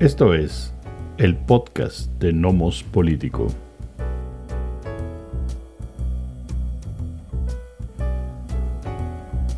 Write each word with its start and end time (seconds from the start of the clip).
Esto 0.00 0.32
es 0.32 0.72
el 1.18 1.36
podcast 1.36 2.10
de 2.12 2.32
Nomos 2.32 2.82
Político. 2.82 3.48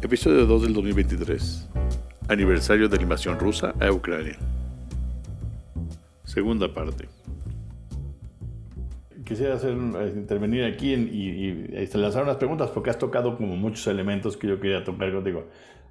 Episodio 0.02 0.44
2 0.46 0.62
del 0.62 0.74
2023. 0.74 1.68
Aniversario 2.26 2.88
de 2.88 2.96
la 2.96 3.02
invasión 3.04 3.38
rusa 3.38 3.72
a 3.80 3.92
Ucrania. 3.92 4.36
Segunda 6.24 6.74
parte. 6.74 7.08
Quisiera 9.24 9.54
hacer, 9.54 9.74
eh, 9.74 10.12
intervenir 10.16 10.64
aquí 10.64 10.92
y, 10.92 11.76
y, 11.76 11.86
lanzar 11.94 12.24
unas 12.24 12.38
preguntas 12.38 12.68
porque 12.70 12.90
has 12.90 12.98
tocado 12.98 13.36
como 13.36 13.54
muchos 13.54 13.86
elementos 13.86 14.36
que 14.36 14.48
yo 14.48 14.58
quería 14.58 14.82
tocar 14.82 15.12
contigo. 15.12 15.44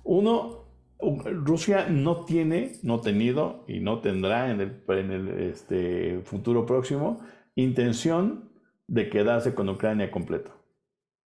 Uno, 0.04 0.61
Rusia 1.01 1.87
no 1.89 2.25
tiene, 2.25 2.73
no 2.83 2.96
ha 2.96 3.01
tenido 3.01 3.64
y 3.68 3.79
no 3.79 4.00
tendrá 4.00 4.51
en 4.51 4.61
el, 4.61 4.83
en 4.87 5.11
el 5.11 5.29
este, 5.39 6.21
futuro 6.24 6.65
próximo 6.65 7.19
intención 7.55 8.50
de 8.87 9.10
quedarse 9.10 9.54
con 9.54 9.69
Ucrania 9.69 10.11
completo. 10.11 10.51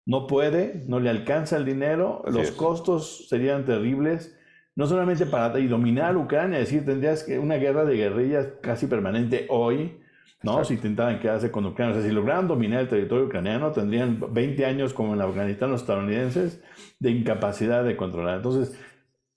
No 0.06 0.26
puede, 0.26 0.84
no 0.86 1.00
le 1.00 1.10
alcanza 1.10 1.56
el 1.56 1.64
dinero, 1.64 2.22
los 2.26 2.50
costos 2.52 3.28
serían 3.28 3.64
terribles, 3.64 4.38
no 4.74 4.86
solamente 4.86 5.26
para 5.26 5.50
dominar 5.50 6.16
Ucrania, 6.16 6.58
es 6.60 6.70
decir, 6.70 6.86
tendrías 6.86 7.26
una 7.40 7.56
guerra 7.56 7.84
de 7.84 7.96
guerrillas 7.96 8.48
casi 8.62 8.86
permanente 8.86 9.46
hoy, 9.50 10.00
¿no? 10.42 10.64
Si 10.64 10.74
intentaran 10.74 11.18
quedarse 11.18 11.50
con 11.50 11.66
Ucrania, 11.66 11.96
o 11.96 12.00
sea, 12.00 12.08
si 12.08 12.14
lograran 12.14 12.48
dominar 12.48 12.80
el 12.80 12.88
territorio 12.88 13.26
ucraniano, 13.26 13.72
tendrían 13.72 14.18
20 14.32 14.64
años 14.64 14.94
como 14.94 15.14
en 15.14 15.20
Afganistán 15.20 15.70
los 15.72 15.82
estadounidenses 15.82 16.62
de 17.00 17.10
incapacidad 17.10 17.84
de 17.84 17.96
controlar. 17.96 18.36
Entonces, 18.36 18.78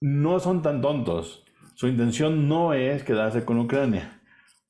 no 0.02 0.40
son 0.40 0.62
tan 0.62 0.82
tontos. 0.82 1.46
Su 1.76 1.88
intención 1.88 2.50
no 2.50 2.74
es 2.74 3.04
quedarse 3.04 3.46
con 3.46 3.60
Ucrania. 3.60 4.20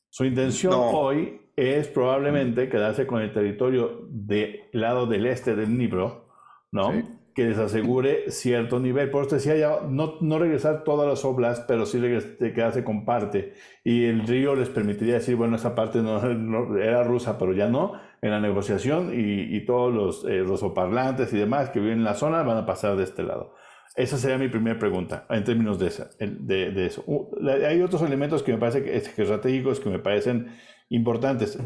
Su 0.09 0.25
intención 0.25 0.73
hoy 0.75 1.41
es 1.55 1.87
probablemente 1.87 2.69
quedarse 2.69 3.07
con 3.07 3.21
el 3.21 3.31
territorio 3.31 4.07
del 4.09 4.61
lado 4.73 5.07
del 5.07 5.25
este 5.25 5.55
del 5.55 5.77
Nibro, 5.77 6.27
¿no? 6.71 6.91
Que 7.33 7.45
les 7.45 7.57
asegure 7.57 8.29
cierto 8.29 8.81
nivel. 8.81 9.09
Por 9.09 9.25
eso 9.25 9.35
decía 9.35 9.55
ya, 9.55 9.79
no, 9.87 10.15
no 10.19 10.37
regresar 10.37 10.83
todas 10.83 11.07
las 11.07 11.23
oblas, 11.23 11.63
pero 11.65 11.85
sí 11.85 12.01
quedarse 12.39 12.83
con 12.83 13.05
parte. 13.05 13.53
Y 13.85 14.05
el 14.05 14.27
río 14.27 14.55
les 14.55 14.69
permitiría 14.69 15.15
decir, 15.15 15.37
bueno, 15.37 15.55
esa 15.55 15.75
parte 15.75 16.01
no, 16.01 16.77
era 16.77 17.03
rusa, 17.03 17.37
pero 17.37 17.53
ya 17.53 17.69
no, 17.69 17.93
en 18.21 18.31
la 18.31 18.41
negociación, 18.41 19.11
y, 19.13 19.65
todos 19.65 19.93
los 19.93 20.25
eh, 20.25 20.43
rusoparlantes 20.43 21.31
y 21.31 21.37
demás 21.37 21.69
que 21.69 21.79
viven 21.79 21.99
en 21.99 22.03
la 22.03 22.15
zona 22.15 22.43
van 22.43 22.57
a 22.57 22.65
pasar 22.65 22.97
de 22.97 23.03
este 23.03 23.23
lado. 23.23 23.55
Esa 23.95 24.17
sería 24.17 24.37
mi 24.37 24.47
primera 24.47 24.79
pregunta 24.79 25.25
en 25.29 25.43
términos 25.43 25.77
de, 25.77 25.87
esa, 25.87 26.09
de, 26.17 26.85
eso. 26.85 27.03
hay 27.45 27.81
otros 27.81 28.01
elementos 28.03 28.41
que 28.41 28.53
me 28.53 28.57
parecen 28.57 28.85
que, 28.85 28.95
estratégicos 28.95 29.81
que 29.81 29.89
me 29.89 29.99
parecen 29.99 30.47
importantes. 30.89 31.59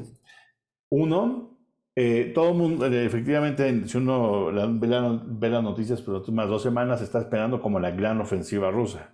Uno, 0.90 1.60
eh, 1.96 2.32
todo 2.34 2.54
mundo, 2.54 2.88
eh, 2.88 3.06
efectivamente, 3.06 3.88
si 3.88 3.98
uno 3.98 4.48
ve, 4.48 5.50
las 5.50 5.64
noticias 5.64 6.02
por 6.02 6.16
las 6.16 6.22
últimas 6.22 6.50
dos 6.50 6.64
semanas, 6.64 7.02
está 7.02 7.20
esperando 7.20 7.62
como 7.62 7.80
la 7.80 7.92
gran 7.92 8.20
ofensiva 8.20 8.72
rusa. 8.72 9.14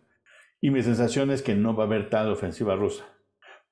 Y 0.62 0.70
mi 0.70 0.82
sensación 0.82 1.32
es 1.32 1.42
que 1.42 1.56
no 1.56 1.76
va 1.76 1.84
a 1.84 1.88
haber 1.88 2.10
tal 2.10 2.32
ofensiva 2.32 2.76
rusa. 2.76 3.04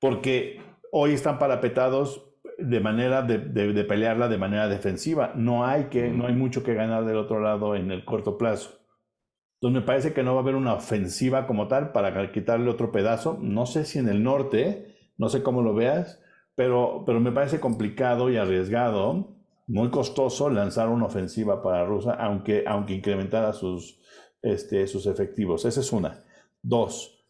Porque 0.00 0.60
hoy 0.92 1.12
están 1.12 1.38
parapetados 1.38 2.26
de 2.58 2.80
manera 2.80 3.22
de, 3.22 3.38
de, 3.38 3.84
pelearla 3.84 4.28
de 4.28 4.38
manera 4.38 4.68
defensiva. 4.68 5.32
No 5.34 5.64
hay, 5.64 5.84
que, 5.84 6.10
no 6.10 6.26
hay 6.26 6.34
mucho 6.34 6.62
que 6.62 6.74
ganar 6.74 7.04
del 7.04 7.16
otro 7.16 7.40
lado 7.40 7.74
en 7.74 7.90
el 7.90 8.04
corto 8.04 8.36
plazo. 8.36 8.79
Entonces 9.60 9.82
me 9.82 9.86
parece 9.86 10.14
que 10.14 10.22
no 10.22 10.32
va 10.32 10.40
a 10.40 10.42
haber 10.42 10.54
una 10.54 10.72
ofensiva 10.72 11.46
como 11.46 11.68
tal 11.68 11.92
para 11.92 12.32
quitarle 12.32 12.70
otro 12.70 12.90
pedazo. 12.92 13.38
No 13.42 13.66
sé 13.66 13.84
si 13.84 13.98
en 13.98 14.08
el 14.08 14.22
norte, 14.22 14.96
no 15.18 15.28
sé 15.28 15.42
cómo 15.42 15.60
lo 15.60 15.74
veas, 15.74 16.18
pero, 16.54 17.04
pero 17.04 17.20
me 17.20 17.30
parece 17.30 17.60
complicado 17.60 18.30
y 18.30 18.38
arriesgado, 18.38 19.36
muy 19.66 19.90
costoso 19.90 20.48
lanzar 20.48 20.88
una 20.88 21.04
ofensiva 21.04 21.62
para 21.62 21.84
Rusia, 21.84 22.12
aunque, 22.12 22.64
aunque 22.66 22.94
incrementara 22.94 23.52
sus, 23.52 24.00
este, 24.40 24.86
sus 24.86 25.04
efectivos. 25.06 25.66
Esa 25.66 25.80
es 25.80 25.92
una. 25.92 26.24
Dos, 26.62 27.22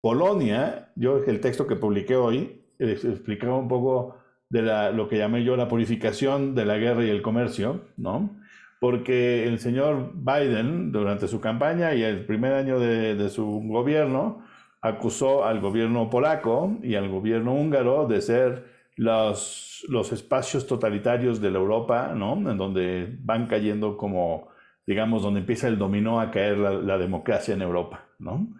Polonia, 0.00 0.90
yo 0.96 1.18
el 1.18 1.40
texto 1.40 1.66
que 1.66 1.76
publiqué 1.76 2.16
hoy 2.16 2.64
explicaba 2.78 3.58
un 3.58 3.68
poco 3.68 4.16
de 4.48 4.62
la, 4.62 4.90
lo 4.90 5.06
que 5.06 5.18
llamé 5.18 5.44
yo 5.44 5.54
la 5.56 5.68
purificación 5.68 6.54
de 6.54 6.64
la 6.64 6.78
guerra 6.78 7.04
y 7.04 7.10
el 7.10 7.20
comercio, 7.20 7.82
¿no? 7.98 8.38
Porque 8.84 9.48
el 9.48 9.60
señor 9.60 10.12
Biden, 10.12 10.92
durante 10.92 11.26
su 11.26 11.40
campaña 11.40 11.94
y 11.94 12.02
el 12.02 12.26
primer 12.26 12.52
año 12.52 12.78
de, 12.78 13.30
su 13.30 13.62
gobierno, 13.64 14.44
acusó 14.82 15.46
al 15.46 15.60
gobierno 15.60 16.10
polaco 16.10 16.76
y 16.82 16.94
al 16.94 17.08
gobierno 17.08 17.54
húngaro 17.54 18.06
de 18.06 18.20
ser 18.20 18.66
los, 18.96 19.86
los 19.88 20.12
espacios 20.12 20.66
totalitarios 20.66 21.40
de 21.40 21.50
la 21.50 21.60
Europa, 21.60 22.12
¿no? 22.14 22.34
En 22.34 22.58
donde 22.58 23.16
van 23.20 23.46
cayendo 23.46 23.96
como, 23.96 24.48
digamos, 24.86 25.22
donde 25.22 25.40
empieza 25.40 25.66
el 25.66 25.78
dominó 25.78 26.20
a 26.20 26.30
caer 26.30 26.58
la, 26.58 26.98
democracia 26.98 27.54
en 27.54 27.62
Europa, 27.62 28.04
¿no? 28.18 28.54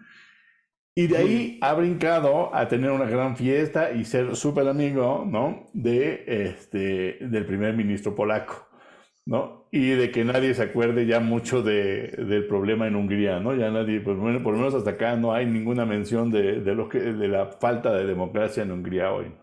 Y 0.95 1.05
de 1.05 1.17
ahí 1.17 1.59
ha 1.61 1.75
brincado 1.75 2.49
a 2.55 2.67
tener 2.67 2.89
una 2.89 3.05
gran 3.05 3.37
fiesta 3.37 3.91
y 3.91 4.05
ser 4.05 4.35
súper 4.35 4.67
amigo, 4.67 5.23
¿no? 5.23 5.67
De, 5.71 6.23
este, 6.25 7.19
del 7.21 7.45
primer 7.45 7.75
ministro 7.75 8.15
polaco. 8.15 8.64
¿No? 9.25 9.67
Y 9.71 9.89
de 9.89 10.11
que 10.11 10.23
nadie 10.23 10.53
se 10.53 10.63
acuerde 10.63 11.05
ya 11.05 11.19
mucho 11.19 11.61
de, 11.63 12.07
del 12.11 12.47
problema 12.47 12.87
en 12.87 12.95
Hungría, 12.95 13.39
¿no? 13.39 13.55
Ya 13.55 13.71
nadie, 13.71 13.99
pues, 13.99 14.17
bueno, 14.17 14.41
por 14.43 14.53
lo 14.53 14.59
menos 14.59 14.75
hasta 14.75 14.91
acá 14.91 15.15
no 15.15 15.33
hay 15.33 15.45
ninguna 15.45 15.85
mención 15.85 16.31
de, 16.31 16.61
de, 16.61 16.75
lo 16.75 16.87
que, 16.87 16.99
la 16.99 17.47
falta 17.47 17.93
de 17.93 18.05
democracia 18.05 18.63
en 18.63 18.71
Hungría 18.71 19.11
hoy. 19.11 19.33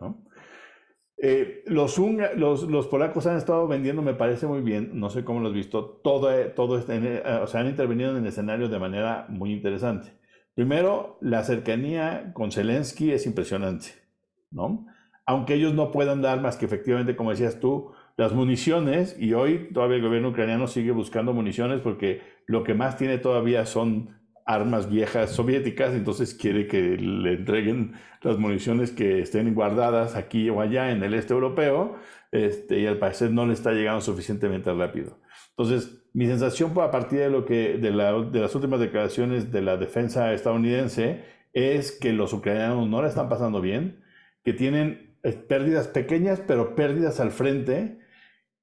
Eh, 1.18 1.62
los, 1.66 1.98
los, 2.36 2.62
los, 2.64 2.86
polacos 2.88 3.26
han 3.26 3.36
estado 3.36 3.68
vendiendo, 3.68 4.02
me 4.02 4.14
parece 4.14 4.46
muy 4.46 4.60
bien, 4.60 4.90
no 4.94 5.10
sé 5.10 5.24
cómo 5.24 5.40
lo 5.40 5.48
has 5.48 5.54
visto, 5.54 6.00
todo, 6.02 6.30
todo 6.52 6.78
este, 6.78 6.96
eh, 6.96 7.22
o 7.42 7.46
sea, 7.46 7.60
han 7.60 7.68
intervenido 7.68 8.10
en 8.10 8.18
el 8.18 8.26
escenario 8.26 8.68
de 8.68 8.78
manera 8.78 9.26
muy 9.28 9.52
interesante. 9.52 10.14
Primero, 10.54 11.18
la 11.20 11.44
cercanía 11.44 12.32
con 12.34 12.50
Zelensky 12.52 13.12
es 13.12 13.26
impresionante, 13.26 13.88
¿no? 14.50 14.86
Aunque 15.24 15.54
ellos 15.54 15.74
no 15.74 15.90
puedan 15.92 16.22
dar 16.22 16.40
más 16.40 16.56
que 16.56 16.66
efectivamente, 16.66 17.14
como 17.14 17.30
decías 17.30 17.60
tú, 17.60 17.92
las 18.16 18.32
municiones, 18.32 19.16
y 19.18 19.32
hoy 19.32 19.70
todavía 19.72 19.96
el 19.96 20.02
gobierno 20.02 20.28
ucraniano 20.28 20.66
sigue 20.66 20.90
buscando 20.90 21.32
municiones 21.32 21.80
porque 21.80 22.20
lo 22.46 22.62
que 22.62 22.74
más 22.74 22.96
tiene 22.96 23.18
todavía 23.18 23.64
son 23.66 24.20
armas 24.44 24.90
viejas 24.90 25.30
soviéticas, 25.30 25.94
entonces 25.94 26.34
quiere 26.34 26.66
que 26.66 26.96
le 26.96 27.34
entreguen 27.34 27.94
las 28.22 28.38
municiones 28.38 28.90
que 28.90 29.20
estén 29.20 29.54
guardadas 29.54 30.16
aquí 30.16 30.50
o 30.50 30.60
allá 30.60 30.90
en 30.90 31.02
el 31.02 31.14
este 31.14 31.32
europeo, 31.32 31.96
este, 32.32 32.80
y 32.80 32.86
al 32.86 32.98
parecer 32.98 33.30
no 33.30 33.46
le 33.46 33.52
está 33.52 33.72
llegando 33.72 34.00
suficientemente 34.00 34.72
rápido. 34.72 35.18
Entonces, 35.50 36.02
mi 36.12 36.26
sensación 36.26 36.72
a 36.80 36.90
partir 36.90 37.20
de, 37.20 37.30
lo 37.30 37.44
que, 37.44 37.78
de, 37.78 37.90
de 37.90 38.40
las 38.40 38.54
últimas 38.54 38.80
declaraciones 38.80 39.52
de 39.52 39.62
la 39.62 39.76
defensa 39.76 40.32
estadounidense 40.32 41.24
es 41.52 41.92
que 41.92 42.12
los 42.12 42.32
ucranianos 42.32 42.88
no 42.88 43.02
la 43.02 43.08
están 43.08 43.28
pasando 43.28 43.60
bien, 43.60 44.02
que 44.44 44.52
tienen 44.52 45.16
eh, 45.22 45.32
pérdidas 45.32 45.88
pequeñas, 45.88 46.42
pero 46.46 46.74
pérdidas 46.74 47.20
al 47.20 47.30
frente, 47.30 47.98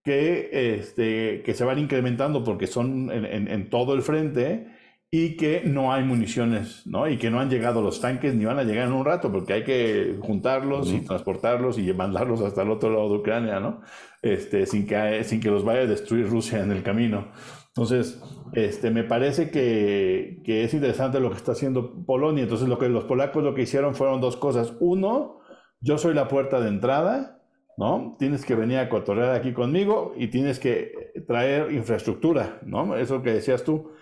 que, 0.09 0.50
este, 0.80 1.44
que 1.44 1.53
se 1.53 1.64
van 1.64 1.78
incrementando 1.78 2.44
porque 2.44 2.66
son 2.66 3.12
en, 3.12 3.70
todo 3.70 3.94
el 3.94 4.02
frente 4.02 4.66
y 5.12 5.38
que 5.38 5.62
no 5.64 5.94
hay 5.94 6.03
municiones, 6.03 6.81
¿no? 6.88 7.08
Y 7.08 7.18
que 7.18 7.30
no 7.30 7.40
han 7.40 7.52
llegado 7.52 7.84
los 7.84 8.02
tanques 8.02 8.34
ni 8.34 8.44
van 8.44 8.58
a 8.58 8.64
llegar 8.64 8.88
en 8.88 8.94
un 8.94 9.06
rato 9.06 9.31
porque 9.31 9.53
hay 9.53 9.64
que 9.64 10.18
juntarlos 10.19 10.92
y 10.92 11.02
transportarlos 11.02 11.78
y 11.78 11.94
mandarlos 11.94 12.42
hasta 12.42 12.64
el 12.64 12.72
otro 12.72 12.90
lado 12.90 13.08
de 13.08 13.18
Ucrania, 13.18 13.59
¿no? 13.59 13.81
Este, 14.24 14.66
sin, 14.66 14.88
que, 14.88 15.24
sin 15.25 15.40
que 15.40 15.52
los 15.52 15.64
vaya 15.64 15.81
a 15.81 15.86
destruir 15.86 16.28
Rusia 16.28 16.64
en 16.64 16.72
el 16.72 16.81
camino. 16.81 17.28
Entonces, 17.68 18.19
este, 18.53 18.90
me 18.90 19.03
parece 19.03 19.52
que, 19.52 20.42
que 20.44 20.64
es 20.64 20.74
interesante 20.74 21.19
lo 21.19 21.30
que 21.30 21.38
está 21.38 21.51
haciendo 21.51 22.04
Polonia. 22.04 22.45
Entonces, 22.45 22.68
lo 22.68 22.80
que 22.80 22.89
los 22.89 23.04
polacos 23.04 23.44
lo 23.44 23.54
que 23.54 23.62
hicieron 23.62 23.94
fueron 23.94 24.22
dos 24.22 24.38
cosas. 24.38 24.74
Uno, 24.80 25.42
yo 25.81 26.00
soy 26.00 26.16
la 26.16 26.28
puerta 26.28 26.60
de 26.60 26.69
entrada 26.69 27.38
¿no? 27.80 28.18
Tienes 28.20 28.44
que 28.44 28.56
venir 28.56 28.78
a 28.78 28.90
cotorrear 28.90 29.34
aquí 29.34 29.54
conmigo 29.54 30.14
y 30.18 30.28
tienes 30.28 30.60
que 30.60 31.14
traer 31.26 31.72
infraestructura, 31.72 32.60
¿no? 32.66 32.98
Eso 32.98 33.24
que 33.24 33.31
decías 33.31 33.64
tú. 33.64 33.94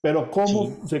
Pero 0.00 0.28
¿cómo 0.28 0.84
se 0.88 0.98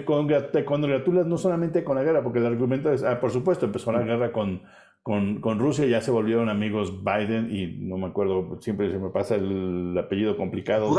te 0.52 0.64
congratulas 0.64 1.26
no 1.26 1.36
solamente 1.36 1.82
con 1.82 1.96
la 1.96 2.04
guerra? 2.04 2.22
Porque 2.22 2.38
el 2.38 2.46
argumento 2.46 2.92
es, 2.92 3.02
ah, 3.02 3.18
por 3.18 3.32
supuesto, 3.32 3.66
empezó 3.66 3.90
la 3.90 4.04
guerra 4.04 4.30
con, 4.30 4.62
con, 5.02 5.40
con, 5.40 5.58
Rusia, 5.58 5.84
ya 5.86 6.00
se 6.00 6.12
volvieron 6.12 6.48
amigos 6.48 7.02
Biden 7.02 7.50
y 7.50 7.66
no 7.88 7.98
me 7.98 8.06
acuerdo, 8.06 8.56
siempre 8.60 8.92
se 8.92 9.00
me 9.00 9.10
pasa 9.10 9.34
el, 9.34 9.98
apellido 9.98 10.36
complicado. 10.36 10.94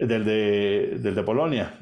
Del 0.00 0.24
de, 0.24 0.98
del 1.00 1.14
de 1.14 1.22
Polonia. 1.22 1.78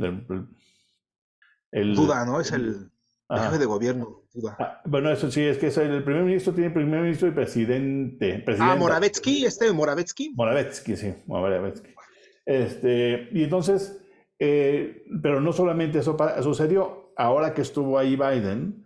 el, 1.71 1.95
Duda, 1.95 2.27
¿no? 2.27 2.39
Es 2.39 2.53
el, 2.53 2.91
jefe 3.39 3.59
de 3.59 3.67
gobierno. 3.67 4.23
Ah, 4.59 4.81
bueno, 4.85 5.11
eso 5.11 5.31
sí, 5.31 5.43
es 5.43 5.59
que 5.59 5.69
el 5.69 6.05
primer 6.05 6.25
ministro 6.25 6.53
tiene 6.53 6.71
primer 6.71 7.03
ministro 7.03 7.29
y 7.29 7.33
presidente. 7.33 8.45
Ah, 8.59 8.77
Moravetsky, 8.77 9.45
este 9.45 9.73
Moravetsky. 9.73 10.33
Moravetsky, 10.35 10.97
sí, 10.97 11.15
Moravetsky. 11.27 11.91
Este, 12.45 13.29
y 13.33 13.45
entonces, 13.45 14.03
eh, 14.39 15.05
pero 15.23 15.41
no 15.41 15.53
solamente 15.53 15.99
eso 15.99 16.17
sucedió, 16.43 17.13
ahora 17.17 17.55
que 17.55 17.63
estuvo 17.63 17.99
ahí 17.99 18.17
Biden, 18.17 18.85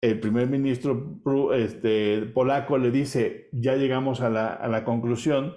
el 0.00 0.20
primer 0.20 0.48
ministro 0.48 1.18
este, 1.54 2.22
polaco 2.34 2.78
le 2.78 2.90
dice, 2.90 3.48
ya 3.52 3.76
llegamos 3.76 4.20
a 4.20 4.28
la, 4.28 4.52
a 4.52 4.68
la, 4.68 4.84
conclusión 4.84 5.56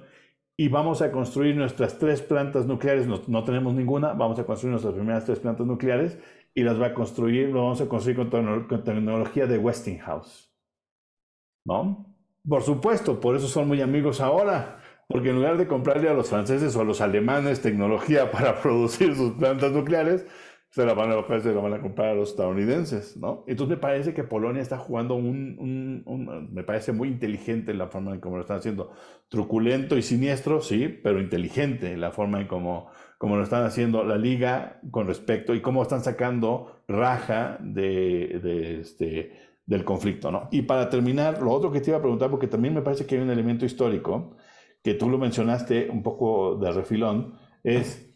y 0.58 0.70
vamos 0.70 1.02
a 1.02 1.12
construir 1.12 1.56
nuestras 1.56 2.00
tres 2.00 2.22
plantas 2.22 2.66
nucleares, 2.66 3.06
no, 3.08 3.22
no, 3.28 3.44
tenemos 3.44 3.74
ninguna, 3.74 4.14
vamos 4.14 4.40
a 4.40 4.46
construir 4.46 4.72
nuestras 4.72 4.94
primeras 4.94 5.26
tres 5.26 5.40
plantas 5.40 5.68
nucleares 5.68 6.18
y 6.60 6.64
las 6.64 6.80
va 6.80 6.88
a 6.88 6.94
construir, 6.94 7.50
lo 7.50 7.64
vamos 7.64 7.80
a 7.80 7.88
construir 7.88 8.18
con, 8.18 8.30
con 8.68 8.84
tecnología 8.84 9.48
de 9.48 9.58
Westinghouse. 9.58 10.54
¿No? 11.66 12.06
Por 12.48 12.64
supuesto, 12.64 13.20
por 13.22 13.36
eso 13.38 13.48
son 13.48 13.70
muy 13.70 13.82
amigos 13.82 14.20
ahora, 14.20 14.82
porque 15.08 15.30
en 15.30 15.38
lugar 15.38 15.58
de 15.58 15.68
comprarle 15.68 16.10
a 16.10 16.14
los 16.14 16.30
franceses 16.30 16.76
o 16.76 16.82
a 16.82 16.84
los 16.84 17.00
alemanes 17.00 17.62
tecnología 17.62 18.30
para 18.34 18.62
producir 18.62 19.16
sus 19.16 19.34
plantas 19.34 19.72
nucleares, 19.72 20.26
se 20.70 20.86
la 20.86 20.94
van 20.94 21.12
a, 21.12 21.40
se 21.40 21.54
la 21.54 21.62
van 21.62 21.74
a 21.74 21.82
comprar 21.82 22.10
a 22.10 22.14
los 22.14 22.32
estadounidenses, 22.32 23.16
¿no? 23.16 23.44
Entonces 23.48 23.78
me 23.78 23.82
parece 23.82 24.14
que 24.14 24.24
Polonia 24.24 24.62
está 24.62 24.78
jugando 24.78 25.16
un, 25.16 25.56
un, 25.60 26.04
un, 26.06 26.54
me 26.54 26.64
parece 26.64 26.92
muy 26.92 27.08
inteligente 27.08 27.74
la 27.74 27.88
forma 27.88 28.14
en 28.14 28.20
cómo 28.20 28.36
lo 28.36 28.42
están 28.42 28.58
haciendo, 28.58 28.92
truculento 29.30 29.98
y 29.98 30.04
siniestro, 30.04 30.62
sí, 30.62 30.88
pero 30.88 31.22
inteligente 31.22 31.98
la 31.98 32.12
forma 32.12 32.42
en 32.42 32.48
cómo, 32.48 32.92
cómo 33.20 33.36
lo 33.36 33.44
están 33.44 33.66
haciendo 33.66 34.06
la 34.06 34.18
liga 34.18 34.80
con 34.92 35.06
respecto 35.06 35.54
y 35.54 35.62
cómo 35.62 35.84
están 35.84 36.02
sacando 36.02 36.84
raja 36.88 37.58
de, 37.60 38.40
de 38.42 38.80
este, 38.80 39.34
del 39.66 39.84
conflicto, 39.84 40.32
¿no? 40.32 40.48
Y 40.52 40.62
para 40.62 40.90
terminar, 40.90 41.42
lo 41.42 41.52
otro 41.52 41.70
que 41.70 41.82
te 41.82 41.92
iba 41.92 41.98
a 42.00 42.02
preguntar, 42.02 42.32
porque 42.32 42.48
también 42.48 42.74
me 42.74 42.82
parece 42.82 43.06
que 43.06 43.16
hay 43.16 43.22
un 43.22 43.30
elemento 43.30 43.66
histórico, 43.66 44.38
que 44.82 44.94
tú 44.94 45.10
lo 45.10 45.18
mencionaste 45.18 45.90
un 45.90 46.02
poco 46.02 46.56
de 46.56 46.72
refilón, 46.72 47.38
es 47.62 48.10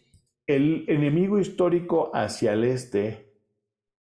el 0.47 0.85
enemigo 0.88 1.38
histórico 1.38 2.09
hacia 2.13 2.53
el 2.53 2.63
este 2.63 3.35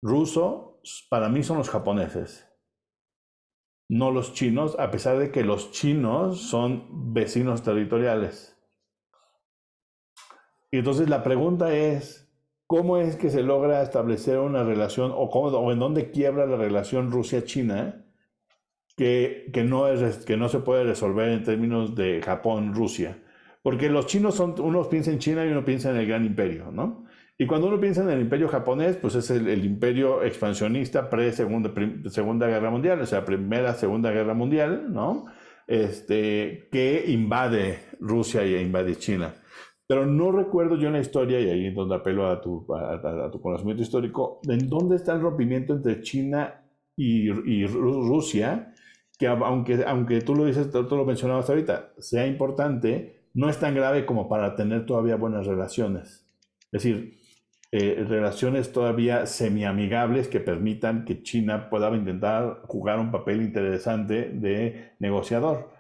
ruso, 0.03 0.81
para 1.11 1.29
mí 1.29 1.43
son 1.43 1.59
los 1.59 1.69
japoneses, 1.69 2.49
no 3.91 4.11
los 4.11 4.33
chinos, 4.33 4.75
a 4.79 4.91
pesar 4.91 5.19
de 5.19 5.31
que 5.31 5.45
los 5.45 5.71
chinos 5.71 6.41
son 6.41 7.13
vecinos 7.13 7.63
territoriales. 7.63 8.58
Y 10.71 10.79
entonces 10.79 11.09
la 11.09 11.23
pregunta 11.23 11.75
es, 11.75 12.29
¿cómo 12.67 12.99
es 12.99 13.17
que 13.17 13.31
se 13.31 13.43
logra 13.43 13.83
establecer 13.83 14.39
una 14.39 14.65
relación 14.65 15.13
o, 15.15 15.73
en 15.73 15.79
dónde 15.79 16.11
quiebra 16.11 16.47
la 16.47 16.57
relación 16.57 17.11
Rusia-China 17.11 18.05
que, 18.97 19.51
que, 19.53 19.65
no 19.65 19.87
que 20.27 20.37
no 20.37 20.49
se 20.49 20.59
puede 20.61 20.85
resolver 20.85 21.31
en 21.31 21.45
términos 21.45 21.95
de 21.95 22.21
Japón-Rusia? 22.23 23.23
Porque 23.63 23.89
los 23.89 24.07
chinos 24.07 24.35
son, 24.35 24.55
uno 24.61 24.89
piensa 24.89 25.11
en 25.11 25.19
China 25.19 25.45
y 25.45 25.51
uno 25.51 25.65
piensa 25.65 25.91
en 25.91 25.97
el 25.97 26.07
gran 26.07 26.25
imperio, 26.25 26.71
¿no? 26.71 27.05
Y 27.41 27.47
cuando 27.47 27.69
uno 27.69 27.79
piensa 27.79 28.03
en 28.03 28.11
el 28.11 28.21
imperio 28.21 28.49
japonés, 28.49 28.97
pues 28.97 29.15
es 29.15 29.31
el, 29.31 29.65
imperio 29.65 30.25
expansionista 30.25 31.09
pre-segunda 31.09 31.73
segunda 32.11 32.49
Guerra 32.49 32.71
Mundial, 32.71 33.01
o 33.01 33.07
sea, 33.07 33.25
primera, 33.25 33.75
segunda 33.75 34.11
Guerra 34.11 34.35
Mundial, 34.35 34.93
¿no? 34.93 35.27
Este, 35.69 36.69
que 36.73 37.05
invade 37.07 37.79
Rusia 38.01 38.45
y 38.45 38.57
invade 38.57 38.97
China. 38.97 39.35
Pero 39.89 40.05
no 40.05 40.31
recuerdo 40.31 40.77
yo 40.77 40.89
en 40.89 40.93
la 40.93 41.01
historia, 41.01 41.41
y 41.41 41.49
ahí 41.49 41.67
es 41.69 41.75
donde 41.75 41.95
apelo 41.95 42.29
a 42.29 42.43
tu, 42.43 42.67
a, 42.75 43.31
tu 43.31 43.41
conocimiento 43.41 43.83
histórico, 43.83 44.39
en 44.47 44.69
dónde 44.69 44.97
está 44.97 45.15
el 45.15 45.23
rompimiento 45.23 45.73
entre 45.73 46.03
China 46.03 46.63
y, 46.95 47.31
Rusia, 47.67 48.75
que 49.19 49.27
aunque, 49.27 49.83
aunque 49.87 50.21
tú 50.21 50.35
lo 50.35 50.45
dices, 50.45 50.71
tú 50.71 50.95
lo 50.95 51.07
mencionabas 51.07 51.49
ahorita, 51.49 51.95
sea 51.99 52.27
importante, 52.27 53.23
no 53.33 53.49
es 53.49 53.59
tan 53.59 53.75
grave 53.75 54.05
como 54.05 54.29
para 54.29 54.55
tener 54.57 54.85
todavía 54.85 55.17
buenas 55.17 55.47
relaciones. 55.47 56.27
Es 56.71 56.83
decir, 56.83 57.19
eh, 57.73 58.05
relaciones 58.07 58.73
todavía 58.73 59.25
semi-amigables 59.25 60.29
que 60.29 60.41
permitan 60.41 61.07
que 61.07 61.23
China 61.23 61.71
pueda 61.71 61.89
intentar 61.97 62.61
jugar 62.67 62.99
un 62.99 63.11
papel 63.11 63.41
interesante 63.41 64.29
de 64.35 64.93
negociador. 64.99 65.78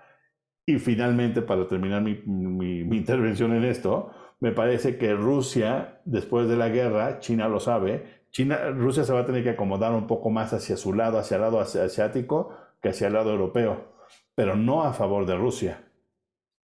Y 0.68 0.78
finalmente, 0.78 1.40
para 1.40 1.66
terminar 1.66 2.02
mi, 2.02 2.80
intervención 2.94 3.54
en 3.54 3.64
esto, 3.64 4.10
me 4.38 4.52
parece 4.52 4.98
que 4.98 5.14
Rusia, 5.14 6.02
después 6.04 6.46
de 6.46 6.58
la 6.58 6.68
guerra, 6.68 7.20
China 7.20 7.48
lo 7.48 7.58
sabe, 7.58 8.04
China, 8.32 8.68
Rusia 8.72 9.02
se 9.02 9.14
va 9.14 9.20
a 9.20 9.24
tener 9.24 9.42
que 9.42 9.48
acomodar 9.48 9.94
un 9.94 10.06
poco 10.06 10.28
más 10.28 10.52
hacia 10.52 10.76
su 10.76 10.92
lado, 10.92 11.18
hacia 11.18 11.36
el 11.36 11.40
lado 11.40 11.58
asiático, 11.58 12.54
que 12.82 12.90
hacia 12.90 13.06
el 13.06 13.14
lado 13.14 13.30
europeo, 13.30 13.94
pero 14.34 14.56
no 14.56 14.84
a 14.84 14.92
favor 14.92 15.24
de 15.24 15.36
Rusia 15.36 15.84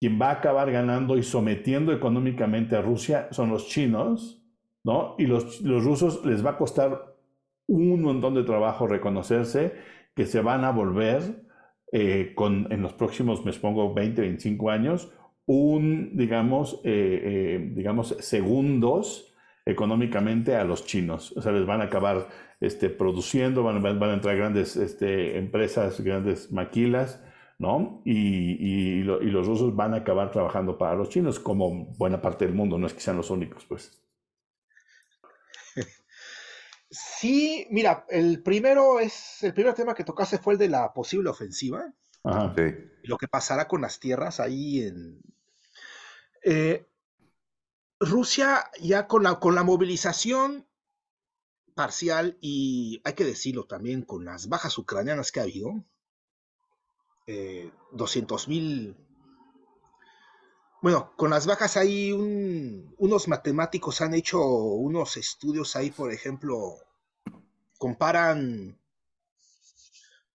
quien 0.01 0.19
va 0.19 0.29
a 0.29 0.33
acabar 0.37 0.73
ganando 0.73 1.19
y 1.19 1.23
sometiendo 1.23 1.93
económicamente 1.93 2.75
a 2.77 2.81
Rusia 2.81 3.29
son 3.33 3.51
los 3.51 3.69
chinos, 3.69 4.43
¿no? 4.83 5.15
Y 5.19 5.27
los, 5.27 5.61
los 5.61 5.85
rusos 5.85 6.25
les 6.25 6.43
va 6.45 6.53
a 6.53 6.57
costar 6.57 7.17
un 7.67 8.01
montón 8.01 8.33
de 8.33 8.45
trabajo 8.45 8.87
reconocerse 8.87 9.75
que 10.17 10.25
se 10.25 10.41
van 10.41 10.65
a 10.65 10.71
volver 10.71 11.50
eh, 11.93 12.33
con, 12.35 12.69
en 12.73 12.83
los 12.83 12.93
próximos, 12.93 13.45
me 13.45 13.53
pongo 13.53 13.93
20, 13.93 14.21
25 14.23 14.71
años, 14.71 15.13
un, 15.47 16.17
digamos, 16.17 16.81
eh, 16.85 17.23
eh, 17.25 17.71
digamos, 17.75 18.17
segundos 18.21 19.35
económicamente 19.67 20.55
a 20.55 20.65
los 20.65 20.87
chinos. 20.87 21.33
O 21.37 21.43
sea, 21.43 21.51
les 21.51 21.67
van 21.67 21.81
a 21.81 21.85
acabar 21.85 22.29
este, 22.61 22.91
produciendo, 22.91 23.65
van, 23.65 23.85
a 23.85 24.15
entrar 24.15 24.37
grandes 24.37 24.77
este, 24.77 25.39
empresas, 25.39 26.01
grandes 26.01 26.53
maquilas, 26.53 27.23
¿no? 27.59 28.03
Y, 28.05 29.03
los 29.03 29.47
rusos 29.47 29.75
van 29.75 29.95
a 29.95 29.99
acabar 29.99 30.31
trabajando 30.31 30.79
para 30.79 30.95
los 30.95 31.09
chinos, 31.09 31.41
como 31.41 31.87
buena 31.99 32.23
parte 32.23 32.47
del 32.47 32.55
mundo, 32.55 32.79
no 32.79 32.87
es 32.87 32.95
que 32.95 33.01
sean 33.01 33.17
los 33.17 33.31
únicos, 33.31 33.65
pues. 33.67 34.01
Sí, 36.91 37.67
mira, 37.71 38.05
el 38.09 38.43
primero 38.43 38.99
es, 38.99 39.43
el 39.43 39.55
primer 39.55 39.75
tema 39.75 39.95
que 39.95 40.05
tocaste 40.05 40.39
fue 40.39 40.55
el 40.55 40.59
de 40.59 40.69
la 40.69 40.93
posible 40.93 41.31
ofensiva. 41.31 41.93
Ajá. 42.25 42.55
Lo 43.05 43.17
que 43.17 43.29
pasará 43.29 43.69
con 43.69 43.81
las 43.81 44.01
tierras 44.01 44.41
ahí 44.41 44.83
en... 44.83 45.21
Eh, 46.43 46.87
Rusia 48.01 48.71
ya 48.81 49.07
con 49.07 49.23
la, 49.23 49.39
con 49.39 49.55
la 49.55 49.63
movilización 49.63 50.67
parcial 51.75 52.39
y 52.41 53.01
hay 53.05 53.13
que 53.13 53.25
decirlo 53.25 53.65
también 53.65 54.03
con 54.03 54.25
las 54.25 54.49
bajas 54.49 54.77
ucranianas 54.79 55.31
que 55.31 55.41
ha 55.41 55.45
habido, 55.45 55.85
eh, 57.27 57.71
200 57.93 58.49
mil. 58.49 58.97
Bueno, 60.83 61.13
con 61.17 61.31
las 61.31 61.47
bajas 61.47 61.77
hay 61.77 62.13
unos 62.13 63.29
matemáticos 63.29 64.01
han 64.01 64.15
hecho 64.15 64.43
unos 64.43 65.17
estudios 65.19 65.77
ahí, 65.77 65.91
por 65.91 66.13
ejemplo, 66.13 66.77
comparan 67.79 68.79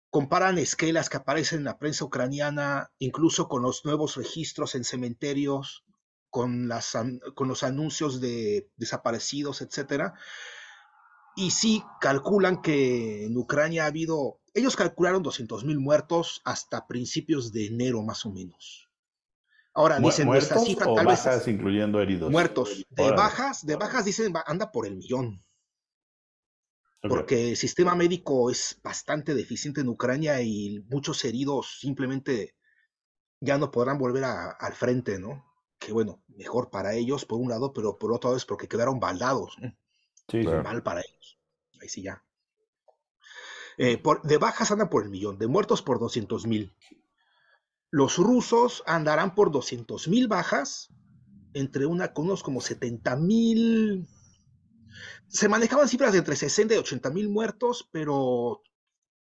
comparan 0.09 0.57
esquelas 0.57 1.09
que 1.09 1.17
aparecen 1.17 1.59
en 1.59 1.65
la 1.65 1.79
prensa 1.79 2.03
ucraniana, 2.03 2.91
incluso 2.99 3.47
con 3.47 3.61
los 3.61 3.85
nuevos 3.85 4.15
registros 4.15 4.75
en 4.75 4.83
cementerios, 4.83 5.85
con, 6.29 6.67
las, 6.67 6.97
con 7.33 7.47
los 7.47 7.63
anuncios 7.63 8.19
de 8.19 8.69
desaparecidos, 8.75 9.61
etcétera. 9.61 10.15
Y 11.37 11.51
sí 11.51 11.81
calculan 12.01 12.61
que 12.61 13.25
en 13.25 13.37
Ucrania 13.37 13.85
ha 13.85 13.87
habido 13.87 14.41
ellos 14.53 14.75
calcularon 14.75 15.23
200.000 15.23 15.79
muertos 15.79 16.41
hasta 16.43 16.87
principios 16.87 17.53
de 17.53 17.67
enero, 17.67 18.01
más 18.01 18.25
o 18.25 18.31
menos. 18.31 18.90
Ahora 19.73 19.99
dicen 19.99 20.27
¿Muertos 20.27 20.63
cifra, 20.65 20.87
o 20.87 20.95
bajas 20.95 21.47
incluyendo 21.47 22.01
heridos. 22.01 22.29
Muertos. 22.29 22.85
De 22.89 23.11
bajas, 23.11 23.65
de 23.65 23.75
bajas 23.77 24.05
dicen 24.05 24.33
anda 24.45 24.71
por 24.71 24.85
el 24.85 24.97
millón. 24.97 25.43
Porque 27.01 27.49
el 27.49 27.57
sistema 27.57 27.95
médico 27.95 28.51
es 28.51 28.79
bastante 28.83 29.33
deficiente 29.33 29.81
en 29.81 29.87
Ucrania 29.87 30.41
y 30.41 30.85
muchos 30.89 31.25
heridos 31.25 31.79
simplemente 31.79 32.55
ya 33.39 33.57
no 33.57 33.71
podrán 33.71 33.97
volver 33.97 34.23
al 34.23 34.73
frente, 34.73 35.17
¿no? 35.17 35.43
Que 35.79 35.93
bueno, 35.93 36.21
mejor 36.27 36.69
para 36.69 36.93
ellos 36.93 37.25
por 37.25 37.39
un 37.39 37.49
lado, 37.49 37.73
pero 37.73 37.97
por 37.97 38.13
otro 38.13 38.29
lado 38.29 38.37
es 38.37 38.45
porque 38.45 38.67
quedaron 38.67 38.99
baldados. 38.99 39.57
Sí, 40.27 40.43
Mal 40.43 40.83
para 40.83 41.01
ellos. 41.01 41.39
Ahí 41.81 41.89
sí 41.89 42.03
ya. 42.03 42.23
Eh, 43.77 43.99
de 44.23 44.37
bajas 44.37 44.69
andan 44.69 44.89
por 44.89 45.03
el 45.03 45.09
millón, 45.09 45.39
de 45.39 45.47
muertos 45.47 45.81
por 45.81 45.99
200 45.99 46.45
mil. 46.45 46.75
Los 47.91 48.17
rusos 48.17 48.83
andarán 48.87 49.35
por 49.35 49.51
200 49.51 50.07
mil 50.07 50.29
bajas, 50.29 50.89
entre 51.53 51.85
una 51.85 52.13
con 52.13 52.25
unos 52.25 52.41
como 52.41 52.61
70 52.61 53.17
mil. 53.17 54.07
Se 55.27 55.49
manejaban 55.49 55.89
cifras 55.89 56.13
de 56.13 56.19
entre 56.19 56.37
60 56.37 56.73
y 56.73 56.77
80 56.77 57.09
mil 57.11 57.29
muertos, 57.29 57.89
pero 57.91 58.63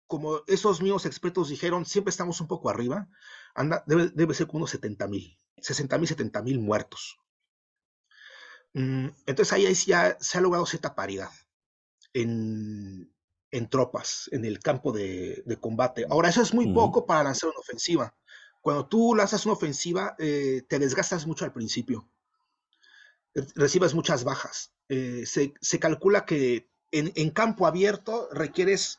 como 0.07 0.41
esos 0.47 0.81
mismos 0.83 1.05
expertos 1.05 1.49
dijeron, 1.49 1.85
siempre 1.85 2.11
estamos 2.11 2.41
un 2.41 2.49
poco 2.49 2.71
arriba, 2.71 3.09
anda, 3.55 3.85
debe, 3.87 4.35
ser 4.35 4.47
como 4.47 4.59
unos 4.59 4.71
70 4.71 5.07
mil, 5.09 5.39
60 5.59 5.99
mil, 5.99 6.09
70 6.09 6.43
mil 6.43 6.59
muertos. 6.61 7.19
Mm, 8.73 9.09
entonces 9.27 9.53
ahí 9.53 9.73
ya 9.75 10.17
se 10.21 10.39
ha 10.39 10.41
logrado 10.41 10.65
cierta 10.67 10.95
paridad 10.95 11.31
en, 12.13 13.13
en 13.51 13.69
tropas, 13.69 14.29
en 14.33 14.45
el 14.45 14.61
campo 14.61 14.93
de, 14.93 15.45
combate. 15.61 16.07
Ahora, 16.09 16.29
eso 16.29 16.43
es 16.43 16.55
muy 16.55 16.73
poco 16.73 17.07
para 17.07 17.25
lanzar 17.25 17.51
una 17.51 17.59
ofensiva. 17.59 18.15
Cuando 18.61 18.87
tú 18.87 19.15
lanzas 19.15 19.47
una 19.47 19.55
ofensiva, 19.55 20.15
eh, 20.19 20.63
te 20.69 20.79
desgastas 20.79 21.27
mucho 21.27 21.45
al 21.45 21.53
principio. 21.53 22.09
Eh, 23.35 23.47
recibes 23.55 23.95
muchas 23.95 24.25
bajas. 24.25 24.73
Eh, 24.89 25.25
se, 25.27 25.79
calcula 25.79 26.27
que 26.27 26.69
en, 26.91 27.31
campo 27.31 27.67
abierto 27.67 28.29
requieres 28.33 28.99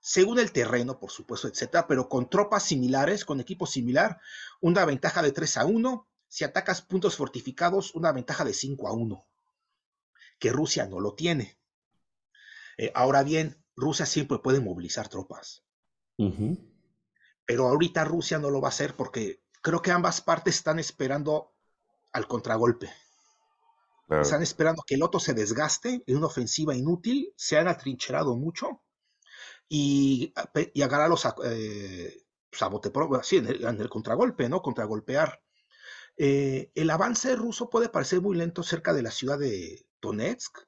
según 0.00 0.38
el 0.38 0.52
terreno, 0.52 0.98
por 0.98 1.10
supuesto, 1.10 1.48
etcétera, 1.48 1.86
pero 1.86 2.08
con 2.08 2.30
tropas 2.30 2.64
similares, 2.64 3.24
con 3.24 3.40
equipo 3.40 3.66
similar, 3.66 4.20
una 4.60 4.84
ventaja 4.84 5.22
de 5.22 5.32
3 5.32 5.56
a 5.58 5.66
1. 5.66 6.08
Si 6.28 6.44
atacas 6.44 6.82
puntos 6.82 7.16
fortificados, 7.16 7.94
una 7.94 8.12
ventaja 8.12 8.44
de 8.44 8.52
5 8.52 8.88
a 8.88 8.92
1, 8.92 9.26
que 10.38 10.52
Rusia 10.52 10.86
no 10.86 11.00
lo 11.00 11.14
tiene. 11.14 11.58
Ahora 12.94 13.22
bien, 13.22 13.64
Rusia 13.74 14.06
siempre 14.06 14.38
puede 14.38 14.60
movilizar 14.60 15.08
tropas. 15.08 15.64
Pero 17.46 17.68
ahorita 17.68 18.04
Rusia 18.04 18.38
no 18.38 18.50
lo 18.50 18.60
va 18.60 18.68
a 18.68 18.70
hacer 18.70 18.94
porque 18.94 19.40
creo 19.62 19.80
que 19.80 19.92
ambas 19.92 20.20
partes 20.20 20.56
están 20.56 20.78
esperando 20.78 21.52
al 22.12 22.26
contragolpe. 22.26 22.92
Están 24.08 24.42
esperando 24.42 24.84
que 24.86 24.94
el 24.94 25.02
otro 25.02 25.18
se 25.18 25.34
desgaste 25.34 26.04
en 26.06 26.16
una 26.16 26.26
ofensiva 26.26 26.76
inútil, 26.76 27.32
se 27.36 27.58
han 27.58 27.66
atrincherado 27.66 28.36
mucho 28.36 28.82
y, 29.68 30.32
y 30.74 30.82
agarrarlos 30.82 31.26
a, 31.26 31.34
eh, 31.44 32.22
pues, 32.48 33.32
en 33.32 33.46
el, 33.80 33.88
contragolpe, 33.88 34.48
¿no? 34.48 34.62
Contragolpear. 34.62 35.42
Eh, 36.16 36.70
el 36.74 36.90
avance 36.90 37.34
ruso 37.36 37.68
puede 37.68 37.88
parecer 37.88 38.20
muy 38.20 38.36
lento 38.36 38.62
cerca 38.62 38.92
de 38.94 39.02
la 39.02 39.10
ciudad 39.10 39.38
de 39.38 39.86
Donetsk, 40.00 40.58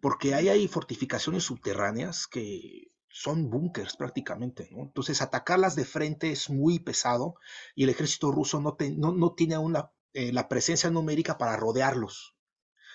porque 0.00 0.34
ahí 0.34 0.48
hay 0.48 0.68
fortificaciones 0.68 1.42
subterráneas 1.44 2.28
que 2.28 2.89
son 3.10 3.50
búnkers 3.50 3.96
prácticamente, 3.96 4.68
¿no? 4.70 4.82
Entonces 4.82 5.20
atacarlas 5.20 5.74
de 5.74 5.84
frente 5.84 6.30
es 6.30 6.48
muy 6.48 6.78
pesado 6.78 7.34
y 7.74 7.84
el 7.84 7.90
ejército 7.90 8.30
ruso 8.30 8.60
no, 8.60 8.76
no, 8.96 9.32
tiene 9.34 9.58
una, 9.58 9.90
eh, 10.12 10.32
la 10.32 10.48
presencia 10.48 10.90
numérica 10.90 11.36
para 11.36 11.56
rodearlos. 11.56 12.36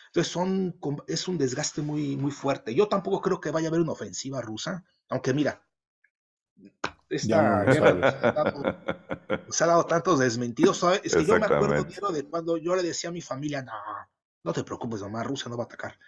Entonces 0.07 0.31
son, 0.31 0.79
es 1.07 1.27
un 1.27 1.37
desgaste 1.37 1.81
muy, 1.81 2.15
muy 2.15 2.31
fuerte. 2.31 2.73
Yo 2.73 2.87
tampoco 2.87 3.21
creo 3.21 3.41
que 3.41 3.51
vaya 3.51 3.67
a 3.67 3.69
haber 3.69 3.81
una 3.81 3.91
ofensiva 3.91 4.41
rusa, 4.41 4.85
aunque 5.09 5.33
mira, 5.33 5.67
esta 7.09 7.63
guerra 7.65 8.11
se 9.49 9.63
ha, 9.63 9.67
dado, 9.67 9.85
tantos 9.85 10.19
desmentidos. 10.19 10.81
Es 11.03 11.13
que 11.13 11.25
yo 11.25 11.37
me 11.37 11.45
acuerdo 11.45 12.11
de 12.13 12.23
cuando 12.23 12.55
yo 12.55 12.75
le 12.75 12.83
decía 12.83 13.09
a 13.09 13.13
mi 13.13 13.21
familia, 13.21 13.61
no, 13.61 13.73
no 14.43 14.53
te 14.53 14.63
preocupes, 14.63 15.01
mamá, 15.01 15.23
Rusia 15.23 15.49
no 15.49 15.57
va 15.57 15.63
a 15.63 15.65
atacar. 15.65 15.99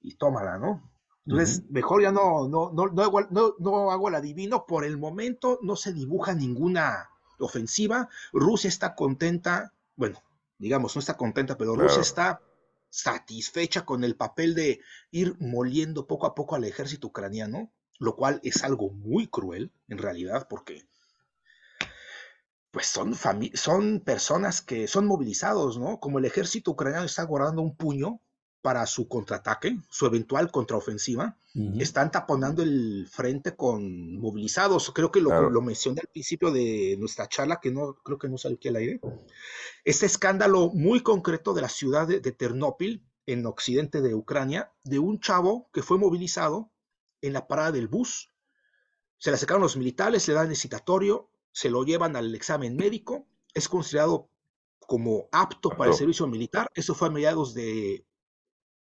Y 0.00 0.14
tómala, 0.14 0.58
¿no? 0.58 0.91
Entonces, 1.26 1.62
mejor 1.70 2.02
ya 2.02 2.10
no, 2.10 2.48
no, 2.48 2.72
no, 2.72 2.86
no, 2.86 3.02
hago, 3.02 3.20
no, 3.30 3.54
no 3.58 3.90
hago 3.90 4.08
el 4.08 4.14
adivino. 4.16 4.66
Por 4.66 4.84
el 4.84 4.98
momento 4.98 5.58
no 5.62 5.76
se 5.76 5.92
dibuja 5.92 6.34
ninguna 6.34 7.10
ofensiva. 7.38 8.08
Rusia 8.32 8.68
está 8.68 8.94
contenta, 8.94 9.72
bueno, 9.96 10.22
digamos, 10.58 10.96
no 10.96 11.00
está 11.00 11.16
contenta, 11.16 11.56
pero 11.56 11.76
Rusia 11.76 12.00
está 12.00 12.40
satisfecha 12.90 13.84
con 13.84 14.04
el 14.04 14.16
papel 14.16 14.54
de 14.54 14.80
ir 15.10 15.36
moliendo 15.40 16.06
poco 16.06 16.26
a 16.26 16.34
poco 16.34 16.56
al 16.56 16.64
ejército 16.64 17.06
ucraniano 17.08 17.70
lo 18.02 18.16
cual 18.16 18.40
es 18.42 18.64
algo 18.64 18.90
muy 18.90 19.28
cruel 19.28 19.70
en 19.88 19.98
realidad 19.98 20.48
porque 20.48 20.86
pues 22.72 22.86
son, 22.86 23.14
son 23.54 24.00
personas 24.00 24.60
que 24.62 24.88
son 24.88 25.06
movilizados, 25.06 25.78
¿no? 25.78 26.00
Como 26.00 26.18
el 26.18 26.24
ejército 26.24 26.72
ucraniano 26.72 27.04
está 27.04 27.22
guardando 27.22 27.62
un 27.62 27.76
puño 27.76 28.20
para 28.62 28.86
su 28.86 29.08
contraataque, 29.08 29.76
su 29.90 30.06
eventual 30.06 30.50
contraofensiva, 30.50 31.36
están 31.78 32.10
taponando 32.10 32.62
el 32.62 33.06
frente 33.10 33.54
con 33.56 34.18
movilizados. 34.18 34.90
Creo 34.94 35.10
que 35.10 35.20
lo, 35.20 35.50
lo, 35.50 35.60
mencioné 35.60 36.00
al 36.00 36.08
principio 36.08 36.50
de 36.50 36.96
nuestra 36.98 37.28
charla, 37.28 37.60
que 37.60 37.70
no 37.70 37.94
creo 38.04 38.18
que 38.18 38.28
no 38.28 38.38
salió 38.38 38.56
aquí 38.56 38.68
al 38.68 38.76
aire. 38.76 39.00
Este 39.84 40.06
escándalo 40.06 40.70
muy 40.72 41.00
concreto 41.00 41.52
de 41.52 41.60
la 41.60 41.68
ciudad 41.68 42.06
de, 42.06 42.20
de 42.20 42.32
Ternópil, 42.32 43.04
en 43.26 43.44
occidente 43.46 44.00
de 44.00 44.14
Ucrania, 44.14 44.72
de 44.84 44.98
un 44.98 45.20
chavo 45.20 45.68
que 45.72 45.82
fue 45.82 45.98
movilizado 45.98 46.70
en 47.20 47.32
la 47.32 47.46
parada 47.46 47.72
del 47.72 47.88
bus, 47.88 48.30
se 49.18 49.30
le 49.30 49.36
acercaron 49.36 49.62
los 49.62 49.76
militares, 49.76 50.26
le 50.26 50.34
dan 50.34 50.50
el 50.50 50.56
citatorio, 50.56 51.28
se 51.52 51.70
lo 51.70 51.84
llevan 51.84 52.16
al 52.16 52.34
examen 52.34 52.76
médico, 52.76 53.26
es 53.54 53.68
considerado 53.68 54.28
como 54.80 55.28
apto 55.30 55.70
para 55.70 55.90
el 55.90 55.96
servicio 55.96 56.26
militar. 56.26 56.68
Eso 56.74 56.94
fue 56.94 57.08
a 57.08 57.10
mediados 57.12 57.54
de, 57.54 58.04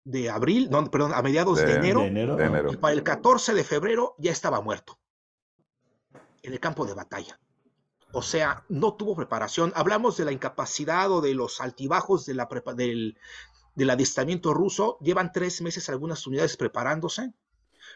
de 0.07 0.29
abril, 0.29 0.69
no, 0.69 0.89
perdón, 0.89 1.13
a 1.13 1.21
mediados 1.21 1.57
de, 1.57 1.73
enero, 1.73 2.05
enero. 2.05 2.71
Y 2.71 2.77
para 2.77 2.93
el 2.93 3.03
14 3.03 3.53
de 3.53 3.63
febrero 3.63 4.15
ya 4.17 4.31
estaba 4.31 4.61
muerto 4.61 4.99
en 6.43 6.53
el 6.53 6.59
campo 6.59 6.85
de 6.85 6.93
batalla. 6.93 7.39
O 8.13 8.21
sea, 8.21 8.63
no 8.69 8.93
tuvo 8.93 9.15
preparación. 9.15 9.73
Hablamos 9.75 10.15
de 10.15 10.25
la 10.25 10.31
incapacidad 10.31 11.11
o 11.11 11.19
de 11.19 11.33
los 11.33 11.59
altibajos 11.59 12.25
de 12.25 12.35
la 12.35 12.47
del, 12.75 13.17
del 13.75 13.89
adiestramiento 13.89 14.53
ruso. 14.53 14.97
Llevan 15.01 15.31
tres 15.33 15.61
meses 15.61 15.89
algunas 15.89 16.25
unidades 16.25 16.55
preparándose 16.55 17.33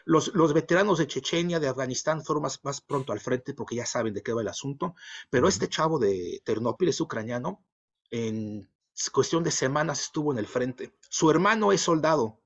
los, 0.04 0.52
veteranos 0.52 0.98
de 0.98 1.06
Chechenia, 1.06 1.60
de 1.60 1.68
Afganistán, 1.68 2.22
fueron 2.24 2.42
más, 2.42 2.60
más, 2.64 2.80
pronto 2.80 3.12
al 3.12 3.20
frente 3.20 3.54
porque 3.54 3.76
ya 3.76 3.86
saben 3.86 4.14
de 4.14 4.22
qué 4.22 4.32
va 4.32 4.42
el 4.42 4.48
asunto, 4.48 4.94
pero 5.30 5.48
este 5.48 5.68
chavo 5.68 5.98
de 5.98 6.40
Ternópil 6.44 6.88
es 6.88 7.00
ucraniano, 7.00 7.64
en 8.10 8.68
cuestión 9.12 9.42
de 9.42 9.50
semanas 9.50 10.02
estuvo 10.02 10.32
en 10.32 10.38
el 10.38 10.46
frente. 10.46 10.94
Su 11.08 11.30
hermano 11.30 11.72
es 11.72 11.80
soldado, 11.80 12.40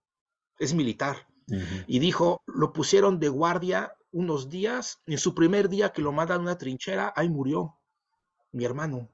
es 0.59 0.75
militar, 0.75 1.27
y 1.87 2.01
dijo, 2.01 2.43
lo 2.47 2.73
pusieron 2.73 3.21
de 3.21 3.29
guardia 3.29 3.97
unos 4.11 4.49
días, 4.49 5.01
en 5.07 5.19
su 5.19 5.35
primer 5.35 5.69
día 5.69 5.93
que 5.93 6.03
lo 6.03 6.11
mandan 6.11 6.39
a 6.39 6.43
una 6.43 6.59
trinchera, 6.59 7.13
ahí 7.15 7.29
murió 7.29 7.79
mi 8.53 8.65
hermano. 8.65 9.11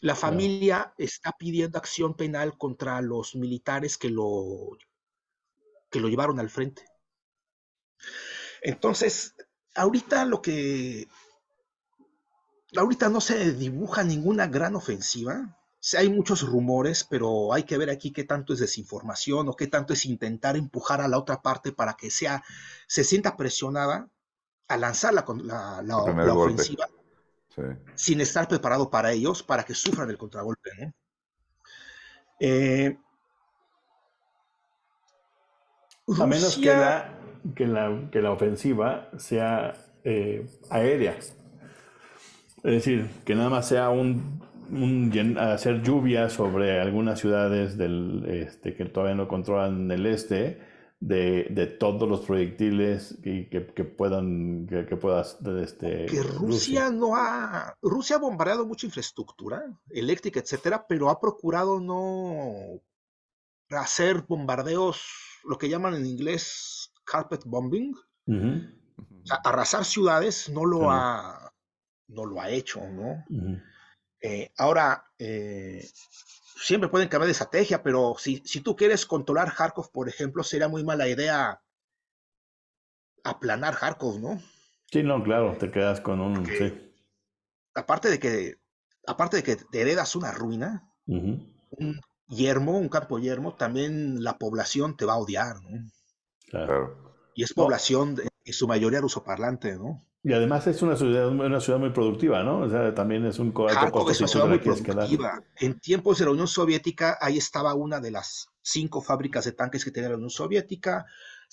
La 0.00 0.14
familia 0.14 0.94
está 0.98 1.32
pidiendo 1.32 1.78
acción 1.78 2.14
penal 2.14 2.58
contra 2.58 3.00
los 3.00 3.34
militares 3.34 3.96
que 3.96 4.10
lo, 4.10 4.76
que 5.90 6.00
lo 6.00 6.08
llevaron 6.08 6.38
al 6.40 6.50
frente. 6.50 6.84
Entonces, 8.62 9.34
ahorita 9.74 10.24
lo 10.24 10.42
que... 10.42 11.08
Ahorita 12.74 13.10
no 13.10 13.20
se 13.20 13.52
dibuja 13.52 14.02
ninguna 14.02 14.46
gran 14.46 14.76
ofensiva. 14.76 15.58
Hay 15.98 16.08
muchos 16.08 16.42
rumores, 16.42 17.04
pero 17.04 17.52
hay 17.52 17.64
que 17.64 17.76
ver 17.76 17.90
aquí 17.90 18.12
qué 18.12 18.24
tanto 18.24 18.52
es 18.52 18.60
desinformación 18.60 19.48
o 19.48 19.56
qué 19.56 19.66
tanto 19.66 19.92
es 19.92 20.06
intentar 20.06 20.56
empujar 20.56 21.00
a 21.00 21.08
la 21.08 21.18
otra 21.18 21.42
parte 21.42 21.72
para 21.72 21.94
que 21.94 22.10
sea, 22.10 22.42
se 22.86 23.02
sienta 23.04 23.36
presionada 23.36 24.08
a 24.68 24.76
lanzar 24.76 25.12
la, 25.12 25.82
la, 25.82 25.96
ofensiva 26.34 26.88
sin 27.94 28.20
estar 28.20 28.48
preparado 28.48 28.90
para 28.90 29.12
ellos, 29.12 29.42
para 29.42 29.64
que 29.64 29.74
sufran 29.74 30.08
el 30.08 30.16
contragolpe. 30.16 30.94
Eh, 32.40 32.96
a 36.18 36.26
menos 36.26 36.56
que 36.56 36.66
la, 36.66 37.18
que 37.54 37.66
la, 37.66 38.08
que 38.10 38.22
la 38.22 38.30
ofensiva 38.30 39.10
sea 39.18 39.74
eh, 40.04 40.46
aérea. 40.70 41.16
Es 41.18 41.32
decir, 42.62 43.10
que 43.24 43.34
nada 43.34 43.50
más 43.50 43.68
sea 43.68 43.90
un, 43.90 44.42
hacer 45.38 45.82
lluvia 45.82 46.28
sobre 46.28 46.80
algunas 46.80 47.20
ciudades 47.20 47.76
del 47.76 48.24
este, 48.26 48.74
que 48.74 48.84
todavía 48.86 49.14
no 49.14 49.28
controlan 49.28 49.90
el 49.90 50.06
este, 50.06 50.60
de, 51.00 51.48
de 51.50 51.66
todos 51.66 52.08
los 52.08 52.20
proyectiles 52.20 53.18
que, 53.22 53.48
que, 53.48 53.84
puedan 53.84 54.66
que, 54.66 54.96
puedas 54.96 55.38
este, 55.60 56.06
que 56.06 56.22
Rusia, 56.22 56.90
no 56.90 57.16
ha 57.16 57.76
Rusia 57.82 58.16
ha 58.16 58.20
bombardeado 58.20 58.64
mucha 58.64 58.86
infraestructura 58.86 59.64
eléctrica 59.90 60.40
etcétera 60.40 60.86
pero 60.88 61.10
ha 61.10 61.20
procurado 61.20 61.80
no 61.80 62.80
hacer 63.70 64.24
bombardeos 64.28 65.02
lo 65.44 65.58
que 65.58 65.68
llaman 65.68 65.94
en 65.94 66.06
inglés 66.06 66.92
carpet 67.04 67.42
bombing. 67.44 67.94
arrasar 69.44 69.84
ciudades 69.84 70.48
no 70.48 70.64
lo, 70.64 70.90
ha, 70.90 71.52
no 72.08 72.24
lo 72.24 72.40
ha 72.40 72.50
hecho, 72.50 72.80
¿no? 72.88 73.24
Eh, 74.22 74.52
ahora, 74.56 75.04
eh, 75.18 75.86
siempre 76.56 76.88
pueden 76.88 77.08
cambiar 77.08 77.26
de 77.26 77.32
estrategia, 77.32 77.82
pero 77.82 78.14
si, 78.18 78.42
si, 78.44 78.60
tú 78.60 78.76
quieres 78.76 79.04
controlar 79.04 79.52
Kharkov, 79.52 79.90
por 79.90 80.08
ejemplo, 80.08 80.44
sería 80.44 80.68
muy 80.68 80.84
mala 80.84 81.08
idea 81.08 81.60
aplanar 83.24 83.76
Kharkov, 83.76 84.20
¿no? 84.20 84.40
Sí, 84.90 85.02
no, 85.02 85.22
claro, 85.22 85.56
te 85.58 85.70
quedas 85.70 86.00
con 86.00 86.20
un... 86.20 86.48
Aparte 87.74 88.10
de 88.10 88.18
que 88.18 88.62
aparte 89.06 89.38
de 89.38 89.42
que 89.42 89.56
te 89.56 89.80
heredas 89.80 90.14
una 90.16 90.32
ruina, 90.32 90.88
un 91.06 92.00
yermo, 92.28 92.78
un 92.78 92.88
campo 92.88 93.18
yermo, 93.18 93.54
también 93.54 94.22
la 94.22 94.38
población 94.38 94.96
te 94.96 95.04
va 95.04 95.14
a 95.14 95.18
odiar, 95.18 95.60
¿no? 95.62 95.90
Claro. 96.48 97.14
Y 97.34 97.42
es 97.42 97.54
población, 97.54 98.20
en 98.44 98.52
su 98.52 98.68
mayoría 98.68 99.00
rusoparlante, 99.00 99.76
¿no? 99.76 100.04
Y 100.24 100.32
además 100.32 100.66
es 100.68 100.82
una 100.82 100.96
ciudad, 100.96 101.28
una 101.28 101.60
ciudad 101.60 101.80
muy 101.80 101.90
productiva, 101.90 102.44
¿no? 102.44 102.60
O 102.60 102.70
sea, 102.70 102.94
también 102.94 103.26
es 103.26 103.40
un 103.40 103.52
Kharkov 103.52 104.08
es 104.10 104.20
una 104.20 104.28
ciudad 104.28 104.46
muy 104.46 104.58
productiva. 104.58 105.42
En 105.56 105.80
tiempos 105.80 106.18
de 106.18 106.26
la 106.26 106.30
Unión 106.30 106.46
Soviética, 106.46 107.18
ahí 107.20 107.38
estaba 107.38 107.74
una 107.74 107.98
de 107.98 108.12
las 108.12 108.48
cinco 108.60 109.02
fábricas 109.02 109.44
de 109.44 109.52
tanques 109.52 109.84
que 109.84 109.90
tenía 109.90 110.10
la 110.10 110.16
Unión 110.16 110.30
Soviética. 110.30 111.06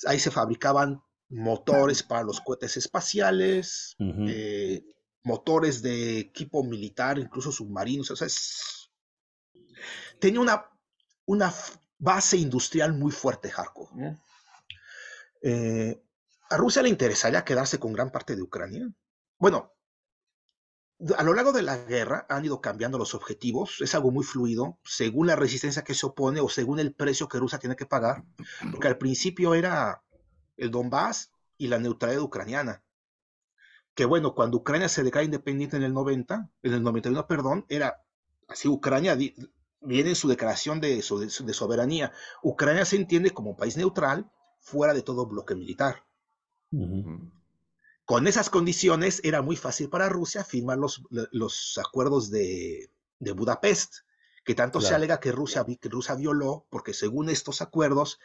Ahí 0.06 0.20
se 0.20 0.30
fabricaban 0.30 1.02
motores 1.30 2.04
para 2.04 2.24
los 2.24 2.42
cohetes 2.42 2.78
espaciales, 2.78 3.96
eh, 4.00 4.84
motores 5.24 5.82
de 5.82 6.20
equipo 6.20 6.64
militar, 6.64 7.18
incluso 7.18 7.52
submarinos. 7.52 8.12
O 8.12 8.16
sea, 8.16 8.28
tenía 10.20 10.42
una, 10.42 10.66
una 11.26 11.52
base 11.98 12.38
industrial 12.38 12.94
muy 12.94 13.12
fuerte, 13.12 13.50
Kharkov. 13.50 13.96
¿no? 13.96 14.16
Eh, 15.42 16.04
¿A 16.50 16.58
Rusia 16.58 16.82
le 16.82 16.90
interesaría 16.90 17.46
quedarse 17.46 17.80
con 17.80 17.94
gran 17.94 18.12
parte 18.12 18.36
de 18.36 18.42
Ucrania? 18.42 18.90
Bueno, 19.38 19.74
a 21.16 21.24
lo 21.24 21.34
largo 21.34 21.52
de 21.54 21.62
la 21.62 21.78
guerra 21.78 22.26
han 22.28 22.44
ido 22.44 22.60
cambiando 22.60 22.98
los 22.98 23.14
objetivos, 23.14 23.78
es 23.82 23.96
algo 23.96 24.12
muy 24.12 24.24
fluido, 24.24 24.80
según 24.84 25.28
la 25.28 25.36
resistencia 25.36 25.84
que 25.84 25.94
se 25.94 26.06
opone 26.06 26.42
o 26.42 26.50
según 26.50 26.80
el 26.80 26.94
precio 26.94 27.28
que 27.30 27.38
Rusia 27.38 27.60
tiene 27.60 27.76
que 27.76 27.86
pagar, 27.86 28.24
porque 28.72 28.88
al 28.88 28.98
principio 28.98 29.54
era 29.54 30.04
el 30.58 30.72
Donbass 30.72 31.32
y 31.58 31.68
la 31.68 31.80
neutralidad 31.80 32.22
ucraniana. 32.22 32.84
Que 33.94 34.06
bueno, 34.06 34.34
cuando 34.34 34.58
Ucrania 34.58 34.90
se 34.90 35.04
declara 35.04 35.26
independiente 35.26 35.78
en 35.78 35.84
el 35.84 35.94
90, 35.94 36.50
en 36.64 36.74
el 36.74 36.84
91, 36.84 37.28
perdón, 37.28 37.66
era 37.70 38.04
así, 38.48 38.68
Ucrania 38.68 39.16
viene 39.16 40.10
en 40.10 40.16
su 40.16 40.28
declaración 40.28 40.82
de, 40.82 41.02
soberanía. 41.02 42.12
Ucrania 42.42 42.86
se 42.86 42.96
entiende 42.96 43.32
como 43.32 43.52
un 43.52 43.58
país 43.58 43.78
neutral 43.78 44.30
fuera 44.60 44.94
de 44.94 45.02
todo 45.02 45.26
bloque 45.28 45.56
militar. 45.56 46.09
Con 48.06 48.28
esas 48.28 48.50
condiciones 48.50 49.22
era 49.24 49.42
muy 49.42 49.56
fácil 49.56 49.90
para 49.90 50.10
Rusia 50.10 50.44
firmar 50.44 50.78
los, 50.78 51.04
los 51.10 51.78
acuerdos 51.78 52.32
de, 52.32 52.90
de, 53.20 53.32
Budapest, 53.34 53.98
que 54.44 54.56
tanto 54.56 54.82
se 54.82 54.96
alega 54.96 55.20
que 55.20 55.32
Rusia, 55.32 55.66
que 55.80 55.90
Rusia 55.90 56.16
violó, 56.16 56.66
porque 56.70 56.94
según 56.94 57.30
estos 57.30 57.62
acuerdos, 57.62 58.20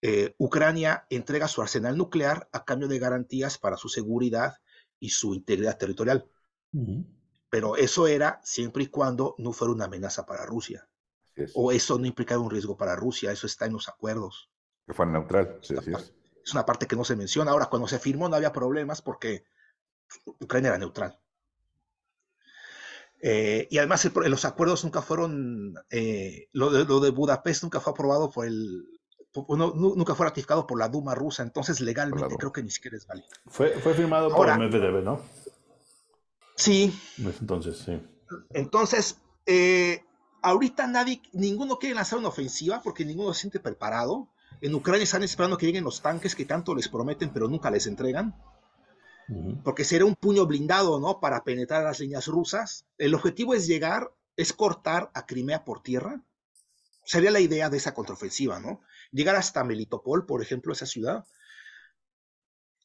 eh, 0.00 0.34
Ucrania 0.38 1.06
entrega 1.10 1.46
su 1.46 1.62
arsenal 1.62 1.96
nuclear 1.96 2.48
a 2.52 2.64
cambio 2.64 2.88
de 2.88 2.98
garantías 2.98 3.56
para 3.56 3.76
su 3.76 3.88
seguridad 3.88 4.54
y 4.98 5.10
su 5.10 5.34
integridad 5.34 5.78
territorial. 5.78 6.28
Pero 7.50 7.76
eso 7.76 8.08
era 8.08 8.40
siempre 8.42 8.84
y 8.84 8.86
cuando 8.86 9.36
no 9.38 9.52
fuera 9.52 9.74
una 9.74 9.84
amenaza 9.84 10.26
para 10.26 10.44
Rusia. 10.46 10.88
O 11.54 11.70
eso 11.70 11.98
no 11.98 12.06
implicaba 12.06 12.42
un 12.42 12.50
riesgo 12.50 12.76
para 12.76 12.96
Rusia, 12.96 13.30
eso 13.30 13.46
está 13.46 13.66
en 13.66 13.74
los 13.74 13.88
acuerdos. 13.88 14.50
Que 14.86 14.92
fuera 14.92 15.12
neutral, 15.12 15.58
sí, 15.62 15.74
es. 15.74 16.12
Es 16.44 16.52
una 16.52 16.66
parte 16.66 16.86
que 16.86 16.96
no 16.96 17.04
se 17.04 17.16
menciona. 17.16 17.52
Ahora, 17.52 17.66
cuando 17.66 17.88
se 17.88 17.98
firmó 17.98 18.28
no 18.28 18.36
había 18.36 18.52
problemas 18.52 19.02
porque 19.02 19.44
Ucrania 20.40 20.68
era 20.68 20.78
neutral. 20.78 21.18
Eh, 23.20 23.68
y 23.70 23.78
además 23.78 24.10
los 24.14 24.44
acuerdos 24.44 24.82
nunca 24.82 25.00
fueron, 25.00 25.74
eh, 25.90 26.48
lo, 26.52 26.70
de, 26.70 27.10
Budapest 27.10 27.62
nunca 27.62 27.78
fue 27.78 27.92
aprobado 27.92 28.30
por 28.32 28.46
el, 28.46 28.84
nunca 29.48 30.16
fue 30.16 30.26
ratificado 30.26 30.66
por 30.66 30.76
la 30.76 30.88
Duma 30.88 31.14
rusa, 31.14 31.44
entonces 31.44 31.80
legalmente 31.80 32.34
creo 32.36 32.52
que 32.52 32.64
ni 32.64 32.70
siquiera 32.70 32.96
es 32.96 33.06
válido. 33.06 33.28
Fue, 33.46 33.70
fue 33.80 33.94
firmado 33.94 34.34
por 34.34 34.48
el 34.48 34.58
Medvedev, 34.58 35.04
¿no? 35.04 35.20
Sí. 36.56 36.92
Entonces, 37.18 37.78
sí. 37.78 38.00
Entonces, 38.50 39.18
eh, 39.46 40.04
ahorita 40.42 40.86
nadie, 40.86 41.22
ninguno 41.32 41.78
quiere 41.78 41.94
lanzar 41.94 42.18
una 42.18 42.28
ofensiva 42.28 42.82
porque 42.82 43.04
ninguno 43.04 43.32
se 43.32 43.42
siente 43.42 43.60
preparado. 43.60 44.28
En 44.62 44.76
Ucrania 44.76 45.02
están 45.02 45.24
esperando 45.24 45.58
que 45.58 45.66
lleguen 45.66 45.82
los 45.82 46.02
tanques 46.02 46.36
que 46.36 46.44
tanto 46.44 46.72
les 46.72 46.88
prometen, 46.88 47.32
pero 47.32 47.48
nunca 47.48 47.68
les 47.68 47.88
entregan. 47.88 48.40
Porque 49.64 49.84
será 49.84 50.04
un 50.04 50.14
puño 50.14 50.46
blindado, 50.46 51.00
¿no? 51.00 51.18
Para 51.18 51.42
penetrar 51.42 51.82
las 51.82 51.98
líneas 51.98 52.28
rusas. 52.28 52.86
El 52.96 53.14
objetivo 53.16 53.54
es 53.54 53.66
llegar, 53.66 54.12
es 54.36 54.52
cortar 54.52 55.10
a 55.14 55.26
Crimea 55.26 55.64
por 55.64 55.82
tierra. 55.82 56.22
Sería 57.04 57.32
la 57.32 57.40
idea 57.40 57.70
de 57.70 57.78
esa 57.78 57.92
contraofensiva, 57.92 58.60
¿no? 58.60 58.82
Llegar 59.10 59.34
hasta 59.34 59.64
Melitopol, 59.64 60.26
por 60.26 60.42
ejemplo, 60.42 60.72
esa 60.72 60.86
ciudad. 60.86 61.26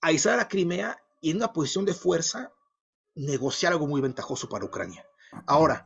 Aislar 0.02 0.40
a 0.40 0.48
Crimea 0.48 1.00
y 1.22 1.30
en 1.30 1.38
una 1.38 1.54
posición 1.54 1.86
de 1.86 1.94
fuerza 1.94 2.52
negociar 3.14 3.74
algo 3.74 3.86
muy 3.86 4.02
ventajoso 4.02 4.50
para 4.50 4.66
Ucrania. 4.66 5.06
Ahora, 5.46 5.86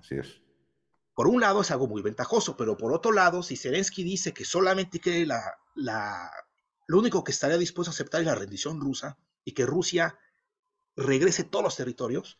por 1.15 1.27
un 1.27 1.41
lado 1.41 1.61
es 1.61 1.71
algo 1.71 1.87
muy 1.87 2.01
ventajoso, 2.01 2.55
pero 2.55 2.77
por 2.77 2.93
otro 2.93 3.11
lado, 3.11 3.43
si 3.43 3.57
Zelensky 3.57 4.03
dice 4.03 4.33
que 4.33 4.45
solamente 4.45 4.99
quiere 4.99 5.25
la, 5.25 5.57
la, 5.75 6.31
lo 6.87 6.99
único 6.99 7.23
que 7.23 7.31
estaría 7.31 7.57
dispuesto 7.57 7.91
a 7.91 7.93
aceptar 7.93 8.21
es 8.21 8.27
la 8.27 8.35
rendición 8.35 8.79
rusa 8.81 9.17
y 9.45 9.53
que 9.53 9.65
Rusia 9.65 10.17
regrese 10.95 11.43
todos 11.43 11.63
los 11.63 11.75
territorios, 11.75 12.37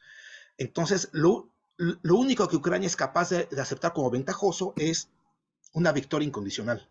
entonces 0.58 1.10
lo, 1.14 1.52
lo 1.78 2.16
único 2.16 2.48
que 2.48 2.58
Ucrania 2.58 2.88
es 2.88 2.96
capaz 2.96 3.30
de, 3.30 3.48
aceptar 3.60 3.94
como 3.94 4.12
ventajoso 4.12 4.74
es 4.76 5.10
una 5.74 5.92
victoria 5.92 6.28
incondicional. 6.28 6.90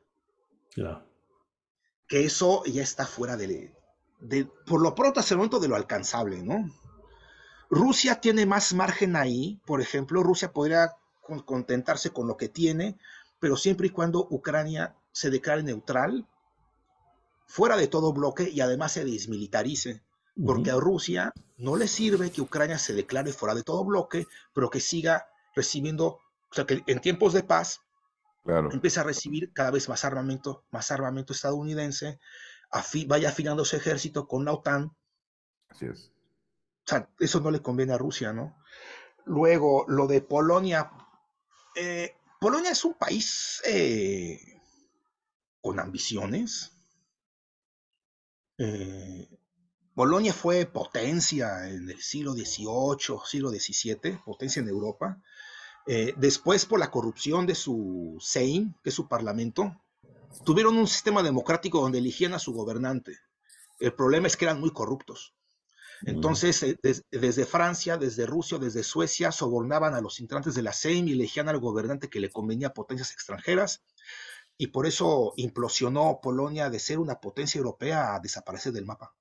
Que 2.09 2.25
eso 2.25 2.65
ya 2.65 2.83
está 2.83 3.07
fuera 3.07 3.37
de, 3.37 3.75
de, 4.21 4.47
por 4.67 4.81
lo 4.81 4.95
pronto 4.95 5.21
hasta 5.21 5.35
el 5.35 5.39
momento 5.39 5.61
de 5.61 5.69
lo 5.69 5.77
alcanzable, 5.77 6.43
¿no? 6.43 6.71
Rusia 7.69 8.21
tiene 8.21 8.47
más 8.47 8.75
margen 8.75 9.15
ahí, 9.15 9.61
por 9.65 9.81
ejemplo, 9.81 10.25
Rusia 10.25 10.53
podría 10.53 10.97
contentarse 11.45 12.11
con 12.11 12.27
lo 12.27 12.37
que 12.37 12.49
tiene, 12.49 12.99
pero 13.39 13.57
siempre 13.57 13.87
y 13.87 13.91
cuando 13.91 14.27
Ucrania 14.29 14.97
se 15.13 15.31
declare 15.31 15.63
neutral, 15.63 16.27
fuera 17.47 17.77
de 17.77 17.89
todo 17.89 18.13
bloque 18.13 18.49
y 18.49 18.61
además 18.61 18.93
se 18.93 19.05
desmilitarice, 19.05 20.03
porque 20.47 20.71
a 20.71 20.77
Rusia 20.77 21.33
no 21.59 21.77
le 21.77 21.89
sirve 21.89 22.31
que 22.31 22.41
Ucrania 22.41 22.79
se 22.79 22.95
declare 22.95 23.33
fuera 23.33 23.55
de 23.55 23.63
todo 23.63 23.85
bloque, 23.85 24.27
pero 24.55 24.71
que 24.71 24.81
siga 24.81 25.29
recibiendo, 25.55 26.07
o 26.07 26.53
sea, 26.53 26.65
que 26.65 26.83
en 26.87 27.01
tiempos 27.01 27.33
de 27.33 27.43
paz 27.43 27.81
claro. 28.45 28.71
empiece 28.73 29.01
a 29.01 29.03
recibir 29.03 29.53
cada 29.53 29.73
vez 29.73 29.89
más 29.89 30.05
armamento, 30.05 30.65
más 30.71 30.91
armamento 30.91 31.33
estadounidense, 31.33 32.21
vaya 33.07 33.29
afinando 33.29 33.65
su 33.65 33.77
ejército 33.77 34.27
con 34.29 34.45
la 34.45 34.53
OTAN. 34.53 34.95
Así 35.69 35.87
es. 35.87 36.13
O 36.87 36.89
sea, 36.91 37.09
eso 37.19 37.41
no 37.41 37.51
le 37.51 37.61
conviene 37.61 37.93
a 37.93 37.99
Rusia, 37.99 38.33
¿no? 38.33 38.57
Luego, 39.25 39.85
lo 39.89 40.07
de 40.07 40.23
Polonia. 40.23 40.91
Eh, 41.75 42.17
Polonia 42.41 42.71
es 42.71 42.85
un 42.85 42.95
país 42.95 43.61
eh, 43.65 44.60
con 45.61 45.81
ambiciones. 45.81 46.73
Eh, 48.59 49.29
Polonia 49.95 50.33
fue 50.33 50.67
potencia 50.67 51.69
en 51.69 51.91
el 51.91 52.01
siglo 52.01 52.33
XVIII, 52.33 53.19
siglo 53.27 53.51
XVII, 53.51 54.21
potencia 54.25 54.61
en 54.61 54.69
Europa. 54.69 55.21
Eh, 55.87 56.15
después, 56.17 56.67
por 56.67 56.79
la 56.79 56.91
corrupción 56.91 57.47
de 57.47 57.55
su 57.55 58.17
Sejm, 58.21 58.75
que 58.83 58.91
es 58.91 58.95
su 58.95 59.09
parlamento, 59.09 59.77
tuvieron 60.45 60.77
un 60.77 60.87
sistema 60.87 61.23
democrático 61.23 61.81
donde 61.81 61.99
eligían 61.99 62.35
a 62.35 62.39
su 62.39 62.53
gobernante. 62.53 63.19
El 63.79 63.95
problema 63.95 64.27
es 64.27 64.37
que 64.37 64.45
eran 64.45 64.61
muy 64.61 64.71
corruptos. 64.73 65.35
Entonces, 66.03 66.63
eh, 66.63 66.79
desde 67.11 67.45
Francia, 67.45 67.99
desde 67.99 68.25
Rusia, 68.25 68.59
desde 68.59 68.83
Suecia, 68.83 69.33
sobornaban 69.33 69.95
a 69.95 70.01
los 70.01 70.21
integrantes 70.21 70.55
de 70.55 70.63
la 70.63 70.73
Sejm 70.73 71.09
y 71.09 71.13
elegían 71.13 71.49
al 71.49 71.59
gobernante 71.59 72.09
que 72.09 72.21
le 72.21 72.31
convenía 72.31 72.69
a 72.69 72.75
potencias 72.75 73.13
extranjeras 73.13 73.83
y 74.61 74.67
por 74.67 74.87
eso 74.87 75.33
implosionó 75.37 76.21
Polonia 76.23 76.69
de 76.69 76.79
ser 76.79 76.99
una 76.99 77.19
potencia 77.19 77.57
europea 77.57 78.15
a 78.15 78.21
desaparecer 78.21 78.75
del 78.75 78.85
mapa, 78.85 79.15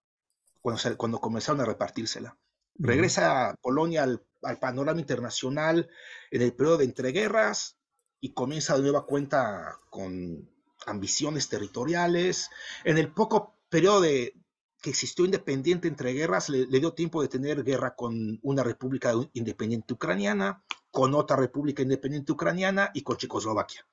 cuando, 0.60 0.82
cuando 0.98 1.22
comenzaron 1.22 1.62
a 1.62 1.66
repartírsela. 1.66 2.38
Regresa 2.76 3.56
Polonia 3.62 4.04
al, 4.04 4.60
panorama 4.60 5.00
internacional 5.00 5.88
en 6.30 6.42
el 6.42 6.54
periodo 6.54 6.80
de 6.80 6.84
entreguerras 6.84 7.78
y 8.20 8.34
comienza 8.34 8.76
de 8.76 8.82
nueva 8.82 9.06
cuenta 9.06 9.80
con 9.90 10.52
ambiciones 10.86 11.48
territoriales. 11.48 12.50
En 12.84 12.98
el 12.98 13.14
poco 13.14 13.56
periodo 13.70 14.02
de, 14.02 14.34
que 14.82 14.90
existió 14.90 15.24
independiente 15.24 15.88
entre 15.88 16.12
guerras, 16.12 16.50
le, 16.50 16.66
dio 16.66 16.92
tiempo 16.92 17.22
de 17.22 17.30
tener 17.30 17.64
guerra 17.64 17.96
con 17.96 18.42
una 18.44 18.62
república 18.62 19.14
independiente 19.32 19.94
ucraniana, 19.94 20.66
con 20.92 21.16
otra 21.16 21.38
república 21.38 21.82
independiente 21.82 22.34
ucraniana 22.34 22.92
y 22.94 23.04
con 23.04 23.16
Checoslovaquia. 23.16 23.88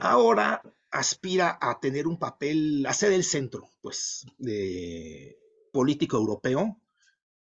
Ahora 0.00 0.62
aspira 0.90 1.58
a 1.60 1.80
tener 1.80 2.06
un 2.06 2.18
papel, 2.18 2.84
a 2.86 2.94
ser 2.94 3.12
el 3.12 3.24
centro, 3.24 3.70
pues, 3.80 4.26
de 4.38 5.38
político 5.72 6.16
europeo, 6.16 6.80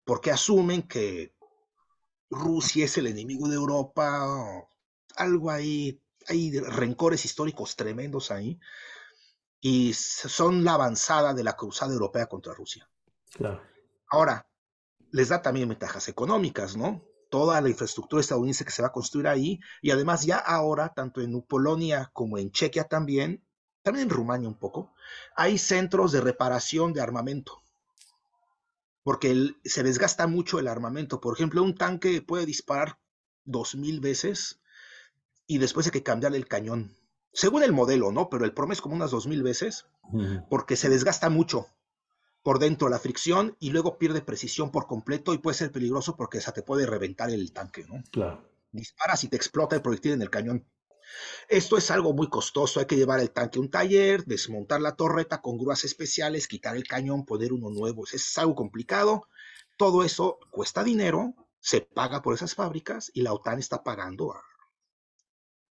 porque 0.05 0.31
asumen 0.31 0.83
que 0.83 1.35
Rusia 2.31 2.85
es 2.85 2.99
el 2.99 3.07
enemigo 3.07 3.49
de 3.49 3.55
Europa, 3.55 4.27
algo 5.17 5.51
ahí, 5.51 6.01
hay 6.27 6.59
rencores 6.59 7.25
históricos 7.25 7.77
tremendos 7.77 8.31
ahí, 8.31 8.59
y 9.61 9.95
son 9.95 10.65
la 10.65 10.75
avanzada 10.75 11.35
de 11.35 11.45
la 11.45 11.57
cruzada 11.57 11.93
europea 11.93 12.27
contra 12.27 12.55
Rusia. 12.55 12.89
Ahora, 14.09 14.49
les 15.11 15.29
da 15.29 15.43
también 15.43 15.69
ventajas 15.69 16.09
económicas, 16.09 16.77
¿no? 16.77 17.03
Toda 17.29 17.61
la 17.61 17.69
infraestructura 17.69 18.21
estadounidense 18.21 18.65
que 18.65 18.71
se 18.71 18.83
va 18.83 18.89
a 18.89 18.93
construir 18.93 19.29
ahí 19.29 19.61
y 19.83 19.91
además 19.91 20.25
ya 20.25 20.37
ahora, 20.37 20.95
tanto 20.95 21.21
en 21.21 21.41
Polonia 21.43 22.11
como 22.13 22.39
en 22.39 22.51
Chequia 22.51 22.85
también, 22.85 23.45
también 23.83 24.09
en 24.09 24.15
Rumania 24.15 24.49
un 24.49 24.59
poco, 24.59 24.93
hay 25.37 25.59
centros 25.59 26.13
de 26.13 26.21
reparación 26.21 26.93
de 26.93 27.01
armamento. 27.01 27.63
Porque 29.03 29.55
se 29.65 29.83
desgasta 29.83 30.27
mucho 30.27 30.59
el 30.59 30.69
armamento. 30.69 31.21
Por 31.21 31.35
ejemplo, 31.35 31.63
un 31.63 31.75
tanque 31.75 32.21
puede 32.21 32.45
disparar 32.45 32.99
dos 33.45 33.75
mil 33.75 34.01
veces 34.01 34.61
y 35.47 35.59
después 35.59 35.87
hay 35.87 35.93
que 35.93 36.03
cambiarle 36.03 36.37
el 36.37 36.47
cañón. 36.47 36.95
Según 37.33 37.63
el 37.63 37.73
modelo, 37.73 38.13
¿no? 38.13 38.29
Pero 38.29 38.45
el 38.45 38.53
promedio 38.53 38.75
es 38.75 38.81
como 38.83 38.97
unas 38.97 39.11
dos 39.11 39.27
mil 39.27 39.43
veces 39.43 39.87
porque 40.51 40.77
se 40.77 40.89
desgasta 40.89 41.31
mucho 41.31 41.67
por 42.49 42.61
dentro 42.61 42.89
la 42.89 42.99
fricción 42.99 43.59
y 43.61 43.73
luego 43.73 43.99
pierde 43.99 44.23
precisión 44.23 44.71
por 44.71 44.87
completo 44.87 45.35
y 45.35 45.39
puede 45.39 45.55
ser 45.55 45.71
peligroso 45.71 46.17
porque 46.17 46.41
se 46.41 46.51
te 46.51 46.63
puede 46.63 46.87
reventar 46.87 47.29
el 47.29 47.53
tanque, 47.53 47.85
¿no? 47.87 48.03
Claro. 48.11 48.43
Disparas 48.73 49.23
y 49.23 49.29
te 49.29 49.37
explota 49.37 49.77
el 49.77 49.83
proyectil 49.83 50.13
en 50.13 50.23
el 50.23 50.31
cañón. 50.31 50.67
Esto 51.47 51.77
es 51.77 51.91
algo 51.91 52.15
muy 52.15 52.31
costoso, 52.31 52.81
hay 52.81 52.87
que 52.87 52.97
llevar 52.97 53.21
el 53.21 53.33
tanque 53.33 53.59
a 53.59 53.61
un 53.61 53.71
taller, 53.71 54.25
desmontar 54.25 54.81
la 54.81 54.97
torreta 54.97 55.43
con 55.43 55.59
grúas 55.59 55.85
especiales, 55.85 56.49
quitar 56.49 56.75
el 56.75 56.89
cañón, 56.89 57.27
poner 57.27 57.53
uno 57.53 57.69
nuevo. 57.69 58.05
Es 58.11 58.39
algo 58.39 58.55
complicado. 58.55 59.29
Todo 59.77 60.03
eso 60.03 60.39
cuesta 60.51 60.83
dinero, 60.83 61.35
se 61.61 61.83
paga 61.83 62.23
por 62.23 62.33
esas 62.33 62.55
fábricas 62.55 63.11
y 63.13 63.21
la 63.21 63.35
OTAN 63.35 63.59
está 63.59 63.85
pagando 63.85 64.33
a, 64.33 64.43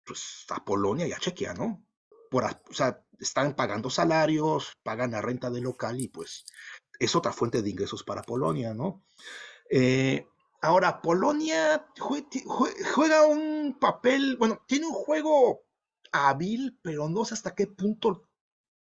pues, 0.05 0.45
a 0.49 0.63
Polonia 0.63 1.07
y 1.07 1.11
a 1.11 1.17
Chequia, 1.17 1.55
¿no? 1.55 1.86
Por, 2.29 2.45
o 2.45 2.73
sea, 2.73 3.03
están 3.19 3.55
pagando 3.55 3.89
salarios, 3.89 4.73
pagan 4.83 5.11
la 5.11 5.21
renta 5.21 5.49
del 5.49 5.63
local 5.63 5.99
y 5.99 6.07
pues 6.07 6.45
es 6.99 7.15
otra 7.15 7.31
fuente 7.31 7.61
de 7.61 7.69
ingresos 7.69 8.03
para 8.03 8.23
Polonia, 8.23 8.73
¿no? 8.73 9.03
Eh, 9.69 10.27
ahora, 10.61 11.01
Polonia 11.01 11.87
juega 12.93 13.27
un 13.27 13.77
papel, 13.79 14.37
bueno, 14.37 14.63
tiene 14.67 14.87
un 14.87 14.93
juego 14.93 15.63
hábil, 16.11 16.79
pero 16.81 17.09
no 17.09 17.25
sé 17.25 17.33
hasta 17.33 17.55
qué 17.55 17.67
punto 17.67 18.27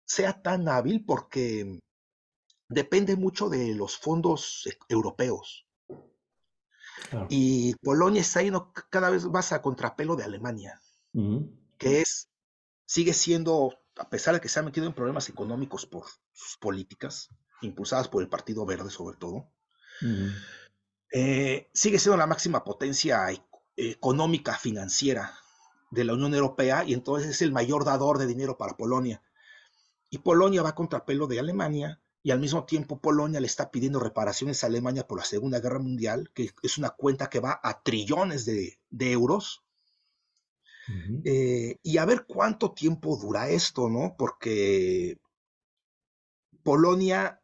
sea 0.06 0.42
tan 0.42 0.68
hábil 0.68 1.06
porque 1.06 1.80
depende 2.68 3.16
mucho 3.16 3.50
de 3.50 3.76
los 3.76 3.98
fondos 3.98 4.68
e, 4.68 4.78
europeos. 4.90 5.68
Y 7.30 7.76
Polonia 7.76 8.22
está 8.22 8.42
yendo 8.42 8.72
cada 8.90 9.10
vez 9.10 9.26
más 9.26 9.52
a 9.52 9.62
contrapelo 9.62 10.16
de 10.16 10.24
Alemania, 10.24 10.80
que 11.78 12.02
es, 12.02 12.31
sigue 12.92 13.14
siendo, 13.14 13.74
a 13.96 14.10
pesar 14.10 14.34
de 14.34 14.42
que 14.42 14.50
se 14.50 14.60
ha 14.60 14.64
metido 14.64 14.86
en 14.86 14.92
problemas 14.92 15.30
económicos 15.30 15.86
por 15.86 16.08
sus 16.34 16.58
políticas, 16.58 17.30
impulsadas 17.62 18.10
por 18.10 18.22
el 18.22 18.28
Partido 18.28 18.66
Verde 18.66 18.90
sobre 18.90 19.16
todo, 19.16 19.50
eh, 21.14 21.70
sigue 21.74 22.00
siendo 22.00 22.18
la 22.18 22.28
máxima 22.28 22.66
potencia 22.66 23.28
económica 23.78 24.58
financiera 24.58 25.34
de 25.90 26.04
la 26.04 26.16
Unión 26.16 26.34
Europea 26.34 26.84
y 26.84 26.94
entonces 26.94 27.30
es 27.30 27.42
el 27.42 27.54
mayor 27.54 27.86
dador 27.86 28.18
de 28.18 28.28
dinero 28.28 28.58
para 28.58 28.76
Polonia. 28.76 29.24
Y 30.10 30.18
Polonia 30.18 30.62
va 30.62 30.70
a 30.70 30.76
contrapelo 30.76 31.28
de 31.28 31.40
Alemania 31.40 32.02
y 32.22 32.32
al 32.32 32.42
mismo 32.42 32.66
tiempo 32.66 33.00
Polonia 33.00 33.40
le 33.40 33.48
está 33.48 33.72
pidiendo 33.72 34.02
reparaciones 34.02 34.66
a 34.66 34.68
Alemania 34.68 35.08
por 35.08 35.18
la 35.18 35.24
Segunda 35.24 35.62
Guerra 35.62 35.80
Mundial, 35.80 36.30
que 36.34 36.52
es 36.62 36.78
una 36.78 36.90
cuenta 36.90 37.30
que 37.30 37.40
va 37.40 37.58
a 37.64 37.84
trillones 37.84 38.44
de, 38.44 38.80
euros. 39.00 39.64
Eh, 41.24 41.78
y 41.84 41.98
a 41.98 42.06
ver 42.06 42.26
cuánto 42.26 42.72
tiempo 42.72 43.16
dura 43.18 43.50
esto, 43.50 43.90
¿no? 43.90 44.16
Porque 44.18 45.18
Polonia 46.64 47.42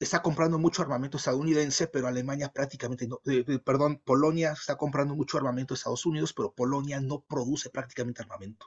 está 0.00 0.22
comprando 0.22 0.58
mucho 0.58 0.82
armamento 0.82 1.18
estadounidense, 1.18 1.86
pero 1.86 2.08
Alemania 2.08 2.50
prácticamente 2.52 3.06
no, 3.06 3.20
eh, 3.26 3.44
eh, 3.46 3.58
perdón, 3.58 4.00
Polonia 4.02 4.52
está 4.52 4.76
comprando 4.76 5.14
mucho 5.14 5.36
armamento 5.36 5.74
de 5.74 5.78
Estados 5.78 6.06
Unidos, 6.06 6.32
pero 6.32 6.52
Polonia 6.52 7.00
no 7.00 7.20
produce 7.20 7.68
prácticamente 7.68 8.22
armamento. 8.22 8.66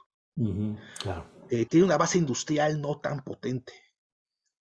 Eh, 1.50 1.66
tiene 1.66 1.86
una 1.86 1.98
base 1.98 2.18
industrial 2.18 2.80
no 2.80 3.00
tan 3.00 3.22
potente. 3.22 3.72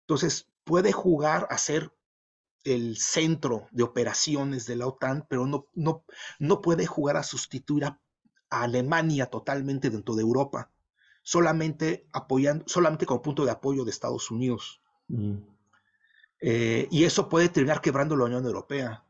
Entonces, 0.07 0.49
puede 0.65 0.93
jugar 0.93 1.47
a 1.51 1.59
ser 1.59 1.93
el 2.65 2.97
centro 2.97 3.69
de 3.71 3.83
operaciones 3.83 4.67
de 4.67 4.77
la 4.77 4.87
OTAN, 4.87 5.27
pero 5.29 5.47
no, 5.47 5.67
no, 5.75 6.05
no 6.39 6.61
puede 6.63 6.87
jugar 6.87 7.17
a 7.17 7.23
sustituir 7.23 7.85
a, 7.85 8.01
Alemania 8.61 9.27
totalmente 9.27 9.89
dentro 9.89 10.15
de 10.15 10.23
Europa, 10.23 10.71
solamente 11.23 12.07
apoyando, 12.13 12.65
solamente 12.67 13.07
como 13.07 13.23
punto 13.23 13.45
de 13.45 13.51
apoyo 13.51 13.85
de 13.85 13.91
Estados 13.91 14.31
Unidos. 14.31 14.81
Eh, 16.41 16.89
y 16.91 17.05
eso 17.05 17.29
puede 17.29 17.49
terminar 17.49 17.81
quebrando 17.81 18.17
la 18.17 18.25
Unión 18.25 18.45
Europea, 18.45 19.05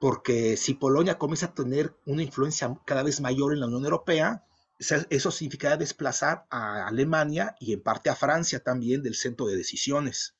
porque 0.00 0.56
si 0.56 0.74
Polonia 0.74 1.18
comienza 1.18 1.46
a 1.46 1.54
tener 1.54 1.94
una 2.06 2.22
influencia 2.22 2.76
cada 2.84 3.02
vez 3.02 3.20
mayor 3.20 3.52
en 3.52 3.60
la 3.60 3.66
Unión 3.66 3.84
Europea, 3.84 4.44
eso 4.78 5.30
significará 5.30 5.76
desplazar 5.76 6.46
a 6.50 6.88
Alemania 6.88 7.54
y 7.60 7.72
en 7.72 7.82
parte 7.82 8.10
a 8.10 8.16
Francia 8.16 8.60
también 8.64 9.02
del 9.02 9.14
centro 9.14 9.46
de 9.46 9.56
decisiones. 9.56 10.34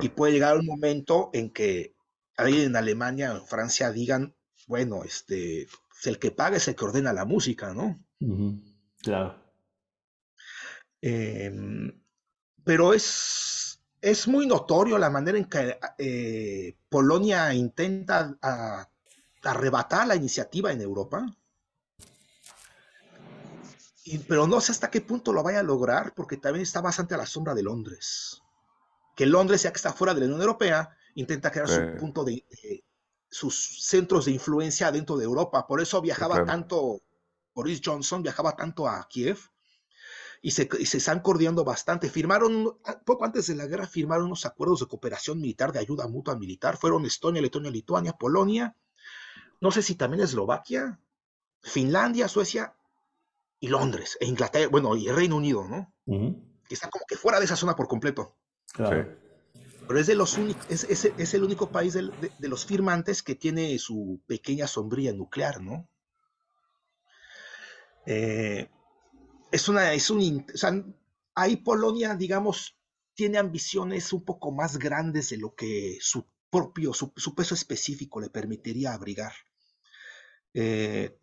Y 0.00 0.10
puede 0.10 0.32
llegar 0.32 0.58
un 0.58 0.66
momento 0.66 1.30
en 1.32 1.50
que 1.50 1.94
alguien 2.36 2.62
en 2.62 2.76
Alemania 2.76 3.32
o 3.32 3.36
en 3.36 3.46
Francia 3.46 3.92
digan, 3.92 4.34
bueno, 4.66 5.04
este, 5.04 5.68
el 6.04 6.18
que 6.18 6.30
paga 6.30 6.56
es 6.56 6.68
el 6.68 6.76
que 6.76 6.84
ordena 6.84 7.12
la 7.12 7.24
música, 7.24 7.72
¿no? 7.74 8.02
Claro. 9.02 9.36
Em, 11.00 12.02
pero 12.64 12.92
es 12.92 13.60
es 14.00 14.26
muy 14.28 14.46
notorio 14.46 14.98
la 14.98 15.10
manera 15.10 15.36
en 15.36 15.44
que 15.44 15.78
eh, 15.98 16.76
Polonia 16.88 17.52
intenta 17.52 18.36
arrebatar 19.42 20.06
la 20.06 20.16
iniciativa 20.16 20.72
en 20.72 20.80
Europa. 20.80 21.26
pero 24.26 24.46
no 24.46 24.60
sé 24.60 24.72
hasta 24.72 24.90
qué 24.90 25.02
punto 25.02 25.32
lo 25.32 25.42
vaya 25.42 25.60
a 25.60 25.64
lograr, 25.64 26.14
porque 26.14 26.36
también 26.36 26.62
está 26.62 26.80
bastante 26.80 27.14
a 27.14 27.18
la 27.18 27.26
sombra 27.26 27.54
de 27.54 27.62
Londres. 27.62 28.42
Que 29.14 29.26
Londres, 29.26 29.62
ya 29.62 29.70
que 29.70 29.76
está 29.76 29.92
fuera 29.92 30.14
de 30.14 30.20
la 30.20 30.26
Unión 30.26 30.40
Europea, 30.40 30.96
intenta 31.14 31.50
crear 31.50 31.68
su 31.68 31.96
punto 31.98 32.24
de, 32.24 32.44
sus 33.30 33.84
centros 33.86 34.24
de 34.24 34.32
influencia 34.32 34.90
dentro 34.90 35.16
de 35.16 35.24
Europa. 35.24 35.66
Por 35.66 35.80
eso 35.80 36.00
viajaba 36.00 36.44
tanto, 36.44 37.00
Boris 37.54 37.80
Johnson 37.84 38.22
viajaba 38.22 38.56
tanto 38.56 38.88
a 38.88 39.06
Kiev, 39.08 39.38
y 40.42 40.52
se, 40.52 40.68
están 40.80 41.20
coordinando 41.20 41.64
bastante. 41.64 42.08
Firmaron, 42.08 42.78
ah, 42.84 42.98
poco 43.04 43.24
antes 43.24 43.46
de 43.46 43.54
la 43.54 43.66
guerra, 43.66 43.86
firmaron 43.86 44.26
unos 44.26 44.46
acuerdos 44.46 44.80
de 44.80 44.86
cooperación 44.86 45.40
militar, 45.40 45.72
de 45.72 45.80
ayuda 45.80 46.08
mutua 46.08 46.36
militar. 46.36 46.78
Fueron 46.78 47.04
Estonia, 47.04 47.42
Letonia, 47.42 47.70
Lituania, 47.70 48.14
Polonia, 48.14 48.74
no 49.60 49.70
sé 49.70 49.82
si 49.82 49.94
también 49.94 50.22
Eslovaquia, 50.22 50.98
Finlandia, 51.62 52.26
Suecia 52.28 52.74
y 53.58 53.68
Londres, 53.68 54.16
e 54.20 54.26
Inglaterra, 54.26 54.68
bueno, 54.70 54.96
y 54.96 55.08
el 55.08 55.16
Reino 55.16 55.36
Unido, 55.36 55.64
¿no? 55.68 55.92
Que 56.06 56.74
está 56.74 56.88
como 56.88 57.04
que 57.06 57.16
fuera 57.16 57.38
de 57.38 57.44
esa 57.44 57.56
zona 57.56 57.76
por 57.76 57.86
completo. 57.86 58.36
Pero 59.90 60.02
es 60.02 61.34
el 61.34 61.42
único 61.42 61.72
país 61.72 61.94
de, 61.94 62.48
los 62.48 62.64
firmantes 62.64 63.24
que 63.24 63.34
tiene 63.34 63.76
su 63.80 64.20
pequeña 64.24 64.68
sombrilla 64.68 65.12
nuclear, 65.12 65.60
¿no? 65.60 65.88
Eh, 68.06 68.70
es 69.50 69.68
una, 69.68 69.92
es 69.92 70.08
un, 70.08 70.46
o 70.46 70.94
ahí 71.34 71.56
Polonia, 71.56 72.14
digamos, 72.14 72.76
tiene 73.14 73.38
ambiciones 73.38 74.12
un 74.12 74.24
poco 74.24 74.52
más 74.52 74.78
grandes 74.78 75.30
de 75.30 75.38
lo 75.38 75.56
que 75.56 75.98
su 76.00 76.24
propio, 76.50 76.94
su, 76.94 77.34
peso 77.34 77.54
específico 77.56 78.20
le 78.20 78.30
permitiría 78.30 78.94
abrigar. 78.94 79.32
Eh, 80.54 81.18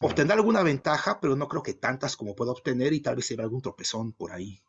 obtendrá 0.00 0.36
alguna 0.36 0.62
ventaja, 0.62 1.20
pero 1.20 1.36
no 1.36 1.48
creo 1.48 1.62
que 1.62 1.74
tantas 1.74 2.16
como 2.16 2.34
pueda 2.34 2.52
obtener 2.52 2.94
y 2.94 3.00
tal 3.00 3.16
vez 3.16 3.26
se 3.26 3.36
vea 3.36 3.44
algún 3.44 3.60
tropezón 3.60 4.14
por 4.14 4.32
ahí. 4.32 4.62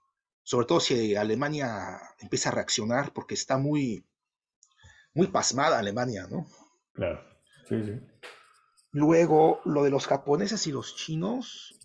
Sobre 0.47 0.65
todo 0.65 0.79
si 0.79 1.13
Alemania 1.13 1.99
empieza 2.19 2.47
a 2.47 2.53
reaccionar, 2.53 3.11
porque 3.11 3.33
está 3.33 3.57
muy, 3.57 4.05
muy 5.13 5.27
pasmada 5.27 5.77
Alemania, 5.77 6.25
¿no? 6.31 6.47
Claro, 6.93 7.21
sí, 7.67 7.83
sí. 7.83 7.99
Luego, 8.93 9.59
lo 9.65 9.83
de 9.83 9.89
los 9.89 10.07
japoneses 10.07 10.65
y 10.65 10.71
los 10.71 10.95
chinos, 10.95 11.77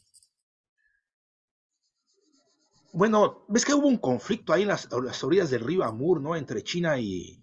Bueno, 2.92 3.44
ves 3.48 3.64
que 3.64 3.74
hubo 3.74 3.88
un 3.88 3.96
conflicto 3.96 4.52
ahí 4.52 4.62
en 4.62 4.68
las, 4.68 4.86
orillas 5.24 5.50
del 5.50 5.64
río 5.64 5.82
Amur, 5.82 6.20
¿no? 6.20 6.36
Entre 6.36 6.62
China 6.62 7.00
y 7.00 7.42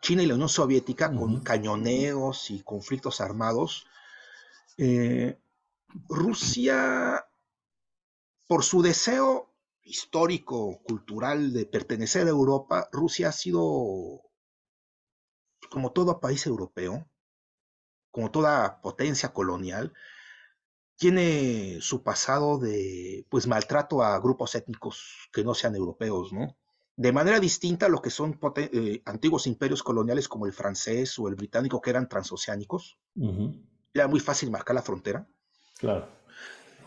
China 0.00 0.22
y 0.22 0.26
la 0.26 0.34
Unión 0.34 0.48
Soviética, 0.48 1.14
con 1.14 1.40
cañoneos 1.40 2.50
y 2.50 2.62
conflictos 2.62 3.20
armados. 3.20 3.86
Eh, 4.78 5.38
Rusia, 6.08 7.26
por 8.46 8.64
su 8.64 8.82
deseo 8.82 9.54
histórico, 9.82 10.82
cultural 10.82 11.52
de 11.52 11.66
pertenecer 11.66 12.26
a 12.26 12.30
Europa, 12.30 12.88
Rusia 12.92 13.28
ha 13.28 13.32
sido, 13.32 14.22
como 15.70 15.92
todo 15.92 16.20
país 16.20 16.46
europeo, 16.46 17.08
como 18.10 18.30
toda 18.30 18.80
potencia 18.80 19.32
colonial, 19.32 19.92
tiene 20.96 21.78
su 21.80 22.02
pasado 22.02 22.58
de 22.58 23.26
pues 23.28 23.46
maltrato 23.46 24.02
a 24.02 24.18
grupos 24.20 24.54
étnicos 24.54 25.28
que 25.32 25.44
no 25.44 25.54
sean 25.54 25.74
europeos, 25.74 26.32
¿no? 26.32 26.56
De 26.96 27.12
manera 27.12 27.40
distinta 27.40 27.86
a 27.86 27.88
lo 27.88 28.00
que 28.00 28.10
son 28.10 28.38
eh, 28.56 29.02
antiguos 29.04 29.48
imperios 29.48 29.82
coloniales 29.82 30.28
como 30.28 30.46
el 30.46 30.52
francés 30.52 31.18
o 31.18 31.28
el 31.28 31.34
británico 31.34 31.80
que 31.80 31.90
eran 31.90 32.08
transoceánicos. 32.08 32.98
Era 33.92 34.06
muy 34.06 34.20
fácil 34.20 34.52
marcar 34.52 34.76
la 34.76 34.82
frontera. 34.82 35.26
Claro. 35.76 36.06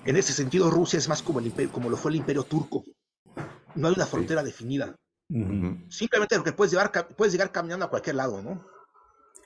En 0.07 0.15
ese 0.15 0.31
sentido, 0.31 0.71
Rusia 0.71 0.97
es 0.97 1.09
más 1.09 1.21
como, 1.21 1.39
el 1.39 1.47
imperio, 1.47 1.71
como 1.71 1.89
lo 1.89 1.97
fue 1.97 2.11
el 2.11 2.17
imperio 2.17 2.43
turco. 2.43 2.83
No 3.75 3.89
hay 3.89 3.93
una 3.93 4.05
frontera 4.05 4.41
definida. 4.41 4.95
Simplemente 5.89 6.37
lo 6.37 6.43
que 6.45 6.53
puedes 6.53 6.71
llevar, 6.71 6.91
puedes 7.15 7.33
llegar 7.33 7.51
caminando 7.51 7.85
a 7.85 7.89
cualquier 7.89 8.15
lado, 8.15 8.41
¿no? 8.41 8.65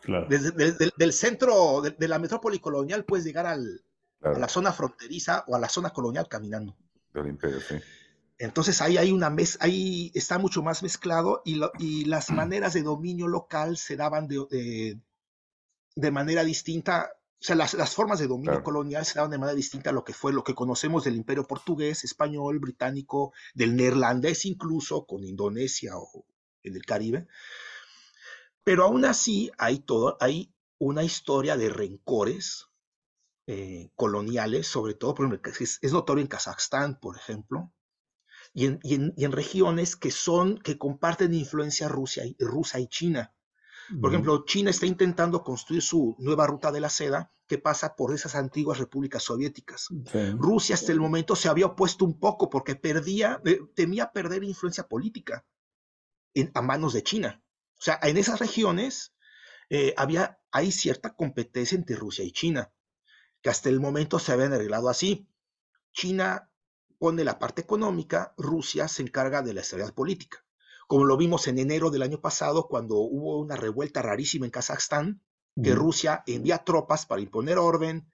Claro. 0.04 0.28
Desde, 0.30 0.52
del 0.96 1.14
centro 1.14 1.82
de, 1.82 2.08
la 2.08 2.20
metrópoli 2.20 2.60
colonial 2.60 3.06
puedes 3.06 3.26
llegar 3.26 3.48
al, 3.48 3.84
a 4.22 4.38
la 4.38 4.48
zona 4.48 4.72
fronteriza 4.72 5.44
o 5.48 5.56
a 5.56 5.60
la 5.60 5.68
zona 5.68 5.90
colonial 5.90 6.28
caminando. 6.28 6.78
Del 7.12 7.28
imperio, 7.28 7.60
sí. 7.60 7.76
Entonces 8.38 8.82
ahí 8.82 8.98
hay 8.98 9.12
una 9.12 9.30
mez 9.30 9.58
ahí 9.62 10.12
está 10.16 10.40
mucho 10.40 10.64
más 10.64 10.82
mezclado 10.82 11.44
y, 11.46 11.62
y 11.78 12.06
las 12.06 12.32
maneras 12.32 12.74
de 12.74 12.82
dominio 12.82 13.28
local 13.28 13.78
se 13.78 13.96
daban 13.96 14.28
de, 14.28 14.98
de, 15.96 16.12
manera 16.12 16.44
distinta 16.44 17.12
O 17.42 17.44
sea, 17.44 17.56
las, 17.56 17.74
las 17.74 17.96
formas 17.96 18.20
de 18.20 18.28
dominio 18.28 18.52
Claro. 18.52 18.64
colonial 18.64 19.06
se 19.06 19.16
daban 19.16 19.32
de 19.32 19.40
manera 19.40 19.56
distinta 19.56 19.90
a 19.90 19.94
lo 19.94 20.04
que 20.04 20.14
fue 20.14 20.32
lo 20.32 20.44
que 20.44 20.54
conocemos 20.56 21.04
del 21.04 21.16
imperio 21.16 21.46
portugués, 21.48 22.04
español, 22.04 22.60
británico, 22.60 23.34
del 23.56 23.76
neerlandés 23.76 24.46
incluso, 24.46 25.06
con 25.06 25.24
Indonesia 25.24 25.98
o 25.98 26.26
en 26.64 26.76
el 26.76 26.86
Caribe. 26.86 27.28
Pero 28.64 28.84
aún 28.86 29.06
así 29.06 29.52
hay, 29.58 29.80
todo, 29.80 30.18
hay 30.20 30.54
una 30.80 31.04
historia 31.04 31.58
de 31.58 31.70
rencores 31.70 32.68
eh, 33.48 33.92
coloniales, 33.96 34.68
sobre 34.68 34.94
todo, 34.96 35.16
por 35.16 35.28
ejemplo, 35.28 35.52
es, 35.60 35.80
es 35.82 35.94
notorio 35.94 36.22
en 36.24 36.28
Kazajstán, 36.30 37.00
por 37.00 37.18
ejemplo, 37.18 37.72
y 38.54 38.68
en, 38.68 38.80
y 38.84 38.96
en- 38.96 39.14
y 39.18 39.26
en 39.26 39.32
regiones 39.34 39.96
que 39.96 40.12
son, 40.12 40.60
que 40.60 40.78
comparten 40.78 41.34
influencia 41.34 41.88
Rusia 41.90 42.24
rusa 42.40 42.80
y 42.80 42.88
China. 42.88 43.34
Por 44.00 44.12
ejemplo, 44.12 44.46
China 44.46 44.70
está 44.70 44.86
intentando 44.86 45.44
construir 45.44 45.82
su 45.82 46.16
nueva 46.20 46.48
ruta 46.48 46.72
de 46.72 46.80
la 46.80 46.90
seda 46.90 47.32
que 47.48 47.58
pasa 47.58 47.96
por 47.96 48.14
esas 48.14 48.36
antiguas 48.36 48.78
repúblicas 48.80 49.24
soviéticas. 49.24 49.88
Sí. 50.12 50.32
Rusia 50.38 50.76
hasta 50.76 50.92
el 50.92 51.00
momento 51.02 51.36
se 51.36 51.50
había 51.50 51.66
opuesto 51.66 52.06
un 52.06 52.20
poco 52.20 52.50
porque 52.50 52.76
perdía, 52.76 53.42
eh, 53.46 53.60
temía 53.76 54.12
perder 54.12 54.44
influencia 54.44 54.88
política 54.88 55.46
en- 56.34 56.52
a 56.54 56.62
manos 56.62 56.94
de 56.94 57.04
China. 57.04 57.44
O 57.78 57.82
sea, 57.84 58.00
en 58.04 58.18
esas 58.18 58.40
regiones 58.40 59.14
eh, 59.70 59.94
había, 59.98 60.40
hay 60.52 60.72
cierta 60.72 61.16
competencia 61.16 61.76
entre 61.78 61.96
Rusia 61.96 62.24
y 62.26 62.32
China, 62.32 62.72
que 63.42 63.50
hasta 63.50 63.70
el 63.70 63.80
momento 63.80 64.20
se 64.20 64.32
habían 64.32 64.54
arreglado 64.54 64.90
así. 64.90 65.28
China 65.94 66.50
pone 67.00 67.24
la 67.24 67.40
parte 67.40 67.62
económica, 67.62 68.34
Rusia 68.38 68.88
se 68.88 69.02
encarga 69.02 69.42
de 69.42 69.54
la 69.54 69.62
estabilidad 69.62 69.94
política. 69.94 70.46
Como 70.92 71.06
lo 71.06 71.16
vimos 71.16 71.48
en 71.48 71.58
enero 71.58 71.90
del 71.90 72.02
año 72.02 72.20
pasado, 72.20 72.68
cuando 72.68 72.98
hubo 72.98 73.40
una 73.40 73.56
revuelta 73.56 74.02
rarísima 74.02 74.46
en 74.46 74.52
Kazajstán, 74.52 75.22
que. 75.56 75.74
Rusia 75.74 76.22
envía 76.28 76.66
tropas 76.66 77.06
para 77.06 77.22
imponer 77.22 77.60
orden. 77.60 78.12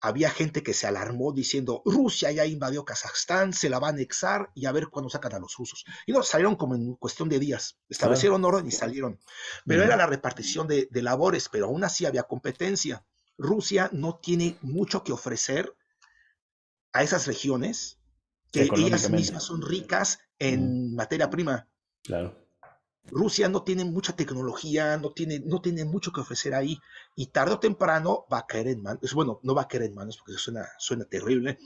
Había 0.00 0.30
gente 0.30 0.62
que 0.62 0.72
se 0.72 0.86
alarmó 0.86 1.32
diciendo, 1.32 1.82
Rusia 1.84 2.30
ya 2.30 2.46
invadió 2.46 2.84
Kazajstán, 2.84 3.52
se 3.52 3.68
la 3.68 3.80
va 3.80 3.88
a 3.88 3.90
anexar 3.90 4.52
y 4.54 4.66
a 4.66 4.70
ver 4.70 4.86
cuándo 4.86 5.10
sacan 5.10 5.34
a 5.34 5.40
los 5.40 5.56
rusos. 5.56 5.84
Y 6.06 6.12
no, 6.12 6.22
salieron 6.22 6.54
como 6.54 6.76
en 6.76 6.94
cuestión 6.94 7.28
de 7.28 7.40
días, 7.40 7.80
establecieron 7.88 8.44
orden 8.44 8.68
y 8.68 8.70
salieron. 8.70 9.18
Pero 9.66 9.82
era 9.82 9.96
la 9.96 10.06
repartición 10.06 10.68
de, 10.68 10.86
de 10.88 11.02
labores, 11.02 11.48
pero 11.48 11.66
aún 11.66 11.82
así 11.82 12.06
había 12.06 12.22
competencia. 12.22 13.04
Rusia 13.36 13.90
no 13.92 14.20
tiene 14.22 14.58
mucho 14.62 15.02
que 15.02 15.10
ofrecer 15.10 15.74
a 16.92 17.02
esas 17.02 17.26
regiones 17.26 17.98
que 18.52 18.70
ellas 18.72 19.10
mismas 19.10 19.42
son 19.42 19.60
ricas 19.60 20.20
en 20.38 20.94
materia 20.94 21.28
prima. 21.30 21.68
Claro. 22.06 22.34
Rusia 23.08 23.48
no 23.48 23.62
tiene 23.62 23.84
mucha 23.84 24.16
tecnología, 24.16 24.96
no 24.96 25.12
tiene, 25.12 25.38
no 25.38 25.60
tiene 25.60 25.84
mucho 25.84 26.10
que 26.12 26.20
ofrecer 26.22 26.54
ahí 26.54 26.76
y 27.14 27.26
tarde 27.28 27.54
o 27.54 27.60
temprano 27.60 28.26
va 28.32 28.38
a 28.38 28.46
caer 28.46 28.66
en 28.66 28.82
manos, 28.82 29.14
bueno, 29.14 29.38
no 29.44 29.54
va 29.54 29.62
a 29.62 29.68
caer 29.68 29.84
en 29.84 29.94
manos 29.94 30.16
porque 30.16 30.32
eso 30.32 30.40
suena, 30.40 30.66
suena 30.78 31.04
terrible, 31.04 31.56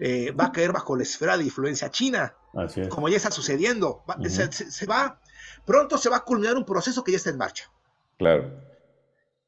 eh, 0.00 0.32
va 0.32 0.46
a 0.46 0.52
caer 0.52 0.72
bajo 0.72 0.96
la 0.96 1.04
esfera 1.04 1.38
de 1.38 1.44
influencia 1.44 1.88
china, 1.92 2.34
Así 2.52 2.80
es. 2.80 2.88
como 2.88 3.08
ya 3.08 3.16
está 3.16 3.30
sucediendo. 3.30 4.02
Va- 4.10 4.16
Ujú. 4.18 4.28
se, 4.28 4.50
se- 4.50 4.70
se 4.72 4.86
va, 4.86 5.20
pronto 5.64 5.98
se 5.98 6.08
va 6.08 6.16
a 6.16 6.24
culminar 6.24 6.56
un 6.56 6.64
proceso 6.64 7.04
que 7.04 7.12
ya 7.12 7.18
está 7.18 7.30
en 7.30 7.38
marcha. 7.38 7.70
Claro. 8.18 8.60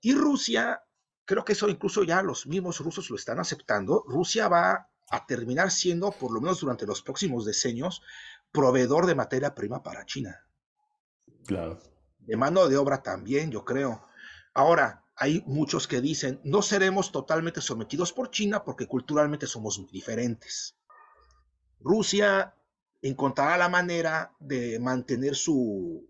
Y 0.02 0.14
Rusia, 0.14 0.84
creo 1.24 1.44
que 1.44 1.54
eso 1.54 1.68
incluso 1.68 2.04
ya 2.04 2.22
los 2.22 2.46
mismos 2.46 2.78
rusos 2.78 3.10
lo 3.10 3.16
están 3.16 3.40
aceptando, 3.40 4.04
Rusia 4.06 4.46
va 4.46 4.86
a 5.10 5.26
terminar 5.26 5.72
siendo, 5.72 6.12
por 6.12 6.30
lo 6.32 6.40
menos 6.40 6.60
durante 6.60 6.86
los 6.86 7.02
próximos 7.02 7.44
decenios, 7.44 8.02
proveedor 8.52 9.06
de 9.06 9.14
materia 9.14 9.54
prima 9.54 9.82
para 9.82 10.04
China. 10.04 10.46
Claro. 11.46 11.80
de 12.18 12.36
mano 12.36 12.68
de 12.68 12.76
obra 12.76 13.02
también, 13.02 13.50
yo 13.50 13.64
creo. 13.64 14.06
Ahora, 14.54 15.04
hay 15.16 15.42
muchos 15.46 15.86
que 15.88 16.00
dicen, 16.00 16.40
no 16.44 16.62
seremos 16.62 17.12
totalmente 17.12 17.60
sometidos 17.60 18.12
por 18.12 18.30
China 18.30 18.64
porque 18.64 18.86
culturalmente 18.86 19.46
somos 19.46 19.78
muy 19.78 19.90
diferentes. 19.90 20.76
Rusia 21.80 22.54
encontrará 23.02 23.56
la 23.56 23.68
manera 23.68 24.34
de 24.38 24.78
mantener 24.78 25.34
su 25.34 26.08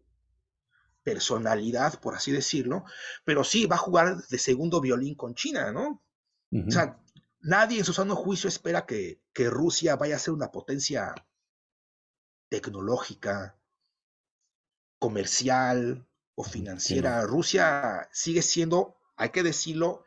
personalidad, 1.02 1.98
por 2.00 2.14
así 2.14 2.32
decirlo, 2.32 2.84
pero 3.24 3.44
sí 3.44 3.66
va 3.66 3.76
a 3.76 3.80
jugar 3.80 4.16
de 4.28 4.38
segundo 4.38 4.80
violín 4.80 5.14
con 5.14 5.34
China, 5.34 5.72
¿no? 5.72 6.02
O 6.52 6.70
sea, 6.70 7.00
nadie 7.40 7.78
en 7.78 7.84
su 7.84 7.92
sano 7.92 8.16
juicio 8.16 8.48
espera 8.48 8.84
que, 8.84 9.22
que 9.32 9.48
Rusia 9.48 9.96
vaya 9.96 10.16
a 10.16 10.18
ser 10.18 10.34
una 10.34 10.50
potencia 10.50 11.14
tecnológica, 12.50 13.56
comercial 14.98 16.06
o 16.34 16.44
financiera. 16.44 17.22
Rusia 17.26 18.08
sigue 18.12 18.42
siendo, 18.42 18.96
hay 19.16 19.30
que 19.30 19.42
decirlo, 19.42 20.04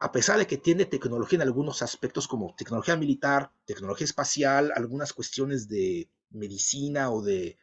a 0.00 0.12
pesar 0.12 0.38
de 0.38 0.46
que 0.46 0.58
tiene 0.58 0.86
tecnología 0.86 1.38
en 1.38 1.42
algunos 1.42 1.82
aspectos 1.82 2.28
como 2.28 2.54
tecnología 2.56 2.96
militar, 2.96 3.52
tecnología 3.66 4.06
espacial, 4.06 4.72
algunas 4.74 5.12
cuestiones 5.12 5.68
de 5.68 6.10
medicina 6.30 7.10
o 7.10 7.22
de 7.22 7.58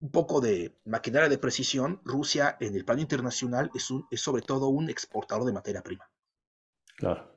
un 0.00 0.10
poco 0.10 0.40
de 0.40 0.78
maquinaria 0.84 1.28
de 1.28 1.38
precisión, 1.38 2.00
Rusia 2.04 2.56
en 2.60 2.74
el 2.76 2.84
plano 2.84 3.00
internacional 3.02 3.70
es, 3.74 3.90
un- 3.90 4.06
es 4.10 4.20
sobre 4.20 4.42
todo 4.42 4.68
un 4.68 4.90
exportador 4.90 5.44
de 5.44 5.52
materia 5.52 5.82
prima. 5.82 6.08
Claro. 6.96 7.32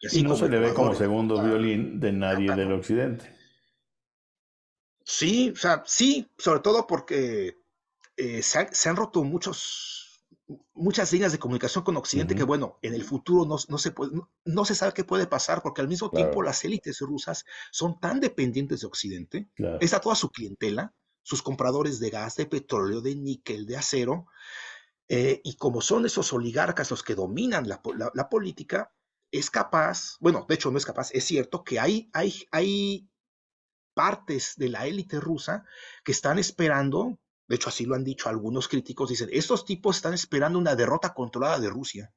Y 0.00 0.06
así 0.06 0.20
Y 0.20 0.22
no 0.22 0.36
se 0.36 0.48
le 0.48 0.60
ve 0.60 0.74
como 0.74 0.94
segundo 0.94 1.42
violín 1.42 2.00
de 2.00 2.12
nadie 2.12 2.54
del 2.54 2.72
occidente. 2.72 3.39
Sí, 5.10 5.50
o 5.50 5.56
sea, 5.56 5.82
sí, 5.86 6.30
sobre 6.38 6.60
todo 6.60 6.86
porque 6.86 7.56
eh, 8.16 8.42
se, 8.42 8.58
han, 8.60 8.74
se 8.74 8.88
han 8.88 8.96
roto 8.96 9.24
muchos, 9.24 10.24
muchas 10.74 11.12
líneas 11.12 11.32
de 11.32 11.38
comunicación 11.38 11.82
con 11.84 11.96
Occidente 11.96 12.34
que, 12.36 12.44
bueno, 12.44 12.78
en 12.82 12.94
el 12.94 13.02
futuro 13.04 13.44
no, 13.44 13.56
no 13.68 13.78
se 13.78 13.90
puede, 13.90 14.12
no, 14.12 14.30
no 14.44 14.64
se 14.64 14.74
sabe 14.76 14.92
qué 14.94 15.02
puede 15.04 15.26
pasar 15.26 15.62
porque 15.62 15.80
al 15.80 15.88
mismo 15.88 16.10
Claro. 16.10 16.24
tiempo 16.26 16.42
las 16.42 16.64
élites 16.64 17.00
rusas 17.00 17.44
son 17.72 17.98
tan 17.98 18.20
dependientes 18.20 18.80
de 18.82 18.86
Occidente, 18.86 19.50
Claro. 19.56 19.78
está 19.80 20.00
toda 20.00 20.14
su 20.14 20.30
clientela, 20.30 20.94
sus 21.22 21.42
compradores 21.42 21.98
de 21.98 22.10
gas, 22.10 22.36
de 22.36 22.46
petróleo, 22.46 23.00
de 23.00 23.16
níquel, 23.16 23.66
de 23.66 23.76
acero, 23.78 24.26
eh, 25.08 25.40
y 25.44 25.56
como 25.56 25.80
son 25.80 26.06
esos 26.06 26.32
oligarcas 26.32 26.90
los 26.90 27.02
que 27.02 27.14
dominan 27.14 27.68
la, 27.68 27.80
la- 27.96 28.12
la 28.14 28.28
política, 28.28 28.92
es 29.32 29.50
capaz, 29.50 30.16
bueno, 30.20 30.46
de 30.48 30.54
hecho 30.54 30.70
no 30.70 30.78
es 30.78 30.86
capaz, 30.86 31.10
es 31.12 31.24
cierto 31.24 31.64
que 31.64 31.80
hay, 31.80 32.10
hay, 32.12 32.44
hay 32.52 33.08
partes 34.00 34.54
de 34.56 34.70
la 34.70 34.86
élite 34.86 35.20
rusa 35.20 35.62
que 36.02 36.12
están 36.12 36.38
esperando, 36.38 37.18
de 37.46 37.56
hecho 37.56 37.68
así 37.68 37.84
lo 37.84 37.94
han 37.94 38.02
dicho 38.02 38.30
algunos 38.30 38.66
críticos, 38.66 39.10
dicen, 39.10 39.28
estos 39.30 39.66
tipos 39.66 39.96
están 39.96 40.14
esperando 40.14 40.58
una 40.58 40.74
derrota 40.74 41.12
controlada 41.12 41.58
de 41.58 41.68
Rusia 41.68 42.10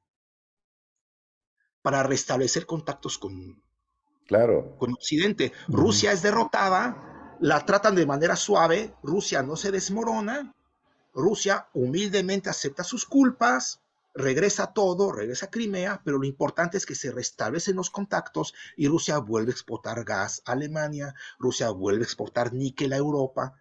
para 1.82 2.02
restablecer 2.02 2.64
contactos 2.64 3.18
con, 3.18 3.62
Claro. 4.26 4.76
con 4.78 4.94
Occidente. 4.94 5.52
Rusia 5.68 6.12
es 6.12 6.22
derrotada, 6.22 7.36
la 7.40 7.66
tratan 7.66 7.94
de 7.94 8.06
manera 8.06 8.34
suave, 8.36 8.94
Rusia 9.02 9.42
no 9.42 9.54
se 9.56 9.70
desmorona, 9.70 10.54
Rusia 11.12 11.68
humildemente 11.74 12.48
acepta 12.48 12.82
sus 12.82 13.04
culpas, 13.04 13.82
regresa 14.14 14.72
todo, 14.72 15.12
regresa 15.12 15.50
Crimea, 15.50 16.00
pero 16.04 16.18
lo 16.18 16.24
importante 16.24 16.76
es 16.76 16.86
que 16.86 16.94
se 16.94 17.10
restablecen 17.10 17.76
los 17.76 17.90
contactos 17.90 18.54
y 18.76 18.86
Rusia 18.88 19.18
vuelve 19.18 19.50
a 19.50 19.54
exportar 19.54 20.04
gas 20.04 20.42
a 20.46 20.52
Alemania, 20.52 21.14
Rusia 21.38 21.70
vuelve 21.70 22.02
a 22.02 22.04
exportar 22.04 22.52
níquel 22.52 22.92
a 22.92 22.96
Europa, 22.96 23.60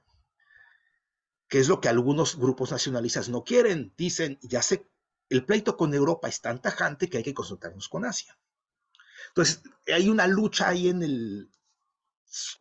que 1.48 1.60
es 1.60 1.68
lo 1.68 1.82
que 1.82 1.89
algunos 1.89 2.38
grupos 2.38 2.72
nacionalistas 2.72 3.30
no 3.30 3.44
quieren. 3.44 3.94
Dicen, 3.98 4.39
ya 4.42 4.62
sé, 4.62 4.88
el 5.30 5.46
pleito 5.46 5.76
con 5.76 5.94
Europa 5.94 6.28
es 6.28 6.42
tan 6.42 6.62
tajante 6.62 7.10
que 7.10 7.18
hay 7.18 7.24
que 7.24 7.34
consultarnos 7.34 7.89
con 7.89 8.06
Asia. 8.06 8.38
Entonces, 9.30 9.63
hay 9.88 10.10
una 10.10 10.28
lucha 10.28 10.70
ahí 10.70 10.89
en 10.89 11.02
el 11.02 11.52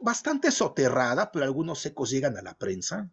bastante 0.00 0.50
soterrada, 0.50 1.30
pero 1.30 1.44
algunos 1.44 1.84
ecos 1.86 2.10
llegan 2.10 2.36
a 2.36 2.42
la 2.42 2.56
prensa. 2.56 3.10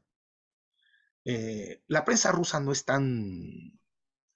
Eh, 1.26 1.84
la 1.88 2.06
prensa 2.06 2.32
rusa 2.32 2.60
no 2.60 2.72
es 2.72 2.86
tan 2.86 3.79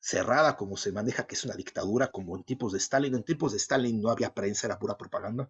cerrada 0.04 0.58
como 0.58 0.76
se 0.76 0.92
maneja 0.92 1.26
que 1.26 1.36
es 1.36 1.46
una 1.46 1.56
dictadura 1.56 2.12
como 2.12 2.36
en 2.36 2.44
tipos 2.44 2.74
de 2.74 2.78
Stalin. 2.78 3.16
En 3.16 3.24
tipos 3.24 3.54
de 3.54 3.58
Stalin 3.58 4.02
no 4.02 4.10
había 4.10 4.34
prensa, 4.34 4.68
era 4.68 4.78
pura 4.78 4.98
propaganda. 4.98 5.50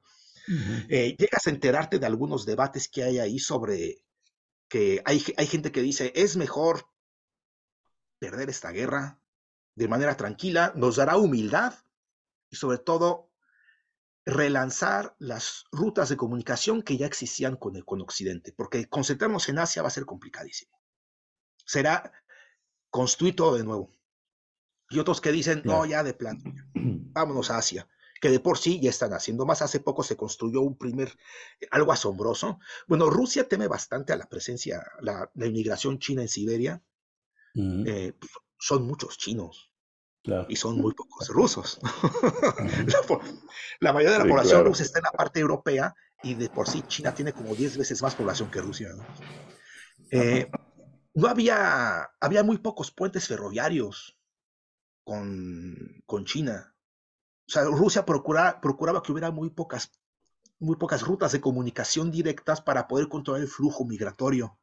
Eh, 0.89 1.15
llegas 1.17 1.47
a 1.47 1.49
enterarte 1.49 1.97
de 1.97 2.05
algunos 2.05 2.45
debates 2.45 2.87
que 2.87 3.03
hay 3.03 3.17
ahí 3.17 3.39
sobre 3.39 4.05
que 4.67 5.01
hay, 5.05 5.23
hay 5.37 5.47
gente 5.47 5.71
que 5.71 5.81
dice 5.81 6.11
es 6.15 6.35
mejor 6.35 6.85
perder 8.19 8.49
esta 8.49 8.71
guerra 8.71 9.19
de 9.75 9.87
manera 9.87 10.15
tranquila, 10.17 10.71
nos 10.75 10.97
dará 10.97 11.17
humildad 11.17 11.73
y 12.51 12.55
sobre 12.55 12.77
todo 12.77 13.31
relanzar 14.25 15.15
las 15.17 15.65
rutas 15.71 16.09
de 16.09 16.17
comunicación 16.17 16.83
que 16.83 16.97
ya 16.97 17.07
existían 17.07 17.55
con, 17.55 17.75
el, 17.75 17.85
con 17.85 18.01
Occidente, 18.01 18.53
porque 18.53 18.87
concentrarnos 18.87 19.49
en 19.49 19.57
Asia 19.57 19.81
va 19.81 19.87
a 19.87 19.91
ser 19.91 20.05
complicadísimo. 20.05 20.79
Será 21.65 22.11
construir 22.91 23.35
todo 23.35 23.55
de 23.55 23.63
nuevo. 23.63 23.89
Y 24.93 24.99
otros 24.99 25.21
que 25.21 25.32
dicen, 25.32 25.63
no, 25.65 25.86
ya 25.86 26.03
de 26.03 26.13
plano, 26.13 26.41
vámonos 26.75 27.49
a 27.49 27.58
Asia, 27.58 27.88
que 28.21 28.29
de 28.29 28.39
por 28.39 28.60
sí 28.60 28.79
ya 28.79 28.91
están 28.91 29.12
haciendo 29.13 29.45
más. 29.45 29.62
Hace 29.63 29.79
poco 29.79 30.03
se 30.03 30.15
construyó 30.15 30.62
un 30.62 30.77
primer, 30.77 31.17
algo 31.71 31.91
asombroso. 31.91 32.60
Bueno, 32.88 33.10
Rusia 33.10 33.47
teme 33.47 33.67
bastante 33.67 34.13
a 34.13 34.17
la 34.17 34.29
presencia, 34.29 34.84
la, 35.01 35.29
la 35.34 35.45
inmigración 35.47 35.97
china 35.97 36.21
en 36.21 36.27
Siberia. 36.27 36.84
Ujú. 37.56 37.84
Eh, 37.88 38.13
son 38.60 38.86
muchos 38.86 39.17
chinos. 39.17 39.71
Y 40.47 40.56
son 40.56 40.77
muy 40.82 40.93
pocos 40.93 41.27
rusos. 41.29 41.79
la, 43.79 43.93
mayoría 43.93 44.19
de 44.19 44.23
la 44.23 44.29
población 44.29 44.63
rusa 44.65 44.84
está 44.84 44.99
en 44.99 45.06
la 45.06 45.12
parte 45.12 45.39
europea 45.39 45.95
y 46.21 46.36
de 46.36 46.49
por 46.49 46.69
sí 46.69 46.84
China 46.88 47.13
tiene 47.13 47.34
como 47.34 47.56
10 47.56 47.77
veces 47.77 48.01
más 48.01 48.15
población 48.15 48.49
que 48.51 48.62
Rusia. 48.62 48.89
¿no? 48.95 49.03
Eh, 50.12 50.49
no 51.15 51.27
había, 51.27 52.03
había 52.21 52.43
muy 52.43 52.60
pocos 52.60 52.91
puentes 52.91 53.27
ferroviarios 53.27 54.17
con, 55.03 56.03
con 56.05 56.25
China. 56.25 56.75
O 57.47 57.51
sea, 57.51 57.63
Rusia 57.63 58.05
procura, 58.05 58.61
procuraba 58.61 59.01
que 59.01 59.11
hubiera 59.11 59.31
muy 59.31 59.49
pocas, 59.49 59.91
muy 60.59 60.75
pocas 60.77 61.01
rutas 61.03 61.31
de 61.31 61.41
comunicación 61.41 62.11
directas 62.11 62.61
para 62.61 62.87
poder 62.87 63.07
controlar 63.07 63.41
el 63.41 63.47
flujo 63.47 63.85
migratorio. 63.85 64.57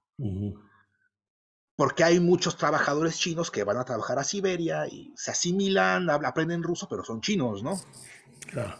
Porque 1.76 2.04
hay 2.04 2.20
muchos 2.20 2.56
trabajadores 2.56 3.18
chinos 3.18 3.50
que 3.50 3.64
van 3.64 3.78
a 3.78 3.84
trabajar 3.84 4.18
a 4.18 4.24
Siberia 4.24 4.86
y 4.86 5.12
se 5.16 5.30
asimilan, 5.30 6.10
aprenden 6.10 6.62
ruso, 6.62 6.88
pero 6.88 7.04
son 7.04 7.20
chinos, 7.20 7.62
¿no? 7.62 7.80
Claro. 8.50 8.78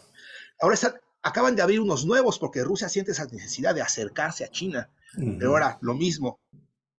Ahora 0.61 0.77
acaban 1.23 1.57
de 1.57 1.63
abrir 1.63 1.81
unos 1.81 2.05
nuevos 2.05 2.39
porque 2.39 2.65
Rusia 2.65 2.89
siente 2.89 3.13
esa 3.13 3.27
necesidad 3.27 3.75
de 3.75 3.83
acercarse 3.83 4.45
a 4.45 4.51
China. 4.51 4.91
Pero 5.15 5.51
ahora, 5.51 5.79
lo 5.81 5.95
mismo, 5.95 6.41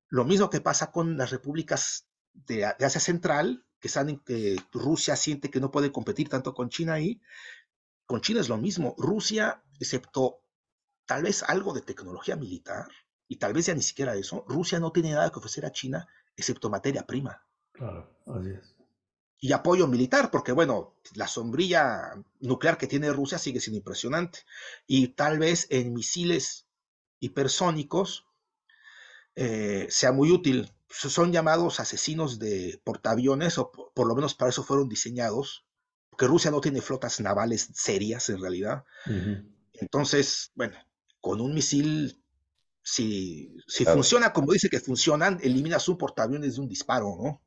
lo 0.09 0.25
mismo 0.25 0.49
que 0.49 0.61
pasa 0.61 0.91
con 0.91 1.17
las 1.17 1.31
repúblicas 1.31 2.07
de, 2.33 2.65
Asia 2.65 2.99
Central, 2.99 3.65
que 3.81 4.55
Rusia 4.71 5.15
siente 5.15 5.49
que 5.49 5.59
no 5.59 5.71
puede 5.71 5.91
competir 5.91 6.29
tanto 6.29 6.53
con 6.53 6.69
China 6.69 6.93
ahí. 6.93 7.21
Con 8.05 8.21
China 8.21 8.39
es 8.39 8.49
lo 8.49 8.57
mismo. 8.57 8.95
Rusia, 8.97 9.63
excepto 9.79 10.41
tal 11.05 11.23
vez 11.23 11.43
algo 11.43 11.73
de 11.73 11.81
tecnología 11.81 12.35
militar, 12.35 12.87
y 13.27 13.37
tal 13.37 13.53
vez 13.53 13.67
ya 13.67 13.73
ni 13.73 13.81
siquiera 13.81 14.15
eso, 14.15 14.43
Rusia 14.45 14.77
no 14.79 14.91
tiene 14.91 15.11
nada 15.11 15.29
que 15.31 15.39
ofrecer 15.39 15.65
a 15.65 15.71
China 15.71 16.05
excepto 16.35 16.69
materia 16.69 17.07
prima. 17.07 17.45
Claro, 17.71 18.13
así 18.27 18.49
es. 18.49 18.75
Y 19.39 19.53
apoyo 19.53 19.87
militar, 19.87 20.29
porque 20.29 20.51
bueno, 20.51 20.95
la 21.15 21.27
sombrilla 21.27 22.13
nuclear 22.41 22.77
que 22.77 22.87
tiene 22.87 23.11
Rusia 23.11 23.37
sigue 23.37 23.61
siendo 23.61 23.77
impresionante. 23.77 24.39
Y 24.85 25.09
tal 25.09 25.39
vez 25.39 25.67
en 25.69 25.93
misiles 25.93 26.67
hipersónicos, 27.21 28.27
eh, 29.35 29.87
sea 29.89 30.11
muy 30.11 30.29
útil. 30.31 30.69
Son 30.91 31.31
llamados 31.31 31.79
asesinos 31.79 32.37
de 32.37 32.81
portaaviones, 32.83 33.57
o 33.57 33.71
por, 33.71 34.07
lo 34.07 34.15
menos 34.15 34.35
para 34.35 34.49
eso 34.49 34.63
fueron 34.63 34.89
diseñados, 34.89 35.65
porque 36.09 36.27
Rusia 36.27 36.51
no 36.51 36.61
tiene 36.61 36.81
flotas 36.81 37.19
navales 37.21 37.69
serias 37.73 38.29
en 38.29 38.41
realidad. 38.41 38.83
Entonces, 39.73 40.51
bueno, 40.55 40.75
con 41.21 41.39
un 41.41 41.53
misil, 41.53 42.21
si, 42.83 43.55
si 43.67 43.85
funciona 43.85 44.33
como 44.33 44.51
dice 44.51 44.69
que 44.69 44.79
funcionan, 44.79 45.39
eliminas 45.41 45.87
un 45.87 45.97
portaaviones 45.97 46.55
de 46.55 46.61
un 46.61 46.67
disparo, 46.67 47.17
¿no? 47.21 47.41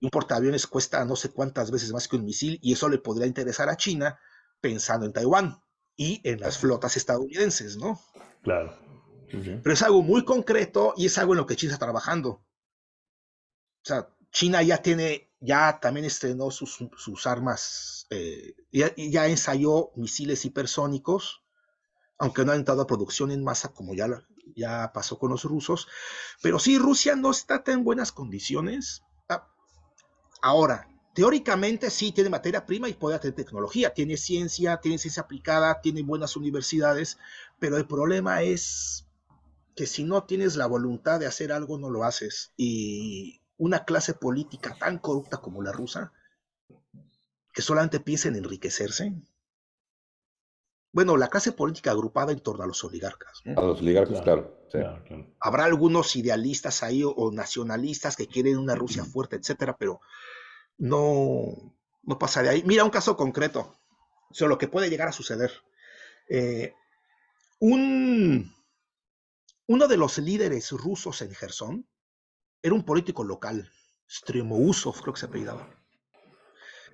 un 0.00 0.10
portaaviones 0.10 0.66
cuesta 0.66 1.04
no 1.04 1.16
sé 1.16 1.30
cuántas 1.30 1.70
veces 1.70 1.92
más 1.92 2.08
que 2.08 2.16
un 2.16 2.24
misil, 2.24 2.58
y 2.62 2.72
eso 2.72 2.88
le 2.88 2.98
podría 2.98 3.26
interesar 3.26 3.68
a 3.68 3.76
China 3.76 4.18
pensando 4.60 5.06
en 5.06 5.12
Taiwán 5.12 5.60
y 5.96 6.20
en 6.24 6.40
las 6.40 6.58
flotas 6.58 6.96
estadounidenses, 6.96 7.76
¿no? 7.76 8.00
Claro. 8.42 8.87
Pero 9.30 9.72
es 9.72 9.82
algo 9.82 10.02
muy 10.02 10.24
concreto 10.24 10.94
y 10.96 11.06
es 11.06 11.18
algo 11.18 11.34
en 11.34 11.38
lo 11.38 11.46
que 11.46 11.56
China 11.56 11.72
está 11.72 11.86
trabajando. 11.86 12.30
O 12.30 13.84
sea, 13.84 14.08
China 14.30 14.62
ya 14.62 14.82
tiene, 14.82 15.30
ya 15.40 15.78
también 15.80 16.06
estrenó 16.06 16.50
sus, 16.50 16.78
sus 16.96 17.26
armas, 17.26 18.06
eh, 18.10 18.54
ya, 18.72 18.94
ya, 18.96 19.26
ensayó 19.26 19.90
misiles 19.96 20.44
hipersónicos, 20.44 21.42
aunque 22.18 22.44
no 22.44 22.52
ha 22.52 22.56
entrado 22.56 22.82
a 22.82 22.86
producción 22.86 23.30
en 23.30 23.44
masa 23.44 23.72
como 23.72 23.94
ya, 23.94 24.08
ya 24.54 24.92
pasó 24.92 25.18
con 25.18 25.30
los 25.30 25.44
rusos. 25.44 25.88
Pero 26.42 26.58
sí, 26.58 26.78
Rusia 26.78 27.16
no 27.16 27.30
está 27.30 27.62
en 27.66 27.84
buenas 27.84 28.12
condiciones. 28.12 29.02
Ah, 29.28 29.48
ahora, 30.42 30.88
teóricamente 31.14 31.90
sí 31.90 32.12
tiene 32.12 32.30
materia 32.30 32.64
prima 32.64 32.88
y 32.88 32.94
puede 32.94 33.18
tener 33.18 33.34
tecnología, 33.34 33.92
tiene 33.92 34.16
ciencia, 34.16 34.76
tiene 34.76 34.98
ciencia 34.98 35.22
aplicada, 35.22 35.80
tiene 35.80 36.02
buenas 36.02 36.36
universidades, 36.36 37.18
pero 37.58 37.76
el 37.76 37.86
problema 37.86 38.42
es 38.42 39.07
que 39.78 39.86
si 39.86 40.02
no 40.02 40.24
tienes 40.24 40.56
la 40.56 40.66
voluntad 40.66 41.20
de 41.20 41.26
hacer 41.26 41.52
algo, 41.52 41.78
no 41.78 41.88
lo 41.88 42.02
haces. 42.02 42.52
Y 42.56 43.42
una 43.58 43.84
clase 43.84 44.12
política 44.12 44.76
tan 44.76 44.98
corrupta 44.98 45.36
como 45.36 45.62
la 45.62 45.70
rusa, 45.70 46.12
que 47.52 47.62
solamente 47.62 48.00
piensa 48.00 48.26
en 48.26 48.34
enriquecerse. 48.34 49.14
Bueno, 50.90 51.16
la 51.16 51.28
clase 51.28 51.52
política 51.52 51.92
agrupada 51.92 52.32
en 52.32 52.40
torno 52.40 52.64
a 52.64 52.66
los 52.66 52.82
oligarcas. 52.82 53.40
A 53.56 53.60
los 53.62 53.80
oligarcas, 53.80 54.20
claro. 54.20 54.66
Habrá 55.38 55.66
algunos 55.66 56.16
idealistas 56.16 56.82
ahí 56.82 57.04
o, 57.04 57.30
nacionalistas 57.30 58.16
que 58.16 58.26
quieren 58.26 58.58
una 58.58 58.74
Rusia 58.74 59.04
fuerte, 59.04 59.36
etcétera, 59.36 59.76
pero 59.78 60.00
no, 60.76 61.72
no 62.02 62.18
pasa 62.18 62.42
de 62.42 62.48
ahí. 62.48 62.64
Mira 62.66 62.82
un 62.82 62.90
caso 62.90 63.16
concreto 63.16 63.78
sobre 64.32 64.48
lo 64.48 64.58
que 64.58 64.66
puede 64.66 64.90
llegar 64.90 65.06
a 65.06 65.12
suceder. 65.12 65.52
Eh, 66.28 66.74
un, 67.60 68.57
uno 69.68 69.86
de 69.86 69.98
los 69.98 70.16
líderes 70.18 70.72
rusos 70.72 71.20
en 71.20 71.34
Gerson 71.34 71.86
era 72.62 72.74
un 72.74 72.84
político 72.84 73.22
local, 73.22 73.70
Stremousov, 74.08 75.00
creo 75.02 75.12
que 75.12 75.20
se 75.20 75.26
apellidaba. 75.26 75.68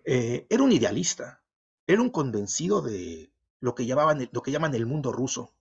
Eh, 0.05 0.47
era 0.51 0.63
un 0.63 0.73
idealista, 0.73 1.41
era 1.87 2.03
un 2.03 2.11
convencido 2.11 2.83
de 2.83 3.33
lo 3.61 3.77
que, 3.77 3.87
llaman 3.87 4.75
el 4.75 4.87
mundo 4.87 5.13
ruso. 5.13 5.55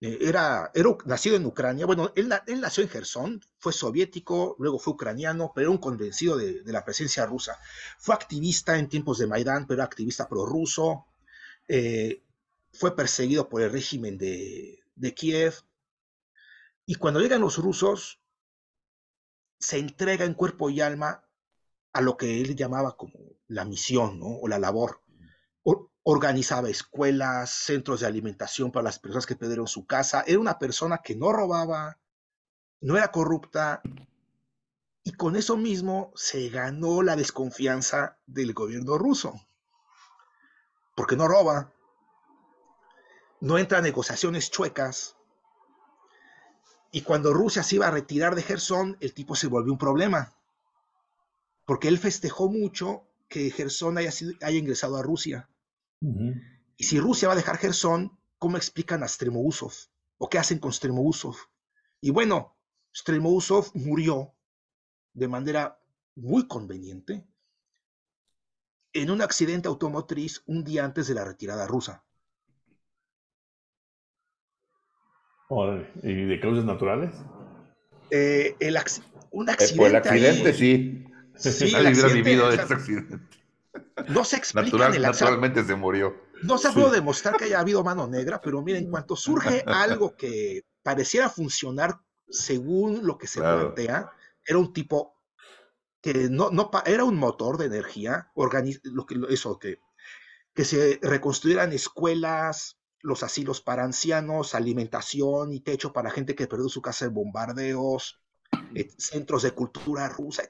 Eh, 0.00 0.18
era, 0.22 0.72
nacido 1.04 1.36
en 1.36 1.44
Ucrania, 1.44 1.84
bueno, 1.84 2.12
él, 2.16 2.30
nació 2.60 2.82
en 2.82 2.88
Gerson, 2.88 3.44
fue 3.58 3.74
soviético, 3.74 4.56
luego 4.58 4.78
fue 4.78 4.94
ucraniano, 4.94 5.52
pero 5.54 5.66
era 5.66 5.70
un 5.70 5.78
convencido 5.78 6.38
de, 6.38 6.62
la 6.64 6.84
presencia 6.86 7.26
rusa. 7.26 7.58
Fue 7.98 8.14
activista 8.14 8.78
en 8.78 8.88
tiempos 8.88 9.18
de 9.18 9.26
Maidán, 9.26 9.66
pero 9.66 9.80
era 9.80 9.84
activista 9.84 10.30
prorruso. 10.30 11.04
Eh, 11.68 12.22
fue 12.72 12.96
perseguido 12.96 13.50
por 13.50 13.60
el 13.60 13.70
régimen 13.70 14.16
de 14.16 15.14
Kiev, 15.14 15.62
y 16.86 16.96
cuando 16.96 17.20
llegan 17.20 17.40
los 17.40 17.58
rusos, 17.58 18.20
se 19.58 19.78
entrega 19.78 20.24
en 20.24 20.34
cuerpo 20.34 20.70
y 20.70 20.80
alma 20.80 21.24
a 21.92 22.00
lo 22.00 22.16
que 22.16 22.40
él 22.40 22.56
llamaba 22.56 22.96
como 22.96 23.18
la 23.46 23.64
misión 23.64 24.18
¿no? 24.18 24.26
o 24.26 24.48
la 24.48 24.58
labor. 24.58 25.00
organizaba 26.06 26.68
escuelas, 26.68 27.50
centros 27.50 28.00
de 28.00 28.06
alimentación 28.06 28.70
para 28.70 28.84
las 28.84 28.98
personas 28.98 29.24
que 29.24 29.36
perdieron 29.36 29.66
su 29.66 29.86
casa. 29.86 30.22
Era 30.26 30.38
una 30.38 30.58
persona 30.58 30.98
que 30.98 31.16
no 31.16 31.32
robaba, 31.32 31.98
no 32.82 32.98
era 32.98 33.10
corrupta, 33.10 33.80
y 35.02 35.12
con 35.12 35.36
eso 35.36 35.56
mismo 35.56 36.12
se 36.14 36.50
ganó 36.50 37.02
la 37.02 37.16
desconfianza 37.16 38.18
del 38.26 38.52
gobierno 38.52 38.98
ruso. 38.98 39.34
Porque 40.94 41.16
no 41.16 41.26
roba, 41.26 41.72
no 43.40 43.58
entra 43.58 43.78
a 43.78 43.82
negociaciones 43.82 44.50
chuecas, 44.50 45.16
y 46.94 47.00
cuando 47.00 47.34
Rusia 47.34 47.64
se 47.64 47.74
iba 47.74 47.88
a 47.88 47.90
retirar 47.90 48.36
de 48.36 48.42
Gerson, 48.42 48.96
el 49.00 49.12
tipo 49.14 49.34
se 49.34 49.48
volvió 49.48 49.72
un 49.72 49.78
problema. 49.80 50.32
Porque 51.64 51.88
él 51.88 51.98
festejó 51.98 52.48
mucho 52.48 53.02
que 53.26 53.50
Gerson 53.50 53.98
haya, 53.98 54.12
haya 54.42 54.58
ingresado 54.58 54.96
a 54.96 55.02
Rusia. 55.02 55.48
Y 56.76 56.84
si 56.84 57.00
Rusia 57.00 57.26
va 57.26 57.34
a 57.34 57.36
dejar 57.36 57.58
Gerson, 57.58 58.16
¿cómo 58.38 58.56
explican 58.58 59.02
a 59.02 59.08
Stremousov? 59.08 59.72
¿O 60.18 60.28
qué 60.28 60.38
hacen 60.38 60.60
con 60.60 60.72
Stremousov? 60.72 61.34
Y 62.00 62.10
bueno, 62.10 62.56
Stremousov 62.94 63.72
murió 63.74 64.32
de 65.14 65.26
manera 65.26 65.80
muy 66.14 66.46
conveniente 66.46 67.26
en 68.92 69.10
un 69.10 69.20
accidente 69.20 69.66
automotriz 69.66 70.44
un 70.46 70.62
día 70.62 70.84
antes 70.84 71.08
de 71.08 71.14
la 71.14 71.24
retirada 71.24 71.66
rusa. 71.66 72.04
¿Y 76.02 76.24
de 76.24 76.40
causas 76.40 76.64
naturales? 76.64 77.14
Eh, 78.10 78.56
el 78.60 78.76
un 79.30 79.50
accidente. 79.50 79.74
Eh, 79.74 79.76
por 79.76 79.88
el 79.88 79.96
accidente, 79.96 80.52
sí. 80.52 81.04
Sí, 81.36 81.72
Nadie 81.72 81.92
hubiera 81.92 82.08
vivido 82.08 82.48
de 82.48 82.56
ese 82.56 82.74
accidente. 82.74 83.18
No 84.08 84.24
se 84.24 84.36
explica. 84.36 84.66
Natural, 84.66 85.02
naturalmente 85.02 85.64
se 85.64 85.74
murió. 85.74 86.14
No 86.42 86.58
se 86.58 86.70
pudo 86.72 86.90
demostrar 86.90 87.36
que 87.36 87.44
haya 87.44 87.60
habido 87.60 87.82
mano 87.82 88.06
negra, 88.06 88.40
pero 88.40 88.62
miren, 88.62 88.84
en 88.84 88.90
cuanto 88.90 89.16
surge 89.16 89.62
algo 89.66 90.16
que 90.16 90.62
pareciera 90.82 91.28
funcionar 91.28 91.98
según 92.28 93.06
lo 93.06 93.18
que 93.18 93.26
se 93.26 93.40
plantea, 93.40 94.10
era 94.46 94.58
un 94.58 94.72
tipo 94.72 95.20
que 96.00 96.28
no, 96.28 96.50
no 96.50 96.70
era 96.84 97.04
un 97.04 97.16
motor 97.16 97.56
de 97.56 97.66
energía, 97.66 98.30
lo 98.34 99.06
que, 99.06 99.20
eso, 99.30 99.58
que, 99.58 99.78
que 100.52 100.64
se 100.64 100.98
reconstruyeran 101.02 101.72
escuelas, 101.72 102.78
los 103.04 103.22
asilos 103.22 103.60
para 103.60 103.84
ancianos, 103.84 104.54
alimentación 104.54 105.52
y 105.52 105.60
techo 105.60 105.92
para 105.92 106.10
gente 106.10 106.34
que 106.34 106.46
perdió 106.46 106.68
su 106.70 106.80
casa 106.80 107.04
en 107.04 107.12
bombardeos, 107.12 108.18
eh, 108.74 108.90
centros 108.96 109.42
de 109.42 109.50
cultura 109.50 110.08
rusa, 110.08 110.42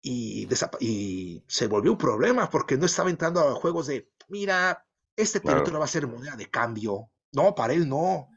y, 0.00 0.48
y, 0.80 1.44
se 1.46 1.66
volvió 1.66 1.92
un 1.92 1.98
problema 1.98 2.48
porque 2.48 2.78
no 2.78 2.86
estaba 2.86 3.10
entrando 3.10 3.40
a 3.40 3.54
juegos 3.54 3.86
de, 3.86 4.10
mira, 4.28 4.86
este 5.14 5.40
territorio 5.40 5.78
va 5.78 5.84
a 5.84 5.88
ser 5.88 6.06
moneda 6.06 6.36
de 6.36 6.48
cambio. 6.48 7.10
No, 7.32 7.54
para 7.54 7.74
él 7.74 7.86
no. 7.86 8.28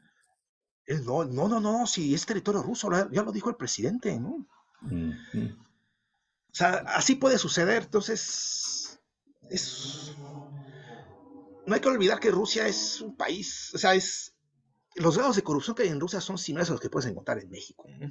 Él 0.84 1.02
no, 1.04 1.24
no, 1.24 1.48
no, 1.48 1.58
no, 1.58 1.86
si 1.86 2.14
es 2.14 2.26
territorio 2.26 2.62
ruso, 2.62 2.90
ya 3.10 3.22
lo 3.22 3.32
dijo 3.32 3.48
el 3.48 3.56
presidente, 3.56 4.18
¿no? 4.18 4.46
O 4.82 6.52
sea, 6.52 6.84
así 6.86 7.14
puede 7.14 7.38
suceder. 7.38 7.84
Entonces, 7.84 9.00
es... 9.48 10.16
No 11.66 11.74
hay 11.74 11.80
que 11.80 11.88
olvidar 11.88 12.18
que 12.20 12.30
Rusia 12.30 12.66
es 12.66 13.00
un 13.00 13.16
país, 13.16 13.72
o 13.74 13.78
sea, 13.78 13.94
es... 13.94 14.34
Los 14.96 15.16
grados 15.16 15.36
de 15.36 15.42
corrupción 15.42 15.76
que 15.76 15.84
hay 15.84 15.88
en 15.88 16.00
Rusia 16.00 16.20
son 16.20 16.36
similares 16.36 16.68
a 16.70 16.72
los 16.72 16.80
que 16.80 16.90
puedes 16.90 17.08
encontrar 17.08 17.38
en 17.38 17.48
México. 17.48 17.84
¿no? 17.88 18.10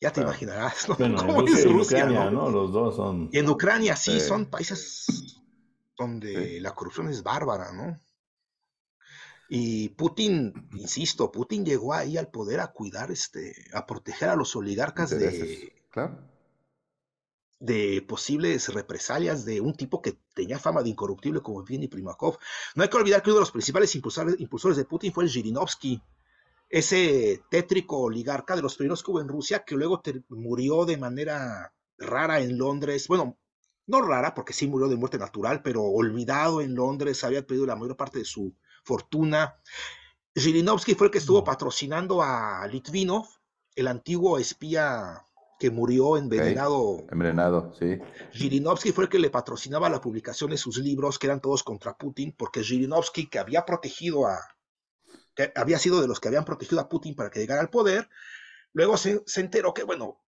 Ya 0.00 0.10
te 0.12 0.20
Claro. 0.20 0.28
imaginarás, 0.30 0.88
¿no? 0.88 0.94
Bueno, 0.96 1.20
en 1.20 1.26
¿Cómo 1.26 1.40
Rusia 1.40 1.58
es 1.58 1.64
y 1.64 1.68
Rusia, 1.68 1.98
Ucrania, 1.98 2.30
¿no? 2.30 2.42
¿no? 2.42 2.50
Los 2.50 2.72
dos 2.72 2.96
son. 2.96 3.28
Y 3.32 3.38
en 3.38 3.48
Ucrania 3.48 3.96
sí, 3.96 4.20
Sí. 4.20 4.26
son 4.26 4.46
países 4.46 5.36
donde 5.98 6.54
Sí. 6.54 6.60
la 6.60 6.74
corrupción 6.74 7.08
es 7.08 7.22
bárbara, 7.24 7.72
¿no? 7.72 8.00
Y 9.48 9.88
Putin, 9.90 10.68
insisto, 10.74 11.32
Putin 11.32 11.64
llegó 11.64 11.92
ahí 11.92 12.16
al 12.16 12.30
poder 12.30 12.60
a 12.60 12.68
cuidar, 12.68 13.10
este, 13.10 13.52
a 13.72 13.84
proteger 13.84 14.28
a 14.28 14.36
los 14.36 14.54
oligarcas 14.54 15.10
Intereses. 15.10 15.48
de, 15.48 15.82
Claro. 15.90 16.29
De 17.60 18.02
posibles 18.08 18.72
represalias 18.72 19.44
de 19.44 19.60
un 19.60 19.74
tipo 19.74 20.00
que 20.00 20.18
tenía 20.34 20.58
fama 20.58 20.82
de 20.82 20.88
incorruptible 20.88 21.42
como 21.42 21.60
Evgeny 21.60 21.88
Primakov. 21.88 22.38
No 22.74 22.82
hay 22.82 22.88
que 22.88 22.96
olvidar 22.96 23.22
que 23.22 23.30
uno 23.30 23.36
de 23.36 23.42
los 23.42 23.52
principales 23.52 23.94
impulsores, 23.94 24.40
impulsores 24.40 24.78
de 24.78 24.86
Putin 24.86 25.12
fue 25.12 25.24
el 25.24 25.30
Zhirinovsky, 25.30 26.02
ese 26.70 27.42
tétrico 27.50 27.98
oligarca 27.98 28.56
de 28.56 28.62
los 28.62 28.76
primeros 28.76 29.02
que 29.02 29.10
hubo 29.10 29.20
en 29.20 29.28
Rusia, 29.28 29.64
que 29.64 29.74
luego 29.74 30.00
murió 30.30 30.86
de 30.86 30.96
manera 30.96 31.74
rara 31.98 32.40
en 32.40 32.56
Londres. 32.56 33.08
Bueno, 33.08 33.36
no 33.86 34.00
rara, 34.00 34.34
porque 34.34 34.52
sí 34.52 34.66
murió 34.66 34.88
de 34.88 34.96
muerte 34.96 35.18
natural, 35.18 35.62
pero 35.62 35.82
olvidado 35.82 36.60
en 36.60 36.74
Londres, 36.74 37.24
había 37.24 37.46
perdido 37.46 37.66
la 37.66 37.76
mayor 37.76 37.96
parte 37.96 38.20
de 38.20 38.24
su 38.24 38.54
fortuna. 38.84 39.56
Zhirinovsky 40.38 40.94
fue 40.94 41.08
el 41.08 41.10
que 41.10 41.18
estuvo 41.18 41.44
patrocinando 41.44 42.22
a 42.22 42.66
Litvinov, 42.68 43.26
el 43.74 43.88
antiguo 43.88 44.38
espía 44.38 45.26
que 45.60 45.70
murió 45.70 46.16
envenenado 46.16 47.04
Envenenado, 47.10 47.74
sí. 47.78 47.98
Zhirinovsky 48.34 48.92
fue 48.92 49.04
el 49.04 49.10
que 49.10 49.18
le 49.18 49.28
patrocinaba 49.28 49.90
la 49.90 50.00
publicación 50.00 50.50
de 50.50 50.56
sus 50.56 50.78
libros, 50.78 51.18
que 51.18 51.26
eran 51.26 51.42
todos 51.42 51.62
contra 51.62 51.98
Putin, 51.98 52.32
porque 52.32 52.64
Zhirinovsky, 52.64 53.28
que 53.28 53.38
había 53.38 53.66
protegido 53.66 54.26
a. 54.26 54.40
que 55.34 55.52
había 55.54 55.78
sido 55.78 56.00
de 56.00 56.08
los 56.08 56.18
que 56.18 56.28
habían 56.28 56.46
protegido 56.46 56.80
a 56.80 56.88
Putin 56.88 57.14
para 57.14 57.30
que 57.30 57.40
llegara 57.40 57.60
al 57.60 57.68
poder, 57.68 58.08
luego 58.72 58.96
se, 58.96 59.22
se 59.26 59.42
enteró 59.42 59.74
que, 59.74 59.84
bueno, 59.84 60.24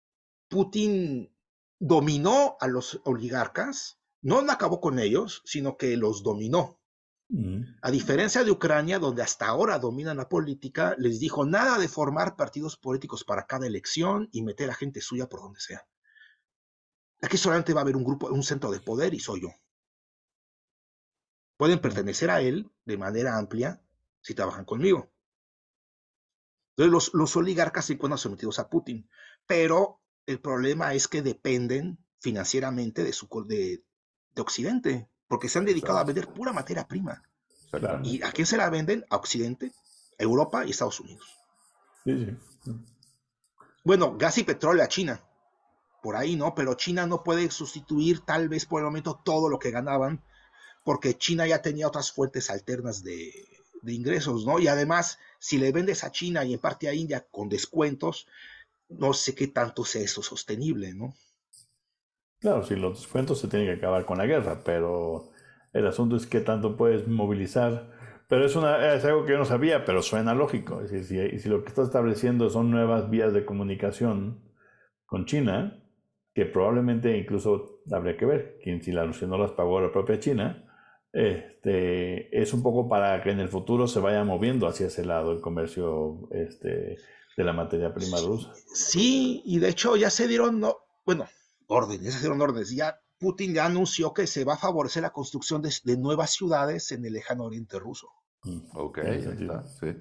Putin 0.48 1.34
dominó 1.78 2.58
a 2.60 2.68
los 2.68 3.00
oligarcas, 3.04 3.98
no 4.20 4.40
acabó 4.50 4.82
con 4.82 4.98
ellos, 4.98 5.40
sino 5.46 5.78
que 5.78 5.96
los 5.96 6.22
dominó. 6.22 6.78
A 7.80 7.90
diferencia 7.90 8.44
de 8.44 8.50
Ucrania, 8.50 8.98
donde 8.98 9.22
hasta 9.22 9.46
ahora 9.46 9.78
dominan 9.78 10.18
la 10.18 10.28
política, 10.28 10.94
les 10.98 11.18
dijo 11.18 11.46
nada 11.46 11.78
de 11.78 11.88
formar 11.88 12.36
partidos 12.36 12.76
políticos 12.76 13.24
para 13.24 13.46
cada 13.46 13.66
elección 13.66 14.28
y 14.32 14.42
meter 14.42 14.68
a 14.68 14.74
gente 14.74 15.00
suya 15.00 15.28
por 15.28 15.40
donde 15.40 15.58
sea. 15.58 15.86
Aquí 17.22 17.38
solamente 17.38 17.72
va 17.72 17.80
a 17.80 17.84
haber 17.84 17.96
un 17.96 18.04
grupo, 18.04 18.28
un 18.28 18.42
centro 18.42 18.70
de 18.70 18.80
poder 18.80 19.14
y 19.14 19.20
soy 19.20 19.42
yo. 19.42 19.48
Pueden 21.56 21.80
pertenecer 21.80 22.30
a 22.30 22.42
él 22.42 22.70
de 22.84 22.98
manera 22.98 23.38
amplia 23.38 23.82
si 24.20 24.34
trabajan 24.34 24.66
conmigo. 24.66 25.10
Entonces 26.72 26.92
los, 26.92 27.14
los 27.14 27.34
oligarcas 27.36 27.86
se 27.86 27.94
encuentran 27.94 28.18
sometidos 28.18 28.58
a 28.58 28.68
Putin, 28.68 29.08
pero 29.46 30.02
el 30.26 30.40
problema 30.40 30.92
es 30.92 31.08
que 31.08 31.22
dependen 31.22 32.04
financieramente 32.18 33.04
de, 33.04 33.12
su, 33.12 33.28
de, 33.46 33.84
de 34.34 34.42
Occidente, 34.42 35.11
porque 35.32 35.48
se 35.48 35.58
han 35.58 35.64
dedicado 35.64 35.96
a 35.96 36.04
vender 36.04 36.28
pura 36.28 36.52
materia 36.52 36.86
prima. 36.86 37.22
¿Y 38.02 38.22
a 38.22 38.32
quién 38.32 38.46
se 38.46 38.58
la 38.58 38.68
venden? 38.68 39.06
A 39.08 39.16
Occidente, 39.16 39.72
Europa 40.18 40.66
y 40.66 40.72
Estados 40.72 41.00
Unidos. 41.00 41.26
Sí, 42.04 42.36
sí. 42.62 42.72
Bueno, 43.82 44.18
gas 44.18 44.36
y 44.36 44.44
petróleo 44.44 44.84
a 44.84 44.88
China. 44.88 45.24
Por 46.02 46.16
ahí 46.16 46.36
no, 46.36 46.54
pero 46.54 46.74
China 46.74 47.06
no 47.06 47.24
puede 47.24 47.50
sustituir 47.50 48.20
tal 48.20 48.50
vez 48.50 48.66
por 48.66 48.80
el 48.80 48.84
momento 48.84 49.22
todo 49.24 49.48
lo 49.48 49.58
que 49.58 49.70
ganaban, 49.70 50.22
porque 50.84 51.16
China 51.16 51.46
ya 51.46 51.62
tenía 51.62 51.88
otras 51.88 52.12
fuentes 52.12 52.50
alternas 52.50 53.02
de, 53.02 53.32
de 53.80 53.92
ingresos, 53.94 54.44
¿no? 54.44 54.58
Y 54.58 54.68
además, 54.68 55.18
si 55.38 55.56
le 55.56 55.72
vendes 55.72 56.04
a 56.04 56.12
China 56.12 56.44
y 56.44 56.52
en 56.52 56.60
parte 56.60 56.88
a 56.88 56.92
India 56.92 57.26
con 57.30 57.48
descuentos, 57.48 58.26
no 58.90 59.14
sé 59.14 59.34
qué 59.34 59.46
tanto 59.46 59.86
sea 59.86 60.02
eso 60.02 60.22
sostenible, 60.22 60.92
¿no? 60.92 61.14
Claro, 62.42 62.64
si 62.64 62.74
los 62.74 62.98
descuentos 62.98 63.38
se 63.38 63.48
tienen 63.48 63.68
que 63.68 63.74
acabar 63.74 64.04
con 64.04 64.18
la 64.18 64.26
guerra, 64.26 64.62
pero 64.64 65.30
el 65.72 65.86
asunto 65.86 66.16
es 66.16 66.26
qué 66.26 66.40
tanto 66.40 66.76
puedes 66.76 67.06
movilizar. 67.06 67.90
Pero 68.28 68.44
es, 68.44 68.56
una, 68.56 68.94
es 68.94 69.04
algo 69.04 69.24
que 69.24 69.32
yo 69.32 69.38
no 69.38 69.44
sabía, 69.44 69.84
pero 69.84 70.02
suena 70.02 70.34
lógico. 70.34 70.82
Si, 70.88 71.04
si 71.04 71.48
lo 71.48 71.62
que 71.62 71.68
está 71.68 71.82
estableciendo 71.82 72.50
son 72.50 72.70
nuevas 72.70 73.08
vías 73.10 73.32
de 73.32 73.44
comunicación 73.44 74.42
con 75.06 75.24
China, 75.24 75.82
que 76.34 76.44
probablemente 76.44 77.16
incluso 77.16 77.80
habría 77.92 78.16
que 78.16 78.26
ver, 78.26 78.58
quien 78.60 78.82
si 78.82 78.90
la 78.90 79.04
Rusia 79.04 79.28
no 79.28 79.38
las 79.38 79.52
pagó 79.52 79.80
la 79.80 79.92
propia 79.92 80.18
China, 80.18 80.68
este, 81.12 82.36
es 82.36 82.52
un 82.52 82.62
poco 82.62 82.88
para 82.88 83.22
que 83.22 83.30
en 83.30 83.38
el 83.38 83.50
futuro 83.50 83.86
se 83.86 84.00
vaya 84.00 84.24
moviendo 84.24 84.66
hacia 84.66 84.88
ese 84.88 85.04
lado 85.04 85.30
el 85.30 85.40
comercio 85.40 86.28
este, 86.32 86.96
de 87.36 87.44
la 87.44 87.52
materia 87.52 87.94
prima 87.94 88.18
rusa. 88.20 88.52
Sí, 88.74 89.42
y 89.44 89.58
de 89.60 89.68
hecho 89.68 89.94
ya 89.94 90.10
se 90.10 90.26
dieron, 90.26 90.58
no, 90.58 90.78
bueno, 91.04 91.28
órdenes, 91.66 92.20
dieron 92.20 92.40
órdenes. 92.40 92.70
Ya 92.70 93.00
Putin 93.18 93.54
ya 93.54 93.66
anunció 93.66 94.12
que 94.12 94.26
se 94.26 94.44
va 94.44 94.54
a 94.54 94.58
favorecer 94.58 95.02
la 95.02 95.12
construcción 95.12 95.62
de, 95.62 95.72
de 95.84 95.96
nuevas 95.96 96.30
ciudades 96.32 96.90
en 96.92 97.04
el 97.04 97.12
lejano 97.12 97.44
oriente 97.44 97.78
ruso. 97.78 98.08
Mm. 98.42 98.60
Ok, 98.74 98.98
ahí 98.98 99.24
está, 99.24 99.64
sí. 99.68 99.96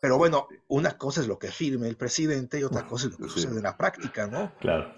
Pero 0.00 0.16
bueno, 0.16 0.46
una 0.68 0.96
cosa 0.96 1.20
es 1.20 1.26
lo 1.26 1.38
que 1.38 1.48
firme 1.50 1.88
el 1.88 1.96
presidente 1.96 2.58
y 2.58 2.62
otra 2.62 2.86
cosa 2.86 3.06
es 3.08 3.12
lo 3.12 3.18
que 3.18 3.24
Sí. 3.24 3.40
sucede 3.40 3.56
en 3.56 3.62
la 3.64 3.76
práctica, 3.76 4.26
¿no? 4.26 4.52
Claro. 4.60 4.94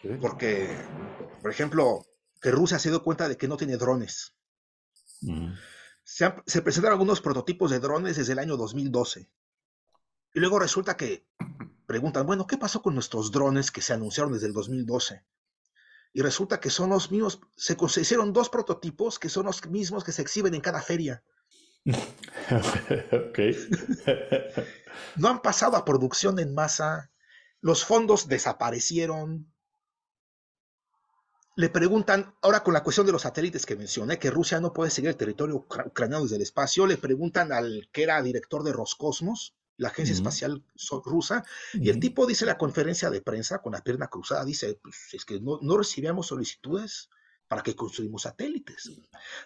sí. 0.00 0.08
Porque, 0.20 0.68
por 1.42 1.50
ejemplo, 1.50 2.04
que 2.40 2.50
Rusia 2.50 2.78
se 2.80 2.88
dio 2.90 3.02
cuenta 3.04 3.28
de 3.28 3.36
que 3.36 3.46
no 3.46 3.56
tiene 3.56 3.76
drones. 3.76 4.34
Mm. 5.20 5.52
Se, 6.02 6.24
han- 6.24 6.42
se 6.46 6.62
presentaron 6.62 6.94
algunos 6.94 7.20
prototipos 7.20 7.70
de 7.70 7.78
drones 7.78 8.16
desde 8.16 8.32
el 8.32 8.40
año 8.40 8.56
2012. 8.56 9.30
Y 10.34 10.40
luego 10.40 10.58
resulta 10.58 10.96
que 10.96 11.28
preguntan, 11.92 12.26
bueno, 12.26 12.46
¿qué 12.46 12.56
pasó 12.64 12.82
con 12.82 12.94
nuestros 12.94 13.30
drones 13.36 13.70
que 13.70 13.82
se 13.86 13.92
anunciaron 13.92 14.32
desde 14.32 14.48
el 14.48 14.52
2012? 14.60 15.24
Y 16.14 16.22
resulta 16.22 16.60
que 16.60 16.70
son 16.70 16.90
los 16.90 17.10
mismos, 17.12 17.40
se, 17.56 17.76
se 17.88 18.00
hicieron 18.02 18.32
dos 18.32 18.48
prototipos 18.50 19.18
que 19.18 19.28
son 19.34 19.46
los 19.46 19.58
mismos 19.68 20.04
que 20.04 20.12
se 20.16 20.22
exhiben 20.22 20.54
en 20.54 20.62
cada 20.68 20.82
feria. 20.90 21.22
ok. 23.20 23.38
No 25.16 25.28
han 25.28 25.40
pasado 25.42 25.76
a 25.76 25.84
producción 25.86 26.38
en 26.38 26.54
masa, 26.54 27.10
los 27.62 27.84
fondos 27.84 28.28
desaparecieron. 28.28 29.52
Le 31.56 31.68
preguntan, 31.70 32.34
ahora 32.42 32.62
con 32.62 32.74
la 32.74 32.82
cuestión 32.82 33.06
de 33.06 33.12
los 33.12 33.22
satélites 33.22 33.64
que 33.66 33.76
mencioné, 33.76 34.18
que 34.18 34.30
Rusia 34.30 34.60
no 34.60 34.74
puede 34.74 34.90
seguir 34.90 35.08
el 35.10 35.16
territorio 35.16 35.56
ucra- 35.66 35.86
ucraniano 35.86 36.24
desde 36.24 36.36
el 36.36 36.42
espacio, 36.42 36.86
le 36.86 36.98
preguntan 36.98 37.52
al 37.52 37.88
que 37.92 38.02
era 38.02 38.20
director 38.22 38.62
de 38.64 38.72
Roscosmos, 38.74 39.54
la 39.76 39.88
agencia 39.88 40.14
espacial 40.14 40.64
rusa, 41.04 41.44
y 41.72 41.88
el 41.88 41.98
tipo 41.98 42.26
dice 42.26 42.44
en 42.44 42.48
la 42.48 42.58
conferencia 42.58 43.10
de 43.10 43.20
prensa 43.20 43.60
con 43.60 43.72
la 43.72 43.82
pierna 43.82 44.08
cruzada, 44.08 44.44
dice, 44.44 44.78
pues 44.82 44.96
es 45.12 45.24
que 45.24 45.40
no, 45.40 45.58
no 45.62 45.76
recibíamos 45.76 46.28
solicitudes 46.28 47.08
para 47.52 47.62
que 47.62 47.76
construimos 47.76 48.22
satélites. 48.22 48.90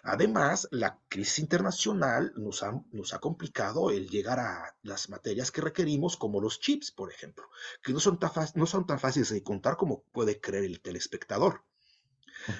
Además, 0.03 0.69
la 0.71 0.97
crisis 1.09 1.39
internacional 1.39 2.31
nos 2.37 2.63
ha, 2.63 2.71
nos 2.93 3.13
ha 3.13 3.19
complicado 3.19 3.91
el 3.91 4.07
llegar 4.07 4.39
a 4.39 4.77
las 4.83 5.09
materias 5.09 5.51
que 5.51 5.59
requerimos, 5.59 6.15
como 6.15 6.39
los 6.39 6.61
chips, 6.61 6.89
por 6.91 7.11
ejemplo, 7.11 7.49
que 7.83 7.91
no 7.91 7.99
son 7.99 8.17
tan, 8.17 8.31
no 8.55 8.65
son 8.65 8.87
tan 8.87 8.97
fáciles 8.97 9.29
de 9.31 9.43
contar 9.43 9.75
como 9.75 10.03
puede 10.13 10.39
creer 10.39 10.63
el 10.63 10.79
telespectador. 10.79 11.63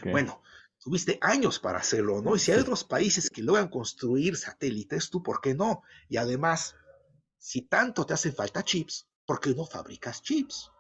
Bueno, 0.04 0.44
tuviste 0.84 1.18
años 1.22 1.60
para 1.60 1.80
hacerlo, 1.80 2.22
¿no? 2.22 2.36
Y 2.36 2.40
si 2.40 2.52
hay 2.52 2.60
otros 2.60 2.84
países 2.84 3.30
que 3.30 3.42
logran 3.42 3.70
construir 3.70 4.36
satélites, 4.36 5.10
tú, 5.10 5.24
¿por 5.24 5.40
qué 5.40 5.54
no? 5.54 5.82
Y 6.10 6.18
además, 6.18 6.76
si 7.38 7.64
tanto 7.64 8.06
te 8.06 8.14
hacen 8.14 8.34
falta 8.34 8.64
chips, 8.64 9.08
¿por 9.26 9.40
qué 9.40 9.54
no 9.54 9.66
fabricas 9.66 10.22
chips? 10.22 10.72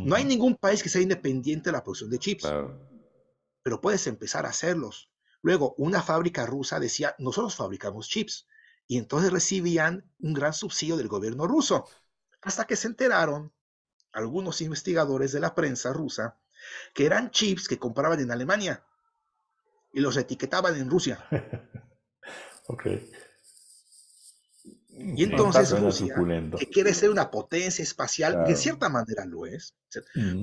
No 0.00 0.14
hay 0.14 0.24
ningún 0.24 0.56
país 0.56 0.82
que 0.82 0.88
sea 0.88 1.00
independiente 1.00 1.70
de 1.70 1.72
la 1.72 1.82
producción 1.82 2.10
de 2.10 2.18
chips 2.18 2.42
Claro. 2.42 2.78
pero 3.62 3.80
puedes 3.80 4.06
empezar 4.06 4.44
a 4.46 4.50
hacerlos. 4.50 5.10
Luego, 5.42 5.74
una 5.78 6.02
fábrica 6.02 6.46
rusa 6.46 6.78
decía, 6.80 7.14
nosotros 7.18 7.54
fabricamos 7.56 8.08
chips, 8.08 8.46
y 8.86 8.98
entonces 8.98 9.32
recibían 9.32 10.04
un 10.20 10.34
gran 10.34 10.52
subsidio 10.52 10.96
del 10.96 11.08
gobierno 11.08 11.46
ruso, 11.46 11.88
hasta 12.42 12.66
que 12.66 12.76
se 12.76 12.88
enteraron 12.88 13.52
algunos 14.12 14.60
investigadores 14.60 15.32
de 15.32 15.40
la 15.40 15.54
prensa 15.54 15.92
rusa 15.92 16.38
que 16.94 17.06
eran 17.06 17.30
chips 17.30 17.68
que 17.68 17.78
compraban 17.78 18.20
en 18.20 18.30
Alemania 18.30 18.84
y 19.92 20.00
los 20.00 20.16
etiquetaban 20.16 20.76
en 20.76 20.90
Rusia. 20.90 21.24
Ok. 22.66 22.86
Y 24.96 25.24
entonces 25.24 25.78
Rusia, 25.78 26.14
que 26.58 26.66
quiere 26.68 26.94
ser 26.94 27.10
una 27.10 27.30
potencia 27.30 27.82
espacial, 27.82 28.32
Claro. 28.34 28.56
cierta 28.56 28.88
manera 28.88 29.24
lo 29.24 29.44
es, 29.46 29.74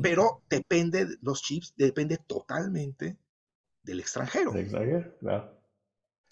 pero 0.02 0.42
depende, 0.50 1.06
de- 1.06 1.18
los 1.22 1.42
chips 1.42 1.74
depende 1.78 2.18
totalmente 2.18 3.18
del 3.84 4.00
extranjero. 4.02 4.54
Exagero, 4.56 5.18
claro. 5.20 5.58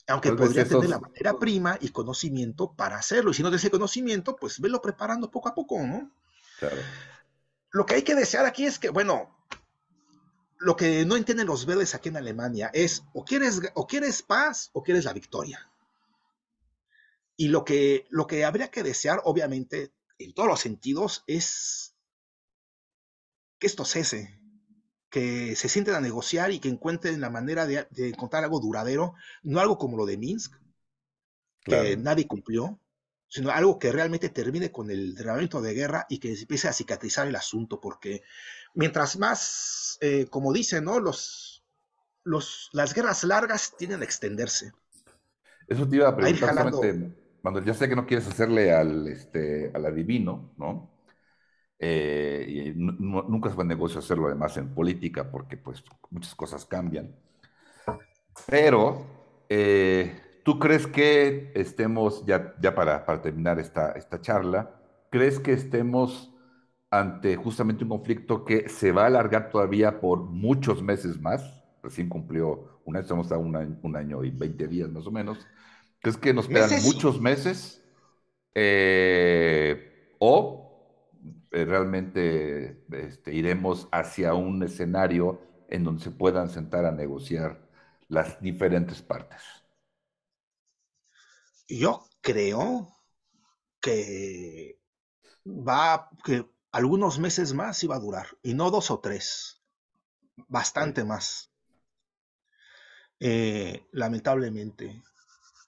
Aunque 0.08 0.34
podría 0.34 0.66
tener 0.68 0.90
la 0.90 1.00
materia 1.00 1.34
prima 1.36 1.78
y 1.80 1.90
conocimiento 1.90 2.74
para 2.74 2.98
hacerlo. 2.98 3.32
Y 3.32 3.36
si 3.36 3.44
no 3.44 3.50
tienes 3.50 3.62
ese 3.64 3.72
conocimiento, 3.72 4.36
pues 4.36 4.60
velo 4.60 4.82
preparando 4.82 5.30
poco 5.30 5.50
a 5.50 5.56
poco, 5.56 5.80
¿no? 5.86 6.12
Claro. 6.60 6.78
Lo 7.72 7.86
que 7.86 7.94
hay 7.96 8.02
que 8.02 8.16
desear 8.16 8.46
aquí 8.46 8.66
es 8.66 8.80
que, 8.80 8.90
bueno, 8.90 9.38
lo 10.58 10.76
que 10.76 11.06
no 11.06 11.16
entienden 11.16 11.48
los 11.48 11.66
verdes 11.66 11.94
aquí 11.96 12.10
en 12.10 12.18
Alemania 12.18 12.70
es 12.74 13.04
o 13.14 13.24
quieres, 13.24 13.62
o 13.76 13.86
quieres 13.88 14.24
paz 14.24 14.72
o 14.74 14.84
quieres 14.84 15.06
la 15.06 15.14
victoria. 15.14 15.69
Y 17.40 17.48
lo 17.48 17.64
que, 17.64 18.06
lo 18.10 18.28
que 18.28 18.44
habría 18.44 18.70
que 18.70 18.84
desear, 18.84 19.22
obviamente, 19.24 19.94
en 20.18 20.34
todos 20.34 20.50
los 20.50 20.60
sentidos, 20.60 21.24
es 21.26 21.96
que 23.58 23.66
esto 23.66 23.86
cese, 23.86 24.42
que 25.10 25.56
se 25.56 25.70
sienten 25.70 25.96
a 25.96 26.02
negociar 26.02 26.52
y 26.52 26.60
que 26.60 26.68
encuentren 26.68 27.22
la 27.22 27.30
manera 27.30 27.66
de, 27.66 27.88
encontrar 27.96 28.44
algo 28.44 28.60
duradero, 28.60 29.14
no 29.42 29.62
algo 29.62 29.78
como 29.78 29.96
lo 29.96 30.06
de 30.06 30.18
Minsk, 30.18 30.54
que 31.64 31.96
nadie 31.96 32.28
cumplió, 32.28 32.78
sino 33.30 33.52
algo 33.52 33.80
que 33.80 33.94
realmente 33.94 34.28
termine 34.28 34.70
con 34.70 34.92
el 34.92 35.16
derramamiento 35.16 35.62
de 35.62 35.74
guerra 35.74 36.08
y 36.10 36.20
que 36.20 36.34
empiece 36.34 36.68
a 36.68 36.74
cicatrizar 36.74 37.26
el 37.26 37.38
asunto, 37.38 37.80
porque 37.80 38.22
mientras 38.74 39.18
más, 39.18 39.98
eh, 40.02 40.28
como 40.30 40.52
dicen, 40.52 40.84
¿no? 40.84 41.00
Los, 41.00 41.64
los, 42.26 42.70
las 42.74 42.94
guerras 42.94 43.24
largas 43.24 43.78
tienden 43.78 44.02
a 44.02 44.04
extenderse. 44.04 44.74
Eso 45.70 45.88
te 45.88 45.96
iba 45.96 46.10
a 46.10 46.18
preguntar 46.18 46.70
cuando 47.42 47.64
ya 47.64 47.74
sé 47.74 47.90
que 47.90 47.96
no 47.96 48.06
quieres 48.06 48.28
hacerle 48.28 48.72
al, 48.74 49.08
este, 49.08 49.72
al 49.74 49.86
adivino, 49.86 50.52
¿no? 50.58 50.90
Eh, 51.80 52.46
y 52.50 52.74
nunca 52.76 53.50
es 53.50 53.56
buen 53.56 53.68
negocio 53.68 54.00
hacerlo 54.00 54.28
además 54.28 54.58
en 54.58 54.74
política 54.76 55.32
porque 55.32 55.58
pues 55.58 55.84
muchas 56.12 56.36
cosas 56.36 56.66
cambian. 56.66 57.16
Pero, 58.46 59.06
eh, 59.50 60.42
¿tú 60.44 60.60
crees 60.60 60.88
que 60.88 61.52
estemos, 61.56 62.26
ya, 62.26 62.56
ya 62.62 62.74
para, 62.76 63.06
para 63.06 63.22
terminar 63.22 63.60
esta, 63.60 63.92
esta 63.94 64.22
charla, 64.22 64.82
crees 65.10 65.40
que 65.40 65.54
estemos 65.54 66.34
ante 66.92 67.36
justamente 67.36 67.84
un 67.84 67.90
conflicto 67.92 68.46
que 68.46 68.70
se 68.70 68.92
va 68.92 69.04
a 69.04 69.08
alargar 69.08 69.50
todavía 69.50 70.00
por 70.00 70.22
muchos 70.24 70.82
meses 70.82 71.20
más? 71.22 71.64
Recién 71.84 72.10
cumplió 72.10 72.82
un 72.86 72.96
año, 72.96 73.04
estamos 73.04 73.32
a 73.32 73.38
un 73.38 73.56
año, 73.56 73.78
un 73.84 73.96
año 73.96 74.24
y 74.24 74.32
20 74.32 74.68
días 74.68 74.90
más 74.90 75.06
o 75.08 75.12
menos. 75.12 75.50
¿Crees 76.02 76.18
que 76.18 76.34
nos 76.34 76.47
quedan 76.47 76.84
muchos 76.84 77.20
meses? 77.20 77.84
Eh, 78.56 80.16
¿O 80.20 80.70
eh, 81.52 81.66
realmente 81.66 82.86
este, 82.91 83.34
iremos 83.34 83.88
hacia 83.91 84.34
un 84.36 84.62
escenario 84.62 85.41
en 85.68 85.84
donde 85.84 86.04
se 86.04 86.12
puedan 86.12 86.50
sentar 86.50 86.86
a 86.86 86.91
negociar 86.91 87.68
las 88.08 88.39
diferentes 88.41 89.02
partes. 89.02 89.41
Yo 91.68 92.04
creo 92.22 92.95
que 93.80 94.80
va, 95.45 96.10
que 96.24 96.47
algunos 96.72 97.20
meses 97.20 97.54
más 97.54 97.84
iba 97.84 97.95
a 97.95 98.00
durar, 98.00 98.28
y 98.41 98.54
no 98.54 98.72
dos 98.72 98.91
o 98.91 99.00
tres, 99.00 99.64
bastante 100.47 101.04
más. 101.04 101.52
Eh, 103.20 103.86
lamentablemente. 103.91 105.04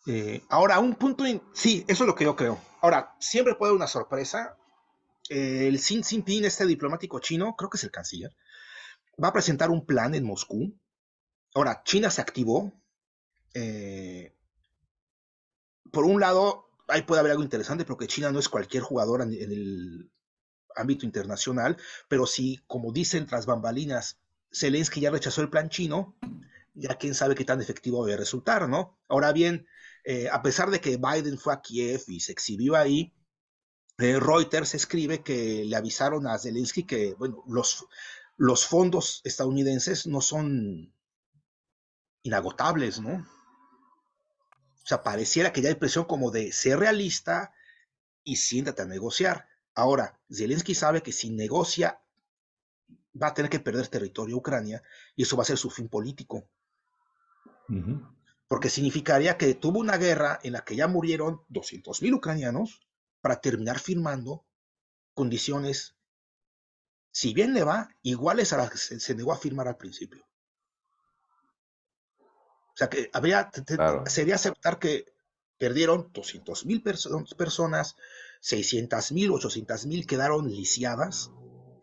Eh, 0.07 0.43
ahora, 0.49 0.79
un 0.79 0.95
punto, 0.95 1.23
sí, 1.53 1.85
eso 1.87 2.03
es 2.03 2.07
lo 2.07 2.15
que 2.15 2.23
yo 2.23 2.35
creo. 2.35 2.59
Ahora, 2.81 3.15
siempre 3.19 3.55
puede 3.55 3.69
haber 3.69 3.77
una 3.77 3.87
sorpresa, 3.87 4.57
el 5.29 5.79
Xi 5.79 6.03
Jinping, 6.03 6.45
este 6.45 6.65
diplomático 6.65 7.19
chino, 7.19 7.55
creo 7.55 7.69
que 7.69 7.77
es 7.77 7.83
el 7.83 7.91
canciller, 7.91 8.35
va 9.21 9.29
a 9.29 9.33
presentar 9.33 9.69
un 9.69 9.85
plan 9.85 10.15
en 10.15 10.25
Moscú. 10.25 10.75
Ahora, 11.53 11.83
China 11.83 12.09
se 12.09 12.21
activó. 12.21 12.73
Eh, 13.53 14.35
por 15.91 16.05
un 16.05 16.19
lado, 16.19 16.69
ahí 16.87 17.03
puede 17.03 17.19
haber 17.19 17.31
algo 17.31 17.43
interesante, 17.43 17.85
porque 17.85 18.07
China 18.07 18.31
no 18.31 18.39
es 18.39 18.49
cualquier 18.49 18.83
jugador 18.83 19.21
en, 19.21 19.33
el 19.33 20.11
ámbito 20.75 21.05
internacional, 21.05 21.77
pero 22.07 22.25
sí, 22.25 22.61
como 22.67 22.93
dicen 22.93 23.25
tras 23.25 23.45
bambalinas, 23.45 24.19
Zelensky 24.53 25.01
ya 25.01 25.11
rechazó 25.11 25.41
el 25.41 25.49
plan 25.49 25.69
chino, 25.69 26.15
ya 26.73 26.95
quién 26.95 27.13
sabe 27.13 27.35
qué 27.35 27.43
tan 27.43 27.61
efectivo 27.61 28.05
a 28.05 28.15
resultar, 28.15 28.69
¿no? 28.69 28.97
Ahora 29.09 29.33
bien, 29.33 29.67
eh, 30.03 30.29
a 30.31 30.41
pesar 30.41 30.69
de 30.71 30.81
que 30.81 30.97
Biden 30.97 31.37
fue 31.37 31.53
a 31.53 31.61
Kiev 31.61 32.03
y 32.07 32.19
se 32.19 32.31
exhibió 32.31 32.75
ahí, 32.75 33.13
eh, 33.97 34.19
Reuters 34.19 34.73
escribe 34.73 35.21
que 35.23 35.63
le 35.65 35.75
avisaron 35.75 36.27
a 36.27 36.39
Zelensky 36.39 36.83
que, 36.83 37.13
bueno, 37.15 37.43
los, 37.47 37.85
los 38.37 38.65
fondos 38.65 39.21
estadounidenses 39.23 40.07
no 40.07 40.21
son 40.21 40.93
inagotables, 42.23 42.99
¿no? 42.99 43.27
O 44.83 44.87
sea, 44.87 45.03
pareciera 45.03 45.53
que 45.53 45.61
ya 45.61 45.69
hay 45.69 45.75
presión 45.75 46.05
como 46.05 46.31
de 46.31 46.51
ser 46.51 46.79
realista 46.79 47.53
y 48.23 48.37
siéntate 48.37 48.81
a 48.81 48.85
negociar. 48.85 49.47
Ahora, 49.75 50.19
Zelensky 50.31 50.73
sabe 50.73 51.03
que 51.03 51.11
si 51.11 51.29
negocia 51.29 52.01
va 53.21 53.27
a 53.27 53.33
tener 53.33 53.49
que 53.49 53.59
perder 53.59 53.87
territorio 53.87 54.35
a 54.35 54.39
Ucrania 54.39 54.83
y 55.15 55.23
eso 55.23 55.37
va 55.37 55.43
a 55.43 55.45
ser 55.45 55.57
su 55.57 55.69
fin 55.69 55.87
político. 55.87 56.47
Porque 58.51 58.69
significaría 58.69 59.37
que 59.37 59.53
tuvo 59.55 59.79
una 59.79 59.95
guerra 59.95 60.37
en 60.43 60.51
la 60.51 60.65
que 60.65 60.75
ya 60.75 60.85
murieron 60.85 61.41
200.000 61.47 62.15
ucranianos 62.15 62.81
para 63.21 63.39
terminar 63.39 63.79
firmando 63.79 64.45
condiciones, 65.13 65.95
si 67.13 67.33
bien 67.33 67.53
le 67.53 67.63
va, 67.63 67.87
iguales 68.01 68.51
a 68.51 68.57
las 68.57 68.69
que 68.69 68.77
se, 68.77 69.15
negó 69.15 69.31
a 69.31 69.37
firmar 69.37 69.69
al 69.69 69.77
principio. 69.77 70.25
O 72.19 72.75
sea 72.75 72.89
que 72.89 73.09
habría, 73.13 73.49
sería 74.07 74.35
aceptar 74.35 74.79
que 74.79 75.05
perdieron 75.57 76.11
200 76.11 76.65
mil 76.65 76.83
personas, 76.83 77.95
600 78.41 79.13
mil, 79.13 79.31
800 79.31 79.85
mil 79.85 80.05
quedaron 80.05 80.51
lisiadas, 80.51 81.31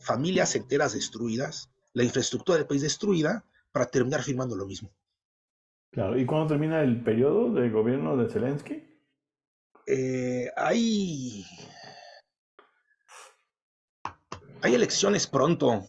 familias 0.00 0.54
enteras 0.54 0.92
destruidas, 0.92 1.70
la 1.94 2.04
infraestructura 2.04 2.58
del 2.58 2.66
país 2.66 2.82
destruida, 2.82 3.46
para 3.72 3.86
terminar 3.86 4.22
firmando 4.22 4.54
lo 4.54 4.66
mismo. 4.66 4.92
Claro, 5.90 6.18
¿y 6.18 6.26
cuándo 6.26 6.48
termina 6.48 6.82
el 6.82 7.02
periodo 7.02 7.52
de 7.52 7.70
gobierno 7.70 8.16
de 8.16 8.28
Zelensky? 8.28 8.84
Eh, 9.86 10.50
hay, 10.56 11.44
hay 14.62 14.74
elecciones 14.74 15.26
pronto. 15.26 15.88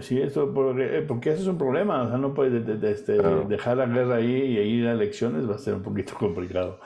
Sí, 0.00 0.18
eso, 0.20 0.52
porque, 0.54 1.04
porque 1.06 1.30
eso 1.30 1.42
es 1.42 1.48
un 1.48 1.58
problema. 1.58 2.02
O 2.02 2.08
sea, 2.08 2.16
no 2.16 2.32
puedes 2.32 2.66
este, 2.82 3.12
dejar 3.46 3.76
la 3.76 3.86
guerra 3.86 4.16
ahí 4.16 4.32
y 4.32 4.58
ir 4.58 4.86
a 4.86 4.92
elecciones, 4.92 5.48
va 5.48 5.56
a 5.56 5.58
ser 5.58 5.74
un 5.74 5.82
poquito 5.82 6.14
complicado. 6.18 6.80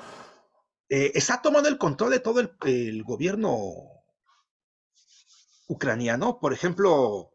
Eh, 0.88 1.12
está 1.14 1.40
tomando 1.40 1.68
el 1.68 1.78
control 1.78 2.10
de 2.10 2.20
todo 2.20 2.40
el, 2.40 3.02
gobierno 3.04 3.56
ucraniano. 5.68 6.38
Por 6.40 6.52
ejemplo, 6.52 7.31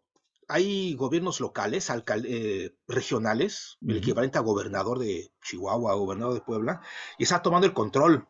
hay 0.48 0.96
gobiernos 0.96 1.40
locales, 1.40 1.92
eh, 2.26 2.76
regionales, 2.88 3.78
el 3.86 3.98
equivalente 3.98 4.38
a 4.38 4.42
gobernador 4.42 5.00
de 5.00 5.32
Chihuahua, 5.44 5.94
gobernador 5.96 6.34
de 6.34 6.42
Puebla, 6.42 6.82
y 7.18 7.24
está 7.24 7.42
tomando 7.42 7.68
el 7.68 7.74
control 7.74 8.28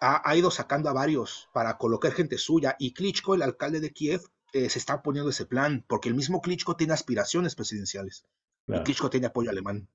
ha, 0.00 0.36
ido 0.36 0.50
sacando 0.50 0.88
a 0.88 0.92
varios 0.92 1.48
para 1.52 1.78
colocar 1.78 2.12
gente 2.12 2.38
suya 2.38 2.76
y 2.78 2.92
Klitschko, 2.92 3.34
el 3.34 3.42
alcalde 3.42 3.80
de 3.80 3.92
Kiev, 3.92 4.20
eh, 4.52 4.68
se 4.68 4.78
está 4.78 5.02
poniendo 5.02 5.30
ese 5.30 5.46
plan, 5.46 5.84
porque 5.88 6.08
el 6.08 6.14
mismo 6.14 6.40
Klitschko 6.40 6.76
tiene 6.76 6.92
aspiraciones 6.92 7.54
presidenciales. 7.54 8.26
Y 8.66 8.78
Klitschko 8.82 9.10
tiene 9.10 9.28
apoyo 9.28 9.50
alemán. 9.50 9.88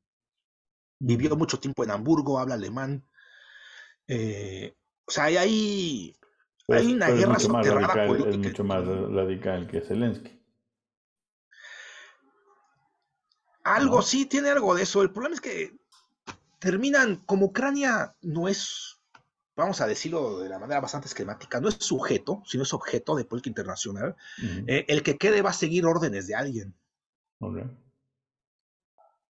Vivió 1.00 1.36
mucho 1.36 1.60
tiempo 1.60 1.84
en 1.84 1.92
Hamburgo, 1.92 2.40
habla 2.40 2.56
alemán. 2.56 3.06
Eh, 4.08 4.76
o 5.06 5.12
sea, 5.12 5.26
hay, 5.26 5.38
hay 5.38 6.16
pues, 6.66 6.86
una 6.86 7.10
guerra 7.10 7.40
soterrada 7.40 8.08
política. 8.08 8.30
Es 8.32 8.38
mucho 8.38 8.64
más 8.64 8.86
radical 8.86 9.68
que 9.68 9.82
Zelensky. 9.82 10.41
Algo, 13.64 14.02
sí, 14.02 14.26
tiene 14.26 14.50
algo 14.50 14.74
de 14.76 14.84
eso. 14.84 15.02
El 15.02 15.12
problema 15.12 15.36
es 15.36 15.42
que 15.42 15.78
terminan, 16.60 17.18
como 17.26 17.48
Ucrania 17.48 18.16
no 18.22 18.48
es 18.48 19.02
vamos 19.56 19.82
a 19.82 19.88
decirlo 19.88 20.40
de 20.40 20.50
la 20.50 20.60
manera 20.60 20.80
bastante 20.80 21.08
esquemática, 21.08 21.60
no 21.60 21.70
es 21.70 21.76
sujeto, 21.80 22.42
sino 22.46 22.64
es 22.64 22.74
objeto 22.74 23.16
de 23.16 23.26
política 23.26 23.50
internacional, 23.50 24.16
eh, 24.68 24.86
el 24.88 25.04
que 25.04 25.18
quede 25.18 25.42
va 25.42 25.52
a 25.52 25.54
seguir 25.54 25.86
órdenes 25.86 26.28
de 26.28 26.36
alguien. 26.36 26.74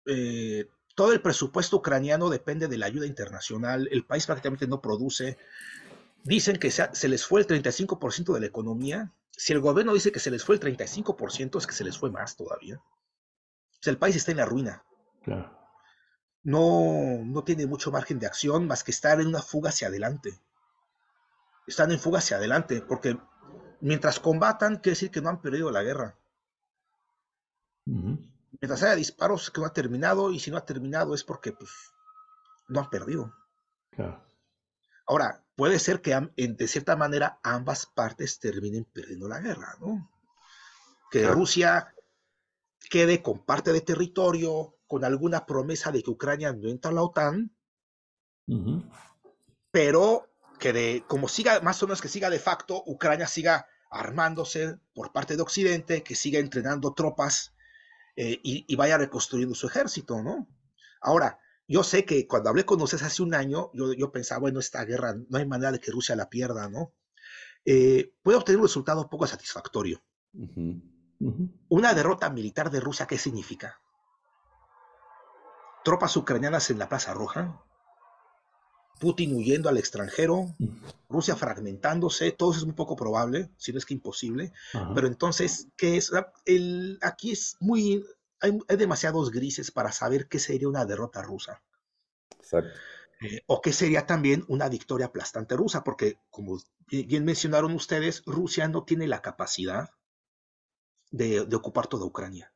Eh, 0.05 0.69
todo 0.95 1.13
el 1.13 1.21
presupuesto 1.21 1.77
ucraniano 1.77 2.29
depende 2.29 2.67
de 2.67 2.77
la 2.77 2.87
ayuda 2.87 3.05
internacional, 3.05 3.87
el 3.91 4.05
país 4.05 4.25
prácticamente 4.25 4.67
no 4.67 4.81
produce. 4.81 5.37
Dicen 6.23 6.57
que 6.57 6.69
se, 6.69 7.07
les 7.07 7.25
fue 7.25 7.41
el 7.41 7.47
35% 7.47 8.33
de 8.33 8.39
la 8.39 8.45
economía. 8.45 9.11
Si 9.31 9.53
el 9.53 9.61
gobierno 9.61 9.93
dice 9.93 10.11
que 10.11 10.19
se 10.19 10.31
les 10.31 10.43
fue 10.43 10.55
el 10.55 10.61
35%, 10.61 11.57
es 11.57 11.65
que 11.65 11.73
se 11.73 11.85
les 11.85 11.97
fue 11.97 12.11
más 12.11 12.35
todavía. 12.35 12.81
O 13.79 13.83
sea, 13.83 13.91
el 13.91 13.97
país 13.97 14.15
está 14.15 14.31
en 14.31 14.37
la 14.37 14.45
ruina. 14.45 14.83
Claro 15.23 15.59
no, 16.43 17.23
no 17.23 17.43
tiene 17.43 17.65
mucho 17.65 17.91
margen 17.91 18.19
de 18.19 18.27
acción 18.27 18.67
más 18.67 18.83
que 18.83 18.91
estar 18.91 19.19
en 19.19 19.27
una 19.27 19.41
fuga 19.41 19.69
hacia 19.69 19.87
adelante. 19.87 20.39
Están 21.67 21.91
en 21.91 21.99
fuga 21.99 22.19
hacia 22.19 22.37
adelante, 22.37 22.81
porque 22.81 23.17
mientras 23.81 24.19
combatan, 24.19 24.77
quiere 24.77 24.91
decir 24.91 25.11
que 25.11 25.21
no 25.21 25.29
han 25.29 25.41
perdido 25.41 25.71
la 25.71 25.83
guerra. 25.83 26.17
Mientras 27.85 28.83
haya 28.83 28.95
disparos, 28.95 29.51
que 29.51 29.61
no 29.61 29.67
ha 29.67 29.73
terminado, 29.73 30.31
y 30.31 30.39
si 30.39 30.51
no 30.51 30.57
ha 30.57 30.65
terminado 30.65 31.13
es 31.13 31.23
porque 31.23 31.51
pues, 31.51 31.71
no 32.67 32.79
han 32.79 32.89
perdido. 32.89 33.33
Ahora, 35.05 35.43
puede 35.55 35.79
ser 35.79 36.01
que 36.01 36.15
de 36.35 36.67
cierta 36.67 36.95
manera 36.95 37.39
ambas 37.43 37.85
partes 37.85 38.39
terminen 38.39 38.85
perdiendo 38.85 39.27
la 39.27 39.39
guerra, 39.39 39.75
¿no? 39.79 40.09
Que 41.11 41.27
Rusia 41.27 41.93
quede 42.89 43.21
con 43.21 43.45
parte 43.45 43.73
de 43.73 43.81
territorio, 43.81 44.75
con 44.87 45.03
alguna 45.03 45.45
promesa 45.45 45.91
de 45.91 46.03
que 46.03 46.09
Ucrania 46.09 46.53
no 46.53 46.69
entra 46.69 46.91
a 46.91 46.93
la 46.93 47.03
OTAN, 47.03 47.51
pero 49.71 50.29
que 50.59 50.73
de, 50.73 51.03
como 51.07 51.27
siga, 51.27 51.61
más 51.61 51.81
o 51.83 51.87
menos 51.87 52.01
que 52.01 52.07
siga 52.07 52.29
de 52.29 52.39
facto, 52.39 52.83
Ucrania 52.85 53.27
siga 53.27 53.67
armándose 53.91 54.77
por 54.93 55.11
parte 55.11 55.35
de 55.35 55.41
Occidente, 55.41 56.03
que 56.03 56.15
siga 56.15 56.39
entrenando 56.39 56.93
tropas 56.93 57.53
eh, 58.15 58.39
y, 58.43 58.75
vaya 58.75 58.97
reconstruyendo 58.97 59.55
su 59.55 59.67
ejército, 59.67 60.21
¿no? 60.21 60.47
Ahora, 61.01 61.39
yo 61.67 61.83
sé 61.83 62.03
que 62.03 62.27
cuando 62.27 62.49
hablé 62.49 62.65
con 62.65 62.81
ustedes 62.81 63.03
hace 63.03 63.21
un 63.23 63.33
año, 63.33 63.71
yo, 63.73 63.93
yo 63.93 64.11
pensaba, 64.11 64.41
bueno, 64.41 64.59
esta 64.59 64.83
guerra 64.83 65.15
no 65.29 65.37
hay 65.37 65.45
manera 65.45 65.71
de 65.71 65.79
que 65.79 65.91
Rusia 65.91 66.15
la 66.15 66.29
pierda, 66.29 66.67
¿no? 66.69 66.93
Eh, 67.65 68.13
puede 68.21 68.37
obtener 68.37 68.57
un 68.57 68.65
resultado 68.65 69.09
poco 69.09 69.27
satisfactorio. 69.27 70.01
Una 71.67 71.93
derrota 71.93 72.29
militar 72.29 72.71
de 72.71 72.79
Rusia, 72.79 73.05
¿qué 73.05 73.17
significa? 73.17 73.81
Tropas 75.83 76.15
ucranianas 76.15 76.69
en 76.69 76.79
la 76.79 76.87
Plaza 76.87 77.13
Roja, 77.13 77.61
Putin 78.99 79.35
huyendo 79.35 79.69
al 79.69 79.77
extranjero, 79.77 80.55
Rusia 81.09 81.35
fragmentándose, 81.35 82.31
todo 82.31 82.51
eso 82.51 82.59
es 82.59 82.65
muy 82.65 82.75
poco 82.75 82.95
probable, 82.95 83.49
si 83.57 83.71
no 83.71 83.77
es 83.77 83.85
que 83.85 83.93
imposible. 83.93 84.53
Pero 84.93 85.07
entonces, 85.07 85.67
¿qué 85.75 85.97
es? 85.97 86.11
El, 86.45 86.99
aquí 87.01 87.31
es 87.31 87.57
muy, 87.59 88.05
hay, 88.39 88.57
demasiados 88.77 89.31
grises 89.31 89.71
para 89.71 89.91
saber 89.91 90.27
qué 90.27 90.39
sería 90.39 90.69
una 90.69 90.85
derrota 90.85 91.21
rusa. 91.21 91.61
Exacto. 92.39 92.71
Eh, 93.21 93.41
o 93.47 93.61
qué 93.61 93.73
sería 93.73 94.05
también 94.05 94.45
una 94.47 94.69
victoria 94.69 95.07
aplastante 95.07 95.57
rusa, 95.57 95.83
porque 95.83 96.19
como 96.29 96.59
bien 96.87 97.25
mencionaron 97.25 97.73
ustedes, 97.73 98.23
Rusia 98.25 98.69
no 98.69 98.83
tiene 98.83 99.07
la 99.07 99.21
capacidad 99.21 99.89
de, 101.11 101.41
ocupar 101.55 101.87
toda 101.87 102.05
Ucrania. 102.05 102.53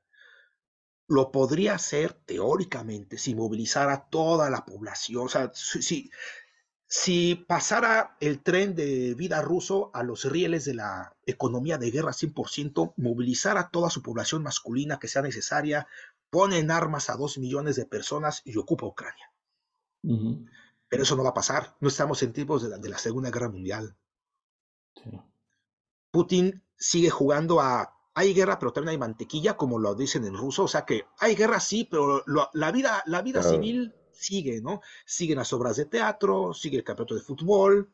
Lo 1.07 1.31
podría 1.31 1.75
hacer 1.75 2.13
teóricamente 2.13 3.17
si 3.17 3.35
movilizara 3.35 4.07
toda 4.09 4.49
la 4.49 4.65
población. 4.65 5.25
O 5.25 5.29
sea, 5.29 5.51
si, 5.53 6.11
si 6.87 7.35
pasara 7.35 8.17
el 8.19 8.41
tren 8.41 8.75
de 8.75 9.13
vida 9.15 9.41
ruso 9.41 9.91
a 9.93 10.03
los 10.03 10.25
rieles 10.25 10.65
de 10.65 10.75
la 10.75 11.15
economía 11.25 11.77
de 11.77 11.91
guerra 11.91 12.11
100%, 12.11 12.93
movilizara 12.97 13.69
toda 13.69 13.89
su 13.89 14.01
población 14.01 14.43
masculina 14.43 14.99
que 14.99 15.07
sea 15.07 15.21
necesaria, 15.21 15.87
pone 16.29 16.57
en 16.57 16.71
armas 16.71 17.09
a 17.09 17.15
dos 17.15 17.37
millones 17.37 17.75
de 17.75 17.85
personas 17.85 18.41
y 18.45 18.57
ocupa 18.57 18.85
Ucrania. 18.85 19.31
Pero 20.01 21.03
eso 21.03 21.15
no 21.15 21.23
va 21.23 21.29
a 21.29 21.33
pasar. 21.33 21.75
No 21.79 21.87
estamos 21.89 22.21
en 22.23 22.33
tiempos 22.33 22.63
de 22.63 22.69
la, 22.69 22.77
de 22.77 22.89
la 22.89 22.97
Segunda 22.97 23.29
Guerra 23.29 23.49
Mundial. 23.49 23.95
Putin 26.11 26.63
sigue 26.77 27.09
jugando 27.09 27.59
a 27.59 27.97
hay 28.15 28.33
guerra, 28.33 28.59
pero 28.59 28.73
también 28.73 28.91
hay 28.91 28.97
mantequilla, 28.97 29.57
como 29.57 29.79
lo 29.79 29.95
dicen 29.95 30.25
en 30.25 30.37
ruso. 30.37 30.63
O 30.63 30.67
sea 30.67 30.85
que 30.85 31.05
hay 31.19 31.35
guerra, 31.35 31.59
sí, 31.59 31.87
pero 31.89 32.23
la 32.53 32.71
vida, 32.71 33.03
la 33.05 33.21
vida 33.21 33.41
civil 33.43 33.93
sigue, 34.11 34.61
¿no? 34.61 34.81
Siguen 35.05 35.37
las 35.37 35.51
obras 35.53 35.75
de 35.77 35.85
teatro, 35.85 36.53
sigue 36.53 36.77
el 36.77 36.83
campeonato 36.83 37.15
de 37.15 37.21
fútbol, 37.21 37.91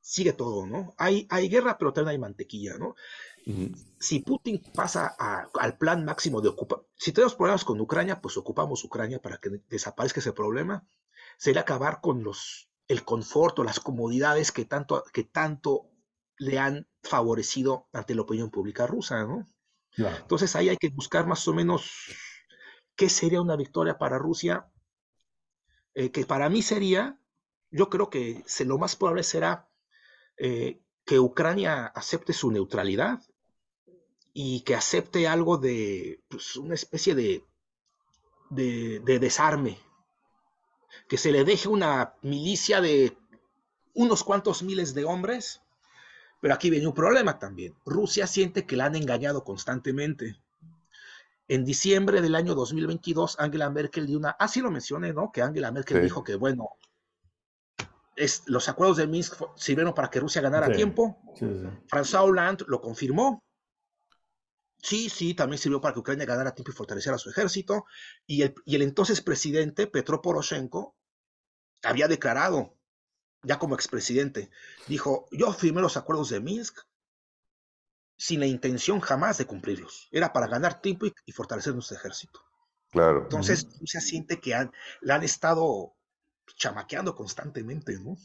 sigue 0.00 0.34
todo, 0.34 0.66
¿no? 0.66 0.94
Hay, 0.98 1.26
hay 1.30 1.48
guerra, 1.48 1.78
pero 1.78 1.92
también 1.92 2.10
hay 2.10 2.18
mantequilla, 2.18 2.76
¿no? 2.78 2.94
Si 3.98 4.20
Putin 4.20 4.62
pasa 4.74 5.06
al 5.58 5.76
plan 5.76 6.04
máximo 6.04 6.40
de 6.40 6.48
ocupar, 6.48 6.80
si 6.96 7.12
tenemos 7.12 7.34
problemas 7.34 7.64
con 7.64 7.80
Ucrania, 7.80 8.20
pues 8.20 8.36
ocupamos 8.38 8.84
Ucrania 8.84 9.20
para 9.20 9.38
que 9.38 9.62
desaparezca 9.68 10.20
ese 10.20 10.32
problema. 10.32 10.86
Sería 11.36 11.62
acabar 11.62 12.00
con 12.00 12.22
los, 12.22 12.70
el 12.88 13.04
confort 13.04 13.58
o 13.58 13.64
las 13.64 13.80
comodidades 13.80 14.52
que 14.52 14.64
tanto, 14.64 15.04
que 15.12 15.24
tanto 15.24 15.90
le 16.38 16.58
han 16.58 16.88
favorecido 17.02 17.88
ante 17.92 18.14
la 18.14 18.22
opinión 18.22 18.50
pública 18.50 18.86
rusa, 18.86 19.24
¿no? 19.24 19.46
Entonces 19.96 20.56
ahí 20.56 20.68
hay 20.68 20.76
que 20.76 20.88
buscar 20.88 21.26
más 21.26 21.46
o 21.46 21.54
menos 21.54 21.90
qué 22.96 23.08
sería 23.08 23.40
una 23.40 23.56
victoria 23.56 23.98
para 23.98 24.18
Rusia, 24.18 24.70
eh, 25.94 26.10
que 26.10 26.26
para 26.26 26.48
mí 26.48 26.62
sería, 26.62 27.18
yo 27.70 27.88
creo 27.88 28.10
que 28.10 28.42
se, 28.46 28.64
lo 28.64 28.78
más 28.78 28.96
probable 28.96 29.22
será 29.22 29.68
eh, 30.36 30.80
que 31.04 31.20
Ucrania 31.20 31.86
acepte 31.86 32.32
su 32.32 32.50
neutralidad 32.50 33.22
y 34.32 34.62
que 34.62 34.74
acepte 34.74 35.28
algo 35.28 35.58
de 35.58 36.22
pues, 36.28 36.56
una 36.56 36.74
especie 36.74 37.14
de, 37.14 37.44
de, 38.50 39.00
de 39.00 39.18
desarme, 39.20 39.78
que 41.08 41.18
se 41.18 41.30
le 41.30 41.44
deje 41.44 41.68
una 41.68 42.14
milicia 42.22 42.80
de 42.80 43.16
unos 43.94 44.24
cuantos 44.24 44.62
miles 44.64 44.94
de 44.94 45.04
hombres 45.04 45.63
pero 46.44 46.56
aquí 46.56 46.68
viene 46.68 46.86
un 46.86 46.92
problema 46.92 47.38
también. 47.38 47.74
Rusia 47.86 48.26
siente 48.26 48.66
que 48.66 48.76
la 48.76 48.84
han 48.84 48.96
engañado 48.96 49.44
constantemente. 49.44 50.36
En 51.48 51.64
diciembre 51.64 52.20
del 52.20 52.34
año 52.34 52.54
2022, 52.54 53.36
Angela 53.40 53.70
Merkel 53.70 54.06
dio 54.06 54.18
una, 54.18 54.32
así 54.32 54.60
lo 54.60 54.70
mencioné, 54.70 55.14
¿no? 55.14 55.32
Que 55.32 55.40
Angela 55.40 55.72
Merkel 55.72 56.02
dijo 56.02 56.22
que, 56.22 56.34
bueno, 56.34 56.68
es, 58.14 58.42
los 58.44 58.68
acuerdos 58.68 58.98
de 58.98 59.06
Minsk 59.06 59.42
sirvieron 59.56 59.94
para 59.94 60.10
que 60.10 60.20
Rusia 60.20 60.42
ganara 60.42 60.70
tiempo. 60.70 61.18
François 61.90 62.28
Hollande 62.28 62.66
lo 62.68 62.82
confirmó. 62.82 63.42
Sí, 64.82 65.08
sí, 65.08 65.32
también 65.32 65.56
sirvió 65.56 65.80
para 65.80 65.94
que 65.94 66.00
Ucrania 66.00 66.26
ganara 66.26 66.54
tiempo 66.54 66.72
y 66.72 66.74
fortaleciera 66.74 67.16
su 67.16 67.30
ejército. 67.30 67.86
Y 68.26 68.42
el, 68.42 68.54
y 68.66 68.74
el 68.74 68.82
entonces 68.82 69.22
presidente 69.22 69.86
Petro 69.86 70.20
Poroshenko 70.20 70.94
había 71.82 72.06
declarado 72.06 72.73
ya 73.44 73.58
como 73.58 73.74
expresidente, 73.74 74.50
dijo, 74.88 75.28
yo 75.30 75.52
firmé 75.52 75.80
los 75.80 75.96
acuerdos 75.96 76.30
de 76.30 76.40
Minsk 76.40 76.78
sin 78.16 78.40
la 78.40 78.46
intención 78.46 79.00
jamás 79.00 79.38
de 79.38 79.46
cumplirlos. 79.46 80.08
Era 80.10 80.32
para 80.32 80.46
ganar 80.46 80.80
tiempo 80.80 81.06
y, 81.26 81.32
fortalecer 81.32 81.74
nuestro 81.74 81.96
ejército. 81.96 82.40
Claro. 82.90 83.22
Entonces, 83.22 83.68
se 83.84 84.00
siente 84.00 84.40
que 84.40 84.54
han, 84.54 84.72
la 85.00 85.16
han 85.16 85.24
estado 85.24 85.94
chamaqueando 86.56 87.14
constantemente, 87.14 87.98
¿no? 87.98 88.16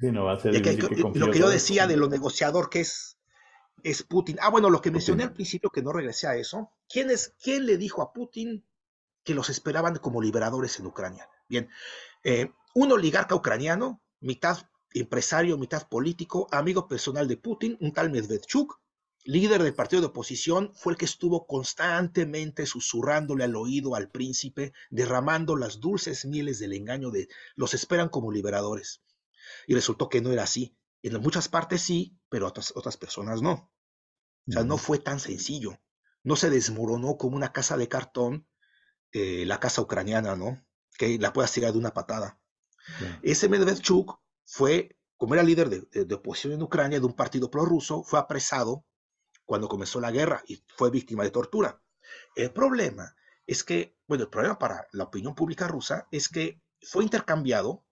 Sí, 0.00 0.12
no 0.12 0.24
va 0.24 0.34
a 0.34 0.38
ser 0.38 0.54
lo 0.54 1.30
que 1.30 1.38
yo 1.38 1.48
decía 1.48 1.86
de 1.86 1.96
lo 1.96 2.08
negociador 2.08 2.70
que 2.70 2.80
es, 2.80 3.18
es 3.82 4.02
Putin. 4.02 4.36
Ah, 4.40 4.50
bueno, 4.50 4.70
lo 4.70 4.80
que 4.80 4.90
mencioné 4.90 5.24
al 5.24 5.32
principio, 5.32 5.70
que 5.70 5.82
no 5.82 5.92
regresé 5.92 6.28
a 6.28 6.36
eso. 6.36 6.70
¿Quién, 6.88 7.10
es, 7.10 7.34
¿Quién 7.42 7.66
le 7.66 7.78
dijo 7.78 8.02
a 8.02 8.12
Putin 8.12 8.64
que 9.24 9.34
los 9.34 9.50
esperaban 9.50 9.96
como 9.96 10.22
liberadores 10.22 10.78
en 10.78 10.86
Ucrania? 10.86 11.28
Bien, 11.48 11.68
eh, 12.22 12.52
un 12.78 12.92
oligarca 12.92 13.34
ucraniano, 13.34 14.00
mitad 14.20 14.56
empresario, 14.94 15.58
mitad 15.58 15.88
político, 15.88 16.46
amigo 16.52 16.86
personal 16.86 17.26
de 17.26 17.36
Putin, 17.36 17.76
un 17.80 17.92
tal 17.92 18.08
Medvedchuk, 18.08 18.80
líder 19.24 19.64
del 19.64 19.74
partido 19.74 20.00
de 20.00 20.06
oposición, 20.06 20.72
fue 20.76 20.92
el 20.92 20.96
que 20.96 21.04
estuvo 21.04 21.48
constantemente 21.48 22.66
susurrándole 22.66 23.42
al 23.42 23.56
oído 23.56 23.96
al 23.96 24.12
príncipe, 24.12 24.72
derramando 24.90 25.56
las 25.56 25.80
dulces 25.80 26.24
mieles 26.24 26.60
del 26.60 26.72
engaño 26.72 27.10
de 27.10 27.28
los 27.56 27.74
esperan 27.74 28.10
como 28.10 28.30
liberadores. 28.30 29.02
Y 29.66 29.74
resultó 29.74 30.08
que 30.08 30.20
no 30.20 30.30
era 30.30 30.44
así. 30.44 30.76
En 31.02 31.20
muchas 31.20 31.48
partes 31.48 31.82
sí, 31.82 32.16
pero 32.28 32.46
otras, 32.46 32.72
otras 32.76 32.96
personas 32.96 33.42
no. 33.42 33.72
O 34.46 34.52
sea, 34.52 34.62
no 34.62 34.78
fue 34.78 35.00
tan 35.00 35.18
sencillo. 35.18 35.80
No 36.22 36.36
se 36.36 36.48
desmoronó 36.48 37.16
como 37.16 37.34
una 37.36 37.52
casa 37.52 37.76
de 37.76 37.88
cartón, 37.88 38.46
eh, 39.10 39.44
la 39.46 39.58
casa 39.58 39.82
ucraniana, 39.82 40.36
¿no? 40.36 40.64
Que 40.96 41.18
la 41.18 41.32
puedas 41.32 41.50
tirar 41.50 41.72
de 41.72 41.78
una 41.78 41.92
patada. 41.92 42.38
Ese 43.22 43.48
Medvedchuk 43.48 44.18
fue, 44.44 44.96
como 45.16 45.34
era 45.34 45.42
líder 45.42 45.68
de, 45.68 46.14
oposición 46.14 46.54
en 46.54 46.62
Ucrania 46.62 47.00
de 47.00 47.06
un 47.06 47.14
partido 47.14 47.50
prorruso, 47.50 48.02
fue 48.02 48.18
apresado 48.18 48.84
cuando 49.44 49.68
comenzó 49.68 50.00
la 50.00 50.10
guerra 50.10 50.42
y 50.46 50.62
fue 50.76 50.90
víctima 50.90 51.24
de 51.24 51.30
tortura. 51.30 51.80
El 52.34 52.52
problema 52.52 53.14
es 53.46 53.64
que, 53.64 53.96
bueno, 54.06 54.24
el 54.24 54.30
problema 54.30 54.58
para 54.58 54.86
la 54.92 55.04
opinión 55.04 55.34
pública 55.34 55.68
rusa 55.68 56.06
es 56.10 56.28
que 56.28 56.60
fue 56.82 57.02
intercambiado 57.02 57.84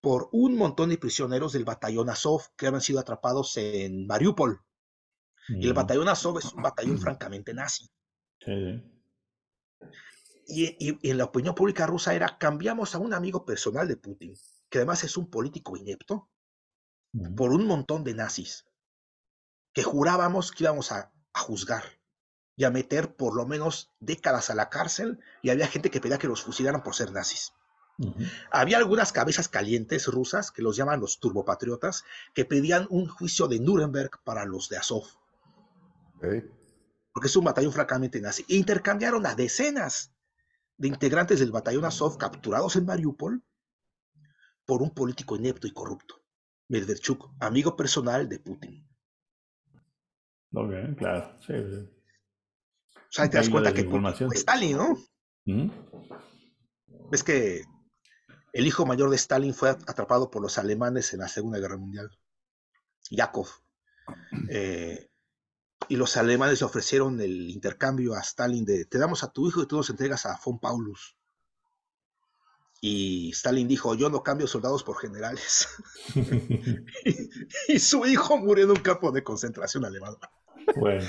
por 0.00 0.28
un 0.32 0.56
montón 0.56 0.88
de 0.88 0.98
prisioneros 0.98 1.52
del 1.52 1.64
batallón 1.64 2.08
Azov 2.08 2.42
que 2.56 2.66
habían 2.66 2.80
sido 2.80 3.00
atrapados 3.00 3.56
en 3.56 4.06
Mariupol. 4.06 4.60
Y 5.48 5.66
el 5.66 5.72
batallón 5.72 6.08
Azov 6.08 6.38
es 6.38 6.52
un 6.52 6.62
batallón 6.62 6.98
francamente 6.98 7.52
nazi. 7.52 7.90
Sí. 8.44 8.82
Y, 10.50 10.98
en 11.08 11.18
la 11.18 11.24
opinión 11.24 11.54
pública 11.54 11.86
rusa 11.86 12.14
era, 12.14 12.36
cambiamos 12.38 12.94
a 12.94 12.98
un 12.98 13.14
amigo 13.14 13.44
personal 13.44 13.86
de 13.86 13.96
Putin, 13.96 14.34
que 14.68 14.78
además 14.78 15.04
es 15.04 15.16
un 15.16 15.30
político 15.30 15.76
inepto, 15.76 16.28
por 17.36 17.52
un 17.52 17.66
montón 17.66 18.04
de 18.04 18.14
nazis, 18.14 18.66
que 19.72 19.82
jurábamos 19.82 20.52
que 20.52 20.64
íbamos 20.64 20.92
a, 20.92 21.12
juzgar 21.32 21.84
y 22.56 22.64
a 22.64 22.70
meter 22.72 23.14
por 23.14 23.36
lo 23.36 23.46
menos 23.46 23.92
décadas 24.00 24.50
a 24.50 24.56
la 24.56 24.68
cárcel, 24.68 25.20
y 25.42 25.50
había 25.50 25.68
gente 25.68 25.90
que 25.90 26.00
pedía 26.00 26.18
que 26.18 26.26
los 26.26 26.42
fusilaran 26.42 26.82
por 26.82 26.96
ser 26.96 27.12
nazis. 27.12 27.52
Había 28.50 28.78
algunas 28.78 29.12
cabezas 29.12 29.48
calientes 29.48 30.06
rusas, 30.08 30.50
que 30.50 30.62
los 30.62 30.76
llaman 30.76 31.00
los 31.00 31.20
turbopatriotas, 31.20 32.04
que 32.34 32.44
pedían 32.44 32.86
un 32.90 33.06
juicio 33.06 33.46
de 33.46 33.60
Nuremberg 33.60 34.10
para 34.24 34.44
los 34.44 34.68
de 34.68 34.78
Azov. 34.78 35.04
Porque 37.12 37.28
es 37.28 37.36
un 37.36 37.44
batallón 37.44 37.72
francamente 37.72 38.20
nazi. 38.20 38.44
E 38.48 38.56
intercambiaron 38.56 39.26
a 39.26 39.34
decenas 39.34 40.12
de 40.80 40.88
integrantes 40.88 41.38
del 41.38 41.52
batallón 41.52 41.84
Azov 41.84 42.16
capturados 42.16 42.74
en 42.74 42.86
Mariupol 42.86 43.44
por 44.64 44.80
un 44.80 44.94
político 44.94 45.36
inepto 45.36 45.66
y 45.66 45.72
corrupto, 45.72 46.24
Medvedchuk, 46.68 47.34
amigo 47.38 47.76
personal 47.76 48.30
de 48.30 48.38
Putin. 48.38 48.88
Ok, 50.54 50.72
claro, 50.96 51.38
sí. 51.46 51.52
O 51.52 53.12
sea, 53.12 53.28
te 53.28 53.36
das 53.36 53.50
cuenta 53.50 53.74
que 53.74 53.86
Stalin, 54.32 54.78
¿no? 54.78 54.96
¿Mm? 55.44 55.70
Ves 57.10 57.24
que 57.24 57.64
el 58.54 58.66
hijo 58.66 58.86
mayor 58.86 59.10
de 59.10 59.16
Stalin 59.16 59.52
fue 59.52 59.68
atrapado 59.68 60.30
por 60.30 60.40
los 60.40 60.56
alemanes 60.56 61.12
en 61.12 61.20
la 61.20 61.28
Segunda 61.28 61.58
Guerra 61.58 61.76
Mundial. 61.76 62.10
Yakov. 63.10 63.48
Eh, 64.48 65.09
y 65.90 65.96
los 65.96 66.16
alemanes 66.16 66.60
le 66.60 66.66
ofrecieron 66.66 67.20
el 67.20 67.50
intercambio 67.50 68.14
a 68.14 68.20
Stalin 68.20 68.64
de 68.64 68.84
te 68.84 68.96
damos 68.96 69.24
a 69.24 69.32
tu 69.32 69.48
hijo 69.48 69.60
y 69.60 69.66
tú 69.66 69.76
nos 69.76 69.90
entregas 69.90 70.24
a 70.24 70.38
von 70.42 70.60
Paulus. 70.60 71.16
Y 72.80 73.30
Stalin 73.30 73.66
dijo, 73.66 73.96
yo 73.96 74.08
no 74.08 74.22
cambio 74.22 74.46
soldados 74.46 74.84
por 74.84 74.98
generales. 74.98 75.68
y, 77.68 77.78
su 77.80 78.06
hijo 78.06 78.38
murió 78.38 78.66
en 78.66 78.70
un 78.70 78.76
campo 78.76 79.10
de 79.10 79.24
concentración 79.24 79.84
alemán. 79.84 80.14
Bueno. 80.76 81.04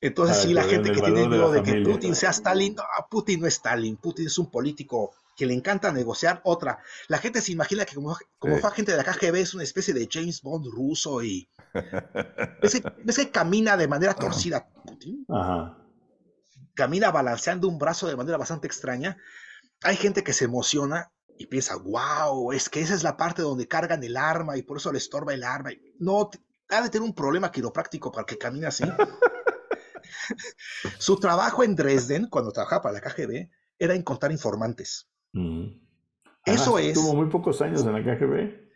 Entonces, 0.00 0.36
sí, 0.36 0.54
la 0.54 0.62
gente 0.62 0.92
que 0.92 1.00
tiene 1.00 1.26
miedo 1.26 1.50
de, 1.50 1.64
que 1.64 1.80
Putin 1.80 2.14
sea 2.14 2.30
Stalin, 2.30 2.76
no, 2.76 2.84
Putin 3.10 3.40
no 3.40 3.48
es 3.48 3.54
Stalin, 3.54 3.96
Putin 3.96 4.28
es 4.28 4.38
un 4.38 4.52
político 4.52 5.16
que 5.36 5.46
le 5.46 5.52
encanta 5.52 5.90
negociar. 5.90 6.42
Otra, 6.44 6.78
la 7.08 7.18
gente 7.18 7.40
se 7.40 7.50
imagina 7.50 7.84
que 7.84 7.96
como, 7.96 8.16
como 8.38 8.56
fue 8.58 8.70
agente 8.70 8.92
de 8.92 8.98
la 8.98 9.04
KGB 9.04 9.34
es 9.34 9.52
una 9.52 9.64
especie 9.64 9.92
de 9.92 10.08
James 10.08 10.40
Bond 10.42 10.66
ruso 10.66 11.24
y... 11.24 11.48
¿Ves 12.62 13.16
que, 13.16 13.30
camina 13.30 13.76
de 13.76 13.88
manera 13.88 14.14
torcida 14.14 14.68
Putin? 14.84 15.26
Camina 16.74 17.10
balanceando 17.10 17.68
un 17.68 17.78
brazo 17.78 18.06
de 18.06 18.16
manera 18.16 18.36
bastante 18.36 18.66
extraña. 18.66 19.16
Hay 19.82 19.96
gente 19.96 20.22
que 20.22 20.32
se 20.32 20.44
emociona 20.44 21.10
y 21.38 21.46
piensa, 21.46 21.76
wow, 21.76 22.52
es 22.52 22.68
que 22.68 22.80
esa 22.80 22.94
es 22.94 23.02
la 23.02 23.16
parte 23.16 23.42
donde 23.42 23.68
cargan 23.68 24.02
el 24.02 24.16
arma 24.16 24.56
y 24.56 24.62
por 24.62 24.78
eso 24.78 24.92
le 24.92 24.98
estorba 24.98 25.34
el 25.34 25.44
arma. 25.44 25.70
No, 25.98 26.30
ha 26.68 26.82
de 26.82 26.90
tener 26.90 27.06
un 27.06 27.14
problema 27.14 27.50
quiropráctico 27.50 28.10
para 28.10 28.26
que 28.26 28.38
camine 28.38 28.66
así. 28.66 28.84
Su 30.98 31.18
trabajo 31.18 31.62
en 31.62 31.76
Dresden, 31.76 32.28
cuando 32.28 32.52
trabajaba 32.52 32.82
para 32.82 32.94
la 32.94 33.00
KGB, 33.00 33.50
era 33.78 33.94
encontrar 33.94 34.32
informantes. 34.32 35.08
Mm. 35.32 35.66
Eso 36.44 36.78
es. 36.78 36.94
Tuvo 36.94 37.14
muy 37.14 37.28
pocos 37.28 37.60
años 37.60 37.84
en 37.84 37.92
la 37.92 38.02
KGB. 38.02 38.66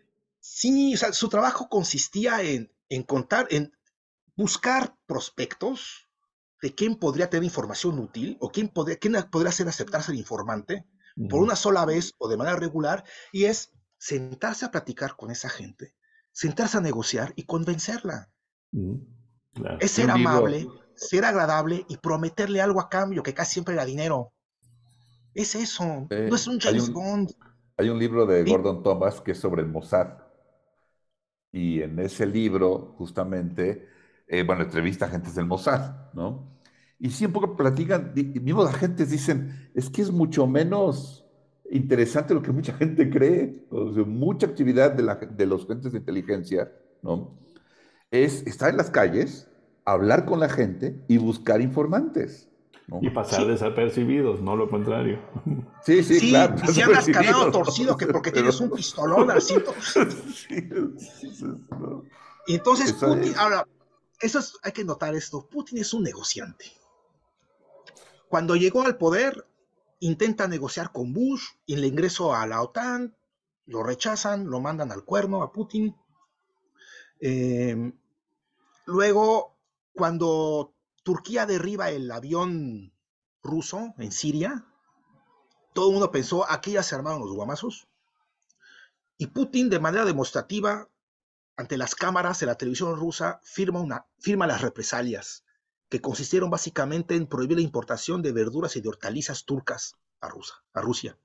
Sí, 0.41 0.95
o 0.95 0.97
sea, 0.97 1.13
su 1.13 1.29
trabajo 1.29 1.69
consistía 1.69 2.43
en, 2.43 2.73
en 2.91 3.05
contar, 3.05 3.47
en 3.51 3.73
buscar 4.37 4.95
prospectos 5.07 6.09
de 6.61 6.75
quién 6.75 6.97
podría 6.97 7.31
tener 7.31 7.45
información 7.45 7.99
útil 7.99 8.37
o 8.41 8.51
quién 8.51 8.69
podría, 8.69 8.97
quién 8.97 9.15
podría 9.31 9.49
hacer 9.49 9.67
aceptarse 9.69 10.13
el 10.13 10.19
informante 10.19 10.85
por 11.29 11.43
una 11.43 11.57
sola 11.57 11.85
vez 11.85 12.15
o 12.19 12.29
de 12.29 12.37
manera 12.37 12.57
regular, 12.57 13.05
y 13.33 13.45
es 13.45 13.73
sentarse 13.99 14.65
a 14.65 14.71
platicar 14.71 15.17
con 15.17 15.31
esa 15.31 15.49
gente, 15.49 15.95
sentarse 16.33 16.79
a 16.79 16.81
negociar 16.81 17.33
y 17.37 17.45
convencerla. 17.45 18.31
Es 19.81 19.91
ser 19.91 20.11
amable, 20.11 20.67
ser 20.95 21.25
agradable 21.25 21.85
y 21.89 21.97
prometerle 21.99 22.61
algo 22.61 22.81
a 22.81 22.89
cambio, 22.89 23.23
que 23.23 23.35
casi 23.35 23.55
siempre 23.55 23.75
era 23.75 23.85
dinero. 23.85 24.33
Es 25.35 25.55
eso, 25.55 26.07
no 26.09 26.35
es 26.35 26.47
un 26.47 26.59
James 26.59 26.91
Bond. 26.91 27.33
Hay 27.77 27.89
un 27.89 27.99
libro 27.99 28.27
de 28.27 28.45
Gordon 28.45 28.83
Thomas 28.83 29.21
que 29.21 29.33
es 29.33 29.39
sobre 29.39 29.63
el 29.63 29.69
Mossad. 29.69 30.30
Y 31.53 31.83
en 31.83 31.99
ese 31.99 32.27
libro, 32.27 32.95
justamente, 32.97 33.89
eh, 34.27 34.43
bueno, 34.45 34.63
entrevista 34.63 35.07
a 35.07 35.09
agentes 35.09 35.35
del 35.35 35.47
Mossad, 35.47 36.13
¿no? 36.15 36.61
Y 36.99 37.11
poco 37.29 37.57
platican, 37.57 38.13
mismos 38.15 38.69
agentes 38.69 39.11
dicen, 39.11 39.71
es 39.75 39.89
que 39.89 40.03
es 40.03 40.11
mucho 40.11 40.47
menos 40.47 41.25
interesante 41.71 42.35
lo 42.35 42.43
que 42.43 42.53
mucha 42.53 42.75
gente 42.75 43.09
cree, 43.09 43.67
mucha 43.71 44.47
actividad 44.47 44.93
de, 44.93 45.03
la, 45.03 45.15
de 45.15 45.47
los 45.47 45.65
agentes 45.65 45.93
de 45.93 45.99
inteligencia, 45.99 46.71
¿no? 47.03 47.39
Es 48.11 48.47
estar 48.47 48.69
en 48.69 48.77
las 48.77 48.91
calles, 48.91 49.49
hablar 49.87 50.27
con 50.27 50.41
la 50.41 50.49
gente 50.51 51.03
y 51.09 51.17
buscar 51.17 51.63
informantes. 51.63 52.50
Y 53.01 53.11
pasar 53.11 53.47
desapercibidos, 53.47 54.41
no 54.41 54.57
lo 54.57 54.69
contrario. 54.69 55.21
Sí, 55.85 56.03
sí, 56.03 56.21
sí 56.21 56.31
claro. 56.31 56.57
Y 56.69 56.73
si 56.73 56.83
andas 56.83 57.07
cagado 57.07 57.51
torcido 57.51 57.97
que 57.97 58.07
porque 58.07 58.33
tienes 58.33 58.61
un 58.61 58.71
pistolón 58.71 59.31
al 59.31 59.41
cinto. 59.41 59.75
Y 62.47 62.55
entonces 62.55 62.95
Putin, 62.95 63.35
ahora, 63.37 63.65
eso 64.19 64.41
hay 64.63 64.73
que 64.73 64.85
notar 64.85 65.15
esto, 65.15 65.47
Putin 65.49 65.79
es 65.79 65.95
un 65.95 66.03
negociante. 66.03 66.65
Cuando 68.29 68.57
llegó 68.57 68.83
al 68.83 68.97
poder, 68.97 69.47
intenta 70.01 70.49
negociar 70.49 70.91
con 70.91 71.13
Bush 71.13 71.43
y 71.67 71.77
le 71.77 71.87
ingreso 71.87 72.35
a 72.35 72.47
la 72.47 72.63
OTAN, 72.63 73.15
lo 73.67 73.83
rechazan, 73.83 74.49
lo 74.49 74.61
mandan 74.61 74.91
al 74.91 75.05
cuerno 75.05 75.43
a 75.43 75.53
Putin. 75.53 75.95
Eh, 77.21 77.93
luego 78.87 79.57
cuando 79.95 80.73
Turquía 81.03 81.47
derriba 81.47 81.91
el 81.91 82.11
avión 82.11 82.93
ruso 83.43 83.95
en 83.99 84.13
Siria, 84.13 84.67
todo 85.73 85.89
el 85.89 85.93
mundo 85.93 86.11
pensó, 86.11 86.51
aquí 86.51 86.73
ya 86.73 86.83
se 86.83 86.95
armaron 86.95 87.21
los 87.21 87.33
guamazos. 87.33 87.89
Y 89.17 89.29
Putin, 89.29 89.71
de 89.71 89.81
manera 89.81 90.05
demostrativa, 90.05 90.89
ante 91.57 91.77
las 91.77 91.95
cámaras 91.95 92.41
de 92.41 92.47
la 92.47 92.57
televisión 92.57 92.97
rusa, 92.97 93.41
firma, 93.43 93.81
una, 93.81 94.07
firma 94.19 94.47
las 94.47 94.63
represalias, 94.63 95.45
que 95.89 96.01
consistieron 96.01 96.51
básicamente 96.51 97.17
en 97.17 97.27
prohibir 97.27 97.59
la 97.59 97.63
importación 97.63 98.23
de 98.23 98.33
verduras 98.33 98.77
y 98.77 98.81
de 98.81 98.89
hortalizas 98.89 99.45
turcas 99.45 99.97
a, 100.21 100.29
a 100.75 100.81
Rusia. 100.81 101.19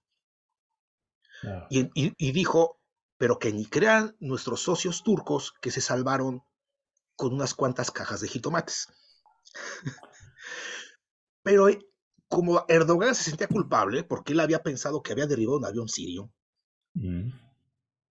y, 1.69 2.31
dijo, 2.31 2.79
pero 3.17 3.39
que 3.39 3.53
ni 3.53 3.65
crean 3.65 4.15
nuestros 4.19 4.61
socios 4.61 5.03
turcos 5.03 5.53
que 5.61 5.71
se 5.71 5.81
salvaron 5.81 6.43
con 7.15 7.33
unas 7.33 7.53
cuantas 7.53 7.91
cajas 7.91 8.21
de 8.21 8.27
jitomates. 8.27 8.87
Pero 11.43 11.69
eh, 11.69 11.79
como 12.27 12.65
Erdogan 12.67 13.15
se 13.15 13.23
sentía 13.23 13.47
culpable 13.47 14.03
porque 14.03 14.33
él 14.33 14.39
había 14.39 14.63
pensado 14.63 15.01
que 15.01 15.11
había 15.11 15.27
derribado 15.27 15.59
un 15.59 15.65
avión 15.65 15.87
sirio, 15.87 16.31
mm. 16.95 17.29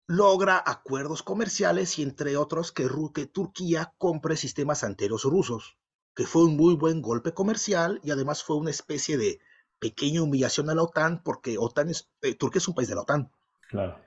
logra 0.08 0.64
acuerdos 0.66 1.24
comerciales 1.24 2.00
y 2.00 2.04
entre 2.04 2.38
otros 2.38 2.72
que, 2.72 2.88
Turquía 3.32 3.94
compre 3.98 4.38
sistemas 4.38 4.84
anteros 4.84 5.24
rusos, 5.24 5.78
que 6.16 6.26
fue 6.26 6.46
un 6.46 6.56
muy 6.56 6.76
buen 6.76 7.02
golpe 7.02 7.34
comercial 7.34 8.00
y 8.04 8.12
además 8.12 8.44
fue 8.44 8.56
una 8.56 8.72
especie 8.72 9.18
de 9.18 9.40
pequeña 9.80 10.24
humillación 10.24 10.70
a 10.70 10.76
la 10.76 10.84
OTAN 10.84 11.22
porque 11.24 11.58
OTAN 11.58 11.90
es, 11.90 12.10
eh, 12.22 12.34
Turquía 12.34 12.60
es 12.60 12.68
un 12.68 12.76
país 12.76 12.88
de 12.88 12.96
la 12.96 13.02
OTAN. 13.02 13.32
Claro. 13.70 14.00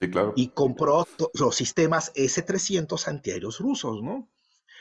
Sí, 0.00 0.08
claro. 0.08 0.32
Y 0.36 0.50
compró 0.50 1.06
los 1.34 1.56
sistemas 1.56 2.12
S-300 2.14 3.08
antiaéreos 3.08 3.58
rusos, 3.58 4.00
¿no? 4.00 4.30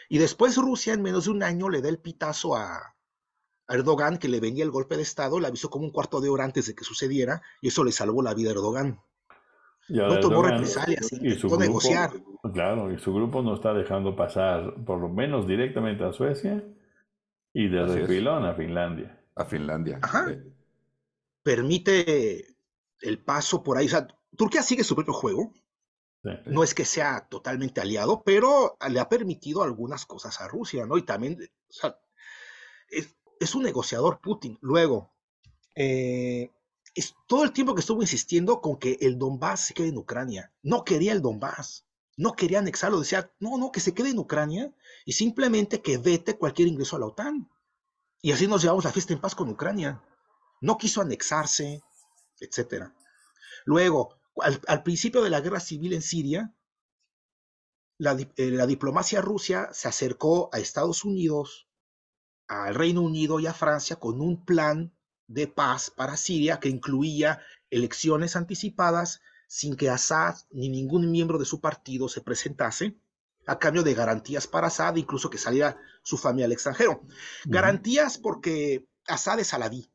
Y 0.09 0.17
después 0.17 0.57
Rusia 0.57 0.93
en 0.93 1.01
menos 1.01 1.25
de 1.25 1.31
un 1.31 1.43
año 1.43 1.69
le 1.69 1.81
da 1.81 1.89
el 1.89 1.99
pitazo 1.99 2.55
a, 2.55 2.95
Erdogan 3.69 4.17
que 4.17 4.29
le 4.29 4.39
venía 4.39 4.63
el 4.63 4.71
golpe 4.71 4.95
de 4.95 5.03
Estado, 5.03 5.39
le 5.39 5.47
avisó 5.47 5.69
como 5.69 5.85
un 5.85 5.91
cuarto 5.91 6.21
de 6.21 6.29
hora 6.29 6.45
antes 6.45 6.67
de 6.67 6.75
que 6.75 6.83
sucediera 6.83 7.41
y 7.61 7.67
eso 7.67 7.83
le 7.83 7.91
salvó 7.91 8.21
la 8.21 8.33
vida 8.33 8.49
a 8.49 8.53
Erdogan. 8.53 9.01
no 9.89 10.19
tomó 10.19 10.41
represalias, 10.43 11.11
intentó 11.11 11.57
negociar. 11.57 12.11
Claro, 12.53 12.91
y 12.91 12.97
su 12.97 13.13
grupo 13.13 13.41
no 13.41 13.55
está 13.55 13.73
dejando 13.73 14.15
pasar 14.15 14.73
por 14.85 14.99
lo 14.99 15.09
menos 15.09 15.47
directamente 15.47 16.05
a 16.05 16.13
Suecia 16.13 16.63
y 17.53 17.67
de 17.67 18.07
filón 18.07 18.45
a 18.45 18.53
Finlandia. 18.53 19.21
A 19.35 19.45
Finlandia. 19.45 19.99
Ajá. 20.01 20.33
Permite 21.43 22.55
el 23.01 23.19
paso 23.19 23.63
por 23.63 23.77
ahí. 23.77 23.87
O 23.87 23.89
sea, 23.89 24.07
Turquía 24.35 24.61
sigue 24.61 24.83
su 24.83 24.95
propio 24.95 25.13
juego, 25.13 25.53
no 26.45 26.63
es 26.63 26.73
que 26.73 26.85
sea 26.85 27.27
totalmente 27.29 27.81
aliado, 27.81 28.23
pero 28.23 28.77
le 28.89 28.99
ha 28.99 29.09
permitido 29.09 29.63
algunas 29.63 30.05
cosas 30.05 30.39
a 30.41 30.47
Rusia, 30.47 30.85
¿no? 30.85 30.97
Y 30.97 31.03
también, 31.03 31.37
o 31.69 31.73
sea, 31.73 31.99
es, 32.89 33.55
un 33.55 33.63
negociador 33.63 34.19
Putin. 34.21 34.57
Luego, 34.61 35.13
eh, 35.75 36.51
es 36.95 37.15
todo 37.27 37.43
el 37.43 37.51
tiempo 37.51 37.75
que 37.75 37.81
estuvo 37.81 38.01
insistiendo 38.01 38.61
con 38.61 38.77
que 38.77 38.97
el 39.01 39.17
Donbass 39.17 39.67
se 39.67 39.73
quede 39.73 39.89
en 39.89 39.97
Ucrania. 39.97 40.51
No 40.63 40.83
quería 40.83 41.11
el 41.11 41.21
Donbass, 41.21 41.85
no 42.15 42.33
quería 42.33 42.59
anexarlo. 42.59 42.99
Decía, 42.99 43.31
no, 43.39 43.57
no, 43.57 43.71
que 43.71 43.79
se 43.79 43.93
quede 43.93 44.09
en 44.09 44.19
Ucrania 44.19 44.73
y 45.05 45.13
simplemente 45.13 45.81
que 45.81 45.97
vete 45.97 46.37
cualquier 46.37 46.67
ingreso 46.67 46.95
a 46.95 46.99
la 46.99 47.05
OTAN. 47.07 47.49
Y 48.21 48.31
así 48.31 48.47
nos 48.47 48.63
llevamos 48.63 48.83
la 48.83 48.91
fiesta 48.91 49.13
en 49.13 49.21
paz 49.21 49.35
con 49.35 49.49
Ucrania. 49.49 50.03
No 50.59 50.77
quiso 50.77 51.01
anexarse, 51.01 51.83
etcétera. 52.39 52.93
Luego, 53.65 54.16
al, 54.41 54.83
principio 54.83 55.21
de 55.21 55.29
la 55.29 55.41
guerra 55.41 55.59
civil 55.59 55.93
en 55.93 56.01
Siria, 56.01 56.53
eh, 57.99 58.51
la, 58.51 58.67
diplomacia 58.67 59.21
rusa 59.21 59.73
se 59.73 59.87
acercó 59.87 60.49
a 60.53 60.59
Estados 60.59 61.03
Unidos, 61.03 61.67
al 62.47 62.75
Reino 62.75 63.01
Unido 63.01 63.39
y 63.39 63.47
a 63.47 63.53
Francia 63.53 63.97
con 63.97 64.21
un 64.21 64.45
plan 64.45 64.93
de 65.27 65.47
paz 65.47 65.89
para 65.89 66.15
Siria 66.15 66.59
que 66.59 66.69
incluía 66.69 67.41
elecciones 67.69 68.35
anticipadas 68.35 69.21
sin 69.47 69.75
que 69.75 69.89
Assad 69.89 70.35
ni 70.51 70.69
ningún 70.69 71.11
miembro 71.11 71.37
de 71.37 71.45
su 71.45 71.59
partido 71.59 72.07
se 72.07 72.21
presentase, 72.21 72.99
a 73.45 73.59
cambio 73.59 73.83
de 73.83 73.93
garantías 73.93 74.45
para 74.45 74.67
Assad, 74.67 74.95
incluso 74.97 75.29
que 75.29 75.37
saliera 75.37 75.79
su 76.03 76.17
familia 76.17 76.45
al 76.45 76.51
extranjero. 76.51 77.01
Garantías 77.45 78.17
porque 78.17 78.87
Assad 79.07 79.39
es 79.39 79.53
aladí 79.53 79.89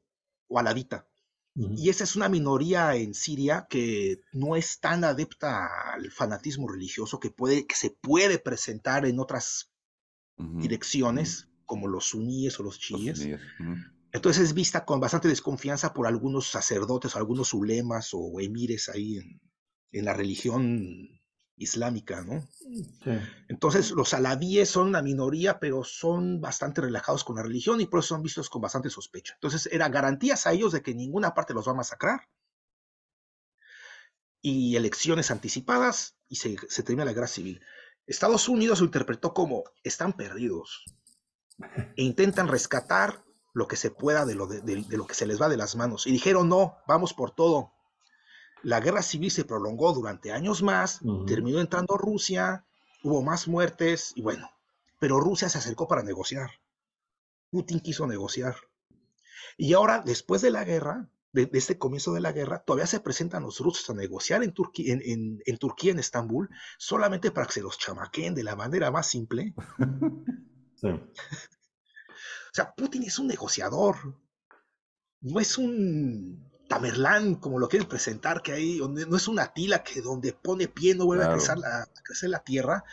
o 0.49 0.59
aladita. 0.59 1.07
Y 1.55 1.91
esa 1.91 2.05
es 2.05 2.17
una 2.17 2.31
minoría 2.31 2.97
en 2.97 3.13
Siria 3.13 3.67
que 3.69 4.23
no 4.33 4.57
es 4.57 4.81
tan 4.81 5.05
adepta 5.05 5.93
al 5.93 6.11
fanatismo 6.11 6.67
religioso 6.67 7.21
que, 7.21 7.31
puede, 7.31 7.67
que 7.67 7.75
se 7.75 7.91
puede 7.91 8.39
presentar 8.39 9.05
en 9.05 9.21
otras 9.21 9.71
direcciones 10.37 11.49
como 11.67 11.89
los 11.89 12.07
suníes 12.07 12.59
o 12.59 12.63
los 12.63 12.79
chiíes. 12.79 13.29
Entonces 14.13 14.45
es 14.45 14.55
vista 14.55 14.85
con 14.85 15.01
bastante 15.01 15.29
desconfianza 15.29 15.93
por 15.93 16.07
algunos 16.07 16.49
sacerdotes, 16.49 17.17
algunos 17.17 17.55
ulemas 17.55 18.11
o 18.13 18.41
emires 18.41 18.89
ahí 18.89 19.19
en, 19.91 20.05
la 20.05 20.15
religión 20.15 21.22
islámica, 21.63 22.23
¿no? 22.23 22.47
Entonces 23.49 23.91
los 23.91 24.15
alabíes 24.15 24.71
son 24.71 24.89
una 24.89 25.03
minoría, 25.03 25.59
pero 25.59 25.85
son 25.85 26.41
bastante 26.41 26.81
relajados 26.81 27.25
con 27.25 27.37
la 27.37 27.43
religión 27.43 27.81
y 27.81 27.87
por 27.87 28.01
eso 28.01 28.09
son 28.09 28.23
vistos 28.23 28.51
con 28.51 28.63
bastante 28.63 28.91
sospecha. 28.91 29.35
Entonces 29.35 29.69
era 29.73 29.89
garantías 29.89 30.47
a 30.47 30.53
ellos 30.53 30.73
de 30.73 30.83
que 30.83 30.95
ninguna 30.95 31.35
parte 31.35 31.55
los 31.55 31.67
va 31.67 31.73
a 31.73 31.77
masacrar. 31.77 32.29
Y 34.41 34.77
elecciones 34.77 35.31
anticipadas 35.31 36.17
y 36.29 36.37
se, 36.37 36.57
se 36.69 36.83
termina 36.83 37.05
la 37.05 37.13
guerra 37.13 37.29
civil. 37.29 37.63
Estados 38.07 38.49
Unidos 38.49 38.81
lo 38.81 38.87
interpretó 38.87 39.33
como 39.33 39.65
están 39.85 40.13
perdidos 40.15 40.85
e 41.97 42.03
intentan 42.03 42.49
rescatar 42.49 43.25
lo 43.55 43.69
que 43.69 43.77
se 43.77 43.91
pueda 43.91 44.25
de 44.25 44.35
lo, 44.35 44.47
de, 44.47 44.85
lo 44.89 45.07
que 45.07 45.15
se 45.15 45.27
les 45.27 45.41
va 45.41 45.49
de 45.49 45.57
las 45.57 45.77
manos. 45.77 46.07
Y 46.07 46.13
dijeron, 46.13 46.49
no, 46.49 46.79
vamos 46.87 47.13
por 47.13 47.33
todo. 47.33 47.73
La 48.63 48.81
guerra 48.81 49.03
civil 49.03 49.31
se 49.31 49.45
prolongó 49.45 49.93
durante 49.93 50.33
años 50.33 50.63
más, 50.63 51.01
terminó 51.27 51.61
entrando 51.61 51.97
Rusia, 51.97 52.65
hubo 53.03 53.23
más 53.23 53.49
muertes 53.49 54.13
y 54.15 54.23
bueno, 54.23 54.51
pero 55.01 55.19
Rusia 55.19 55.49
se 55.49 55.59
acercó 55.59 55.89
para 55.89 56.03
negociar. 56.03 56.51
Putin 57.51 57.81
quiso 57.81 58.07
negociar. 58.07 58.55
Y 59.57 59.73
ahora, 59.73 60.03
después 60.05 60.43
de 60.43 60.51
la 60.51 60.65
guerra, 60.65 61.09
de, 61.33 61.51
este 61.53 61.77
comienzo 61.77 62.13
de 62.13 62.21
la 62.21 62.33
guerra, 62.33 62.61
todavía 62.61 62.87
se 62.87 63.01
presentan 63.01 63.43
los 63.43 63.59
rusos 63.59 63.89
a 63.91 63.95
negociar 63.95 64.43
en, 64.43 64.53
Turquía, 64.53 64.95
en, 64.95 65.43
en, 65.45 65.59
Turquía, 65.59 65.93
en 65.93 65.99
Estambul, 65.99 66.49
solamente 66.79 67.31
para 67.31 67.47
que 67.47 67.55
se 67.55 67.63
los 67.63 67.79
chamaquen 67.79 68.35
de 68.35 68.45
la 68.45 68.57
manera 68.57 68.91
más 68.91 69.07
simple. 69.07 69.55
Sí. 70.75 70.89
o 70.89 71.01
sea, 72.53 72.75
Putin 72.75 73.05
es 73.05 73.17
un 73.21 73.29
negociador, 73.29 74.19
no 75.21 75.39
es 75.39 75.57
un 75.57 76.52
Tamerlán, 76.73 77.35
como 77.35 77.59
lo 77.59 77.69
quieren 77.69 77.87
presentar, 77.87 78.41
que 78.43 78.53
hay, 78.53 78.81
no 78.81 79.17
es 79.17 79.29
una 79.29 79.53
tila 79.53 79.83
que 79.83 80.01
donde 80.01 80.33
pone 80.33 80.69
pie 80.69 80.95
no 80.95 81.05
vuelve 81.05 81.25
a, 81.25 81.33
crecer 81.33 81.59
la, 81.59 81.83
a 81.83 82.03
crecer 82.03 82.31
la 82.31 82.43
tierra. 82.43 82.85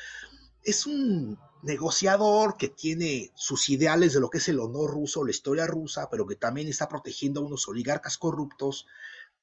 Es 0.61 0.85
un 0.85 1.39
negociador 1.61 2.57
que 2.57 2.67
tiene 2.67 3.31
sus 3.35 3.69
ideales 3.69 4.13
de 4.13 4.19
lo 4.19 4.29
que 4.29 4.39
es 4.39 4.49
el 4.49 4.59
honor 4.59 4.91
ruso, 4.91 5.23
la 5.23 5.31
historia 5.31 5.65
rusa, 5.65 6.09
pero 6.09 6.27
que 6.27 6.35
también 6.35 6.67
está 6.67 6.89
protegiendo 6.89 7.39
a 7.39 7.45
unos 7.45 7.69
oligarcas 7.69 8.17
corruptos 8.17 8.85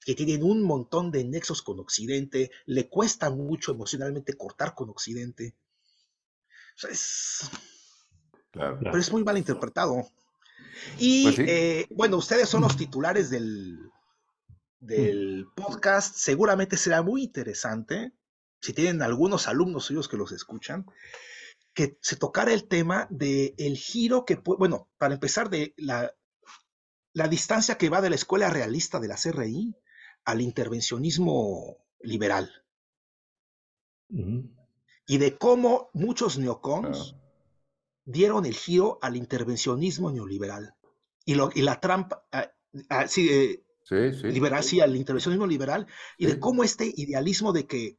que 0.04 0.14
tienen 0.14 0.42
un 0.42 0.62
montón 0.62 1.10
de 1.10 1.24
nexos 1.24 1.62
con 1.62 1.80
Occidente, 1.80 2.50
le 2.66 2.90
cuesta 2.90 3.30
mucho 3.30 3.72
emocionalmente 3.72 4.34
cortar 4.34 4.74
con 4.74 4.90
Occidente. 4.90 5.54
es... 6.90 7.50
Pero 8.52 8.98
es 8.98 9.12
muy 9.12 9.24
mal 9.24 9.36
interpretado. 9.38 10.10
Y 10.98 11.24
pues 11.24 11.38
eh, 11.40 11.86
bueno, 11.90 12.18
ustedes 12.18 12.48
son 12.48 12.62
los 12.62 12.76
titulares 12.76 13.28
del, 13.28 13.90
del 14.78 15.46
podcast, 15.54 16.16
seguramente 16.16 16.76
será 16.76 17.02
muy 17.02 17.24
interesante, 17.24 18.12
si 18.60 18.72
tienen 18.72 19.02
algunos 19.02 19.48
alumnos 19.48 19.84
suyos 19.86 20.08
que 20.08 20.16
los 20.16 20.32
escuchan, 20.32 20.86
que 21.74 21.98
se 22.00 22.16
tocara 22.16 22.52
el 22.52 22.68
tema 22.68 23.06
del 23.10 23.54
el 23.58 23.76
giro 23.76 24.24
que, 24.24 24.36
bueno, 24.36 24.88
para 24.98 25.14
empezar, 25.14 25.50
de 25.50 25.74
la, 25.76 26.14
la 27.12 27.28
distancia 27.28 27.76
que 27.78 27.90
va 27.90 28.00
de 28.00 28.10
la 28.10 28.16
escuela 28.16 28.50
realista 28.50 28.98
de 28.98 29.08
la 29.08 29.16
CRI 29.16 29.76
al 30.24 30.40
intervencionismo 30.40 31.78
liberal. 32.00 32.50
Y 34.08 35.18
de 35.18 35.36
cómo 35.36 35.90
muchos 35.92 36.38
neocons 36.38 37.16
dieron 38.04 38.46
el 38.46 38.54
giro 38.54 38.98
al 39.02 39.16
intervencionismo 39.16 40.10
neoliberal. 40.10 40.74
Y, 41.24 41.34
lo, 41.34 41.50
y 41.54 41.62
la 41.62 41.80
trampa, 41.80 42.24
ah, 42.32 42.50
ah, 42.88 43.06
sí, 43.88 44.28
liberal, 44.28 44.64
sí, 44.64 44.80
al 44.80 44.96
intervencionismo 44.96 45.46
liberal, 45.46 45.86
y 46.18 46.26
de 46.26 46.40
cómo 46.40 46.64
este 46.64 46.92
idealismo 46.96 47.52
de 47.52 47.66
que 47.66 47.96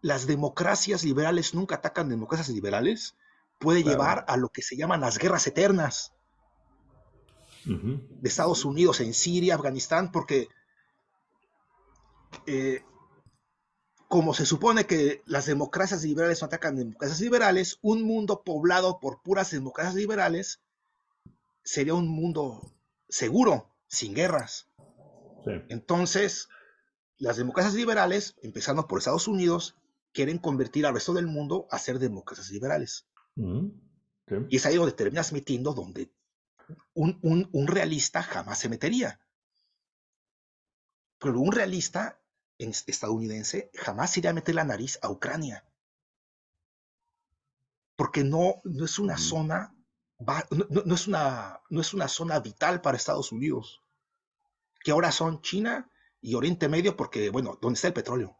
las 0.00 0.26
democracias 0.26 1.04
liberales 1.04 1.54
nunca 1.54 1.76
atacan 1.76 2.08
democracias 2.08 2.48
liberales, 2.50 3.16
puede 3.58 3.82
llevar 3.82 4.24
a 4.28 4.36
lo 4.36 4.50
que 4.50 4.62
se 4.62 4.76
llaman 4.76 5.00
las 5.00 5.18
guerras 5.18 5.46
eternas. 5.46 6.12
De 7.64 8.28
Estados 8.28 8.64
Unidos 8.64 9.00
en 9.00 9.12
Siria, 9.12 9.54
Afganistán, 9.54 10.10
porque 10.10 10.48
eh, 12.46 12.82
como 14.08 14.32
se 14.32 14.46
supone 14.46 14.86
que 14.86 15.22
las 15.26 15.44
democracias 15.44 16.02
liberales 16.02 16.40
no 16.40 16.46
atacan 16.46 16.76
democracias 16.76 17.20
liberales, 17.20 17.78
un 17.82 18.02
mundo 18.02 18.42
poblado 18.42 19.00
por 19.00 19.20
puras 19.20 19.50
democracias 19.50 19.96
liberales 19.96 20.60
sería 21.62 21.92
un 21.92 22.08
mundo 22.08 22.72
seguro, 23.08 23.68
sin 23.88 24.14
guerras. 24.14 24.68
Entonces, 25.68 26.48
las 27.16 27.36
democracias 27.36 27.74
liberales, 27.74 28.36
empezando 28.42 28.86
por 28.86 28.98
Estados 28.98 29.28
Unidos, 29.28 29.76
quieren 30.12 30.38
convertir 30.38 30.86
al 30.86 30.94
resto 30.94 31.14
del 31.14 31.26
mundo 31.26 31.66
a 31.70 31.78
ser 31.78 31.98
democracias 31.98 32.50
liberales. 32.50 33.08
Mm, 33.34 33.68
y 34.48 34.56
es 34.56 34.66
ahí 34.66 34.76
donde 34.76 34.92
terminas 34.92 35.32
metiendo 35.32 35.72
donde 35.72 36.12
un, 36.94 37.66
realista 37.66 38.22
jamás 38.22 38.58
se 38.58 38.68
metería. 38.68 39.20
Pero 41.18 41.40
un 41.40 41.52
realista 41.52 42.20
estadounidense 42.58 43.70
jamás 43.74 44.16
iría 44.16 44.30
a 44.30 44.34
meter 44.34 44.54
la 44.54 44.64
nariz 44.64 44.98
a 45.02 45.10
Ucrania. 45.10 45.64
Porque 47.96 48.22
no, 48.22 48.56
no 48.64 48.84
es 48.84 48.98
una 48.98 49.14
mm. 49.14 49.18
zona, 49.18 49.74
no, 50.18 50.94
es 50.94 51.06
una, 51.06 51.60
no 51.70 51.80
es 51.80 51.94
una 51.94 52.08
zona 52.08 52.40
vital 52.40 52.80
para 52.80 52.96
Estados 52.96 53.32
Unidos. 53.32 53.82
Que 54.82 54.90
ahora 54.90 55.12
son 55.12 55.40
China 55.42 55.90
y 56.20 56.34
Oriente 56.34 56.68
Medio, 56.68 56.96
porque, 56.96 57.30
bueno, 57.30 57.58
¿dónde 57.60 57.76
está 57.76 57.88
el 57.88 57.94
petróleo? 57.94 58.36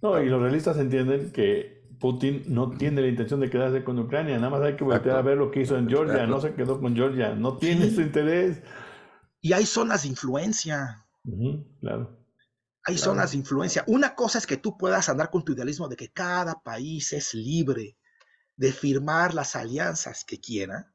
No, 0.00 0.20
y 0.22 0.28
los 0.28 0.40
realistas 0.40 0.78
entienden 0.78 1.32
que 1.32 1.78
Putin 1.98 2.44
no 2.46 2.70
tiene 2.70 3.02
la 3.02 3.08
intención 3.08 3.40
de 3.40 3.50
quedarse 3.50 3.82
con 3.82 3.98
Ucrania, 3.98 4.36
nada 4.36 4.50
más 4.50 4.62
hay 4.62 4.76
que 4.76 4.84
voltear 4.84 5.16
a 5.16 5.22
ver 5.22 5.36
lo 5.36 5.50
que 5.50 5.62
hizo 5.62 5.76
en 5.76 5.88
Georgia, 5.88 6.26
no 6.26 6.40
se 6.40 6.54
quedó 6.54 6.80
con 6.80 6.94
Georgia, 6.94 7.34
no 7.34 7.56
tiene 7.58 7.90
su 7.90 8.00
interés. 8.00 8.62
Y 9.40 9.52
hay 9.52 9.66
zonas 9.66 10.02
de 10.02 10.08
influencia. 10.08 11.06
claro. 11.80 12.16
Hay 12.84 12.96
zonas 12.96 13.32
de 13.32 13.38
influencia. 13.38 13.84
Una 13.86 14.14
cosa 14.14 14.38
es 14.38 14.46
que 14.46 14.56
tú 14.56 14.78
puedas 14.78 15.08
andar 15.08 15.30
con 15.30 15.44
tu 15.44 15.52
idealismo 15.52 15.88
de 15.88 15.96
que 15.96 16.10
cada 16.10 16.62
país 16.62 17.12
es 17.12 17.34
libre 17.34 17.98
de 18.56 18.72
firmar 18.72 19.34
las 19.34 19.56
alianzas 19.56 20.24
que 20.24 20.40
quiera, 20.40 20.94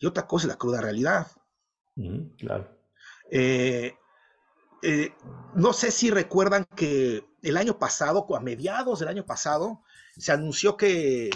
y 0.00 0.06
otra 0.06 0.26
cosa 0.26 0.46
es 0.46 0.48
la 0.48 0.58
cruda 0.58 0.80
realidad. 0.80 1.30
claro. 2.38 2.76
Eh, 3.30 3.94
eh, 4.82 5.14
no 5.54 5.72
sé 5.72 5.90
si 5.90 6.10
recuerdan 6.10 6.64
que 6.74 7.24
el 7.42 7.56
año 7.56 7.78
pasado, 7.78 8.26
a 8.34 8.40
mediados 8.40 8.98
del 8.98 9.08
año 9.08 9.26
pasado, 9.26 9.82
se 10.16 10.32
anunció 10.32 10.76
que 10.76 11.30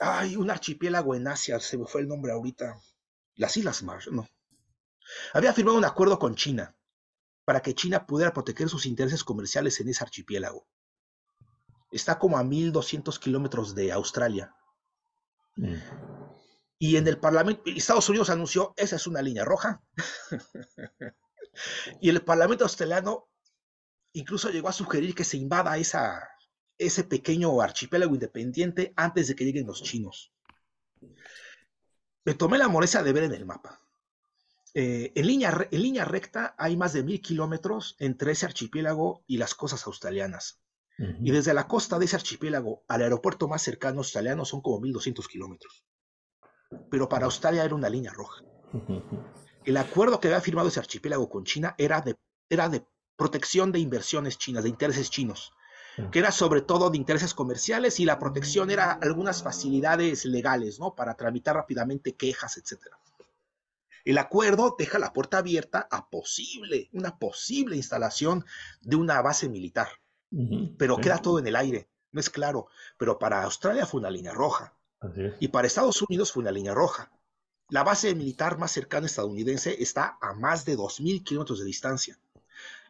hay 0.00 0.36
un 0.36 0.50
archipiélago 0.50 1.14
en 1.14 1.28
Asia, 1.28 1.60
se 1.60 1.76
me 1.76 1.86
fue 1.86 2.00
el 2.00 2.08
nombre 2.08 2.32
ahorita, 2.32 2.80
las 3.36 3.56
Islas 3.56 3.82
Marshall, 3.82 4.16
no. 4.16 4.26
Había 5.34 5.52
firmado 5.52 5.76
un 5.76 5.84
acuerdo 5.84 6.18
con 6.18 6.34
China 6.34 6.74
para 7.44 7.60
que 7.60 7.74
China 7.74 8.06
pudiera 8.06 8.32
proteger 8.32 8.68
sus 8.68 8.86
intereses 8.86 9.22
comerciales 9.22 9.80
en 9.80 9.88
ese 9.88 10.04
archipiélago. 10.04 10.66
Está 11.90 12.18
como 12.18 12.38
a 12.38 12.44
1200 12.44 13.18
kilómetros 13.18 13.74
de 13.74 13.92
Australia. 13.92 14.54
Mm. 15.56 16.17
Y 16.78 16.96
en 16.96 17.08
el 17.08 17.18
Parlamento, 17.18 17.62
Estados 17.66 18.08
Unidos 18.08 18.30
anunció, 18.30 18.72
esa 18.76 18.96
es 18.96 19.06
una 19.06 19.20
línea 19.20 19.44
roja. 19.44 19.82
y 22.00 22.08
el 22.08 22.22
Parlamento 22.22 22.64
australiano 22.64 23.28
incluso 24.12 24.50
llegó 24.50 24.68
a 24.68 24.72
sugerir 24.72 25.14
que 25.14 25.24
se 25.24 25.36
invada 25.36 25.76
esa, 25.76 26.28
ese 26.78 27.04
pequeño 27.04 27.60
archipiélago 27.60 28.14
independiente 28.14 28.92
antes 28.96 29.28
de 29.28 29.34
que 29.34 29.44
lleguen 29.44 29.66
los 29.66 29.82
chinos. 29.82 30.32
Me 32.24 32.34
tomé 32.34 32.58
la 32.58 32.68
molestia 32.68 33.02
de 33.02 33.12
ver 33.12 33.24
en 33.24 33.32
el 33.32 33.46
mapa. 33.46 33.80
Eh, 34.74 35.12
en, 35.14 35.26
línea, 35.26 35.68
en 35.70 35.82
línea 35.82 36.04
recta 36.04 36.54
hay 36.58 36.76
más 36.76 36.92
de 36.92 37.02
mil 37.02 37.20
kilómetros 37.20 37.96
entre 37.98 38.32
ese 38.32 38.46
archipiélago 38.46 39.24
y 39.26 39.38
las 39.38 39.54
costas 39.54 39.86
australianas. 39.86 40.60
Y 41.20 41.30
desde 41.30 41.54
la 41.54 41.68
costa 41.68 41.96
de 41.96 42.06
ese 42.06 42.16
archipiélago 42.16 42.82
al 42.88 43.02
aeropuerto 43.02 43.46
más 43.46 43.62
cercano 43.62 43.98
australiano 43.98 44.44
son 44.44 44.60
como 44.60 44.80
1200 44.80 45.28
kilómetros. 45.28 45.84
Pero 46.90 47.08
para 47.08 47.26
Australia 47.26 47.64
era 47.64 47.74
una 47.74 47.88
línea 47.88 48.12
roja. 48.12 48.42
El 49.64 49.76
acuerdo 49.76 50.20
que 50.20 50.28
había 50.28 50.40
firmado 50.40 50.68
ese 50.68 50.80
archipiélago 50.80 51.28
con 51.28 51.44
China 51.44 51.74
era 51.78 52.00
de, 52.00 52.16
era 52.48 52.68
de 52.68 52.86
protección 53.16 53.72
de 53.72 53.80
inversiones 53.80 54.38
chinas, 54.38 54.64
de 54.64 54.70
intereses 54.70 55.10
chinos, 55.10 55.52
que 56.12 56.20
era 56.20 56.30
sobre 56.30 56.62
todo 56.62 56.90
de 56.90 56.96
intereses 56.96 57.34
comerciales 57.34 57.98
y 58.00 58.04
la 58.04 58.18
protección 58.18 58.70
era 58.70 58.92
algunas 58.92 59.42
facilidades 59.42 60.24
legales, 60.24 60.78
¿no? 60.78 60.94
Para 60.94 61.14
tramitar 61.14 61.56
rápidamente 61.56 62.14
quejas, 62.14 62.56
etc. 62.56 62.80
El 64.04 64.18
acuerdo 64.18 64.76
deja 64.78 64.98
la 64.98 65.12
puerta 65.12 65.38
abierta 65.38 65.88
a 65.90 66.08
posible, 66.08 66.88
una 66.92 67.18
posible 67.18 67.76
instalación 67.76 68.44
de 68.80 68.96
una 68.96 69.20
base 69.20 69.48
militar, 69.48 69.88
pero 70.78 70.98
queda 70.98 71.18
todo 71.18 71.40
en 71.40 71.46
el 71.46 71.56
aire, 71.56 71.88
no 72.12 72.20
es 72.20 72.30
claro, 72.30 72.68
pero 72.96 73.18
para 73.18 73.42
Australia 73.42 73.84
fue 73.84 74.00
una 74.00 74.10
línea 74.10 74.32
roja 74.32 74.77
y 75.38 75.48
para 75.48 75.66
Estados 75.66 76.02
Unidos 76.02 76.32
fue 76.32 76.42
una 76.42 76.50
línea 76.50 76.74
roja. 76.74 77.10
La 77.68 77.84
base 77.84 78.14
militar 78.14 78.58
más 78.58 78.72
cercana 78.72 79.06
estadounidense 79.06 79.82
está 79.82 80.18
a 80.20 80.32
más 80.32 80.64
de 80.64 80.76
2.000 80.76 81.22
kilómetros 81.22 81.58
de 81.60 81.66
distancia. 81.66 82.18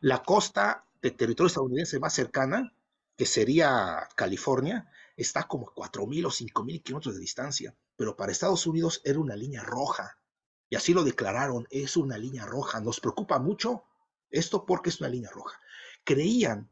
La 0.01 0.23
costa 0.23 0.87
de 1.03 1.11
territorio 1.11 1.49
estadounidense 1.49 1.99
más 1.99 2.15
cercana, 2.15 2.73
que 3.17 3.27
sería 3.27 4.09
California, 4.15 4.91
está 5.17 5.49
como 5.49 5.69
a 5.69 5.75
4.000 5.75 6.27
o 6.27 6.31
5.000 6.31 6.83
kilómetros 6.83 7.15
de 7.15 7.21
distancia. 7.21 7.75
Pero 7.97 8.17
para 8.17 8.31
Estados 8.31 8.67
Unidos 8.67 9.03
era 9.05 9.19
una 9.19 9.35
línea 9.35 9.65
roja. 9.65 10.19
Y 10.71 10.77
así 10.77 10.95
lo 10.95 11.03
declararon, 11.03 11.67
es 11.71 11.97
una 11.97 12.17
línea 12.17 12.47
roja. 12.47 12.81
Nos 12.81 13.01
preocupa 13.01 13.41
mucho 13.41 13.85
esto 14.31 14.65
porque 14.65 14.91
es 14.91 15.01
una 15.01 15.09
línea 15.09 15.31
roja. 15.31 15.59
Creían 16.05 16.71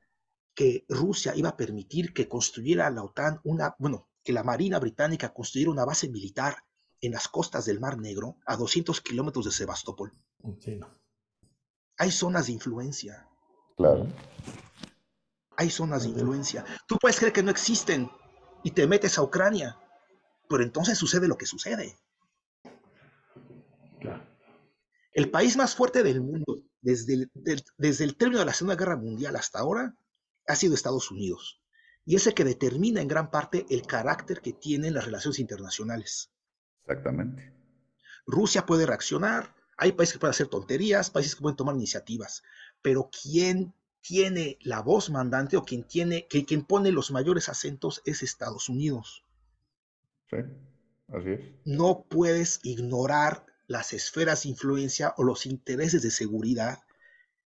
que 0.55 0.87
Rusia 0.89 1.35
iba 1.35 1.51
a 1.51 1.57
permitir 1.57 2.15
que 2.15 2.29
construyera 2.29 2.89
la 2.91 3.03
OTAN 3.03 3.41
una, 3.43 3.75
bueno, 3.79 4.09
que 4.27 4.33
la 4.33 4.43
Marina 4.43 4.81
Británica 4.81 5.33
construyera 5.33 5.71
una 5.71 5.85
base 5.85 6.09
militar 6.09 6.65
en 7.01 7.13
las 7.13 7.29
costas 7.29 7.65
del 7.65 7.79
Mar 7.79 7.97
Negro 7.97 8.39
a 8.45 8.57
200 8.57 9.01
kilómetros 9.01 9.45
de 9.45 9.53
Sebastopol. 9.53 10.13
Hay 11.97 12.11
zonas 12.11 12.47
de 12.49 12.53
influencia. 12.53 13.29
Claro. 13.77 14.09
Hay 15.57 15.71
zonas 15.71 16.03
de 16.03 16.09
influencia. 16.09 16.65
Tú 16.89 16.99
puedes 17.01 17.19
creer 17.19 17.33
que 17.33 17.45
no 17.45 17.53
existen 17.53 18.11
y 18.65 18.73
te 18.73 18.89
metes 18.89 19.17
a 19.17 19.23
Ucrania, 19.23 19.79
pero 20.49 20.65
entonces 20.65 20.99
sucede 20.99 21.29
lo 21.29 21.39
que 21.39 21.47
sucede. 21.47 21.97
El 25.13 25.31
país 25.31 25.57
más 25.57 25.77
fuerte 25.77 26.03
del 26.03 26.21
mundo, 26.21 26.65
desde 26.81 27.29
desde 27.77 28.05
el 28.05 28.17
término 28.17 28.41
de 28.41 28.47
la 28.47 28.53
Segunda 28.53 28.75
Guerra 28.75 28.97
Mundial 28.97 29.37
hasta 29.37 29.61
ahora, 29.61 29.95
ha 30.49 30.57
sido 30.57 30.75
Estados 30.75 31.13
Unidos. 31.13 31.63
Y 32.07 32.15
es 32.15 32.27
el 32.27 32.35
que 32.35 32.45
determina 32.45 33.03
en 33.03 33.09
gran 33.09 33.31
parte 33.31 33.67
el 33.69 33.83
carácter 33.83 34.41
que 34.41 34.53
tienen 34.53 34.95
las 34.95 35.05
relaciones 35.05 35.41
internacionales. 35.41 36.31
Exactamente. 36.83 37.53
Rusia 38.27 38.65
puede 38.65 38.87
reaccionar, 38.87 39.55
hay 39.77 39.93
países 39.93 40.15
que 40.15 40.21
pueden 40.21 40.31
hacer 40.31 40.47
tonterías, 40.47 41.11
países 41.11 41.35
que 41.35 41.43
pueden 41.43 41.57
tomar 41.57 41.75
iniciativas, 41.75 42.45
pero 42.81 43.11
quien 43.11 43.75
tiene 44.01 44.57
la 44.63 44.81
voz 44.83 45.11
mandante 45.11 45.57
o 45.57 45.65
quien, 45.65 45.83
tiene, 45.83 46.29
que, 46.29 46.45
quien 46.45 46.65
pone 46.65 46.93
los 46.93 47.11
mayores 47.11 47.49
acentos 47.49 48.03
es 48.05 48.23
Estados 48.23 48.69
Unidos. 48.69 49.25
Sí, 50.31 50.37
así 51.09 51.31
es. 51.31 51.41
No 51.65 52.07
puedes 52.09 52.61
ignorar 52.63 53.45
las 53.67 53.93
esferas 53.93 54.45
de 54.45 54.51
influencia 54.51 55.13
o 55.17 55.25
los 55.25 55.45
intereses 55.45 56.03
de 56.03 56.13
seguridad 56.13 56.86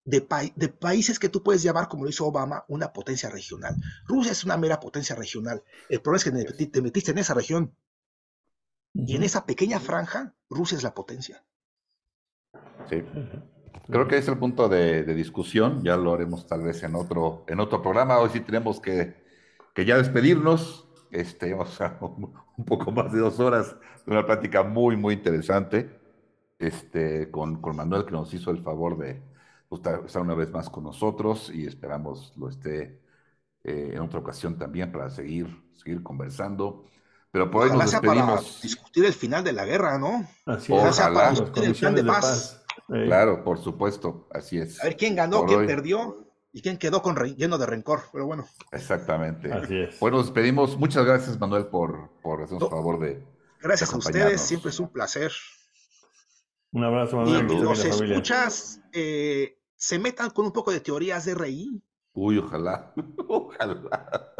de, 0.03 0.21
países 0.69 1.19
que 1.19 1.29
tú 1.29 1.43
puedes 1.43 1.63
llamar, 1.63 1.87
como 1.87 2.03
lo 2.03 2.09
hizo 2.09 2.25
Obama, 2.25 2.65
una 2.67 2.91
potencia 2.91 3.29
regional. 3.29 3.75
Rusia 4.05 4.31
es 4.31 4.43
una 4.43 4.57
mera 4.57 4.79
potencia 4.79 5.15
regional. 5.15 5.63
El 5.89 6.01
problema 6.01 6.41
es 6.41 6.53
que 6.53 6.65
te 6.65 6.81
metiste 6.81 7.11
en 7.11 7.19
esa 7.19 7.33
región. 7.33 7.75
Y 8.93 9.15
en 9.15 9.23
esa 9.23 9.45
pequeña 9.45 9.79
franja, 9.79 10.33
Rusia 10.49 10.77
es 10.77 10.83
la 10.83 10.93
potencia. 10.93 11.43
Sí. 12.89 13.03
Creo 13.87 14.07
que 14.07 14.17
es 14.17 14.27
el 14.27 14.37
punto 14.37 14.67
de, 14.67 15.03
discusión. 15.15 15.83
Ya 15.83 15.95
lo 15.95 16.13
haremos 16.13 16.47
tal 16.47 16.63
vez 16.63 16.83
en 16.83 16.95
otro, 16.95 17.45
en 17.47 17.59
otro 17.59 17.81
programa. 17.81 18.19
Hoy 18.19 18.29
sí 18.33 18.41
tenemos 18.41 18.81
que, 18.81 19.15
que 19.73 19.85
ya 19.85 19.97
despedirnos. 19.97 20.87
Este, 21.11 21.53
o 21.53 21.65
sea, 21.65 21.97
un 22.01 22.65
poco 22.65 22.91
más 22.91 23.11
de 23.13 23.19
dos 23.19 23.39
horas 23.39 23.75
de 24.05 24.11
una 24.11 24.25
plática 24.25 24.63
muy, 24.63 24.97
muy 24.97 25.13
interesante 25.13 25.99
este, 26.57 27.29
con, 27.31 27.61
con 27.61 27.75
Manuel, 27.75 28.05
que 28.05 28.11
nos 28.11 28.33
hizo 28.33 28.51
el 28.51 28.61
favor 28.63 28.97
de, 28.97 29.21
estar 29.75 30.21
una 30.21 30.35
vez 30.35 30.51
más 30.51 30.69
con 30.69 30.83
nosotros 30.83 31.51
y 31.53 31.65
esperamos 31.65 32.33
lo 32.37 32.49
esté 32.49 33.01
eh, 33.63 33.91
en 33.93 33.99
otra 33.99 34.19
ocasión 34.19 34.57
también 34.57 34.91
para 34.91 35.09
seguir, 35.09 35.47
seguir 35.73 36.01
conversando. 36.01 36.85
Pero 37.31 37.49
por 37.49 37.63
hoy 37.63 37.71
nos 37.71 37.91
despedimos. 37.91 38.43
Para 38.43 38.61
discutir 38.61 39.05
el 39.05 39.13
final 39.13 39.43
de 39.43 39.53
la 39.53 39.65
guerra, 39.65 39.97
¿no? 39.97 40.27
Así 40.45 40.73
es. 40.73 40.99
para 40.99 41.29
discutir 41.29 41.63
el 41.63 41.75
plan 41.75 41.95
de 41.95 42.03
paz. 42.03 42.63
Claro, 42.87 43.43
por 43.43 43.57
supuesto, 43.57 44.27
así 44.31 44.57
es. 44.57 44.81
A 44.81 44.85
ver 44.85 44.97
quién 44.97 45.15
ganó, 45.15 45.45
quién 45.45 45.65
perdió 45.65 46.27
y 46.51 46.61
quién 46.61 46.77
quedó 46.77 47.01
con 47.01 47.15
lleno 47.35 47.57
de 47.57 47.65
rencor, 47.65 48.01
pero 48.11 48.25
bueno. 48.25 48.45
Exactamente. 48.71 49.51
Así 49.53 49.77
es. 49.79 49.99
Bueno, 49.99 50.17
nos 50.17 50.27
despedimos. 50.27 50.77
Muchas 50.77 51.05
gracias, 51.05 51.39
Manuel, 51.39 51.67
por, 51.67 52.09
por 52.21 52.43
hacernos 52.43 52.69
favor 52.69 52.99
de. 52.99 53.25
Gracias 53.61 53.93
a 53.93 53.97
ustedes, 53.97 54.41
siempre 54.41 54.71
es 54.71 54.79
un 54.79 54.89
placer. 54.89 55.31
Un 56.73 56.83
abrazo, 56.83 57.17
Manuel. 57.17 57.49
Y 57.49 57.59
los 57.61 57.85
escuchas, 57.85 58.81
eh, 58.91 59.57
se 59.81 59.97
metan 59.97 60.29
con 60.29 60.45
un 60.45 60.51
poco 60.51 60.71
de 60.71 60.79
teorías 60.79 61.25
de 61.25 61.33
RI. 61.33 61.81
Uy, 62.13 62.37
ojalá, 62.37 62.93
ojalá. 63.27 64.33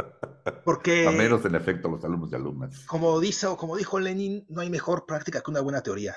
Porque. 0.64 1.08
A 1.08 1.12
menos 1.12 1.44
en 1.46 1.56
efecto 1.56 1.90
los 1.90 2.06
alumnos 2.06 2.32
y 2.32 2.36
alumnas. 2.36 2.86
Como, 2.86 3.20
dice, 3.20 3.48
como 3.58 3.76
dijo 3.76 4.00
Lenin, 4.00 4.46
no 4.50 4.62
hay 4.62 4.70
mejor 4.70 5.08
práctica 5.08 5.42
que 5.42 5.50
una 5.50 5.62
buena 5.62 5.82
teoría. 5.82 6.16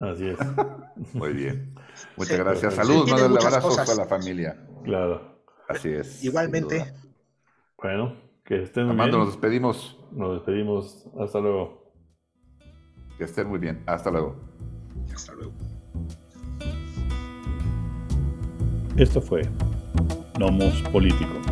Así 0.00 0.30
es. 0.30 0.38
Muy 1.14 1.32
bien. 1.32 1.76
Muchas 2.16 2.38
gracias. 2.38 2.74
Saludos, 2.74 3.12
un 3.12 3.38
abrazo 3.38 3.92
a 3.92 3.94
la 3.94 4.06
familia. 4.06 4.66
Claro. 4.82 5.44
Así 5.68 5.90
es. 5.90 6.24
Igualmente. 6.24 6.92
Bueno, 7.80 8.16
que 8.44 8.64
estén 8.64 8.86
muy 8.86 8.94
Amando, 8.94 9.18
nos 9.18 9.28
despedimos. 9.28 9.96
Nos 10.10 10.34
despedimos. 10.34 11.06
Hasta 11.20 11.38
luego. 11.38 11.94
Que 13.16 13.24
estén 13.24 13.46
muy 13.48 13.60
bien. 13.60 13.84
Hasta 13.86 14.10
luego. 14.10 14.36
Hasta 15.14 15.34
luego. 15.34 15.52
Esto 19.00 19.22
fue 19.22 19.48
Nomos 20.38 20.74
Político. 20.92 21.49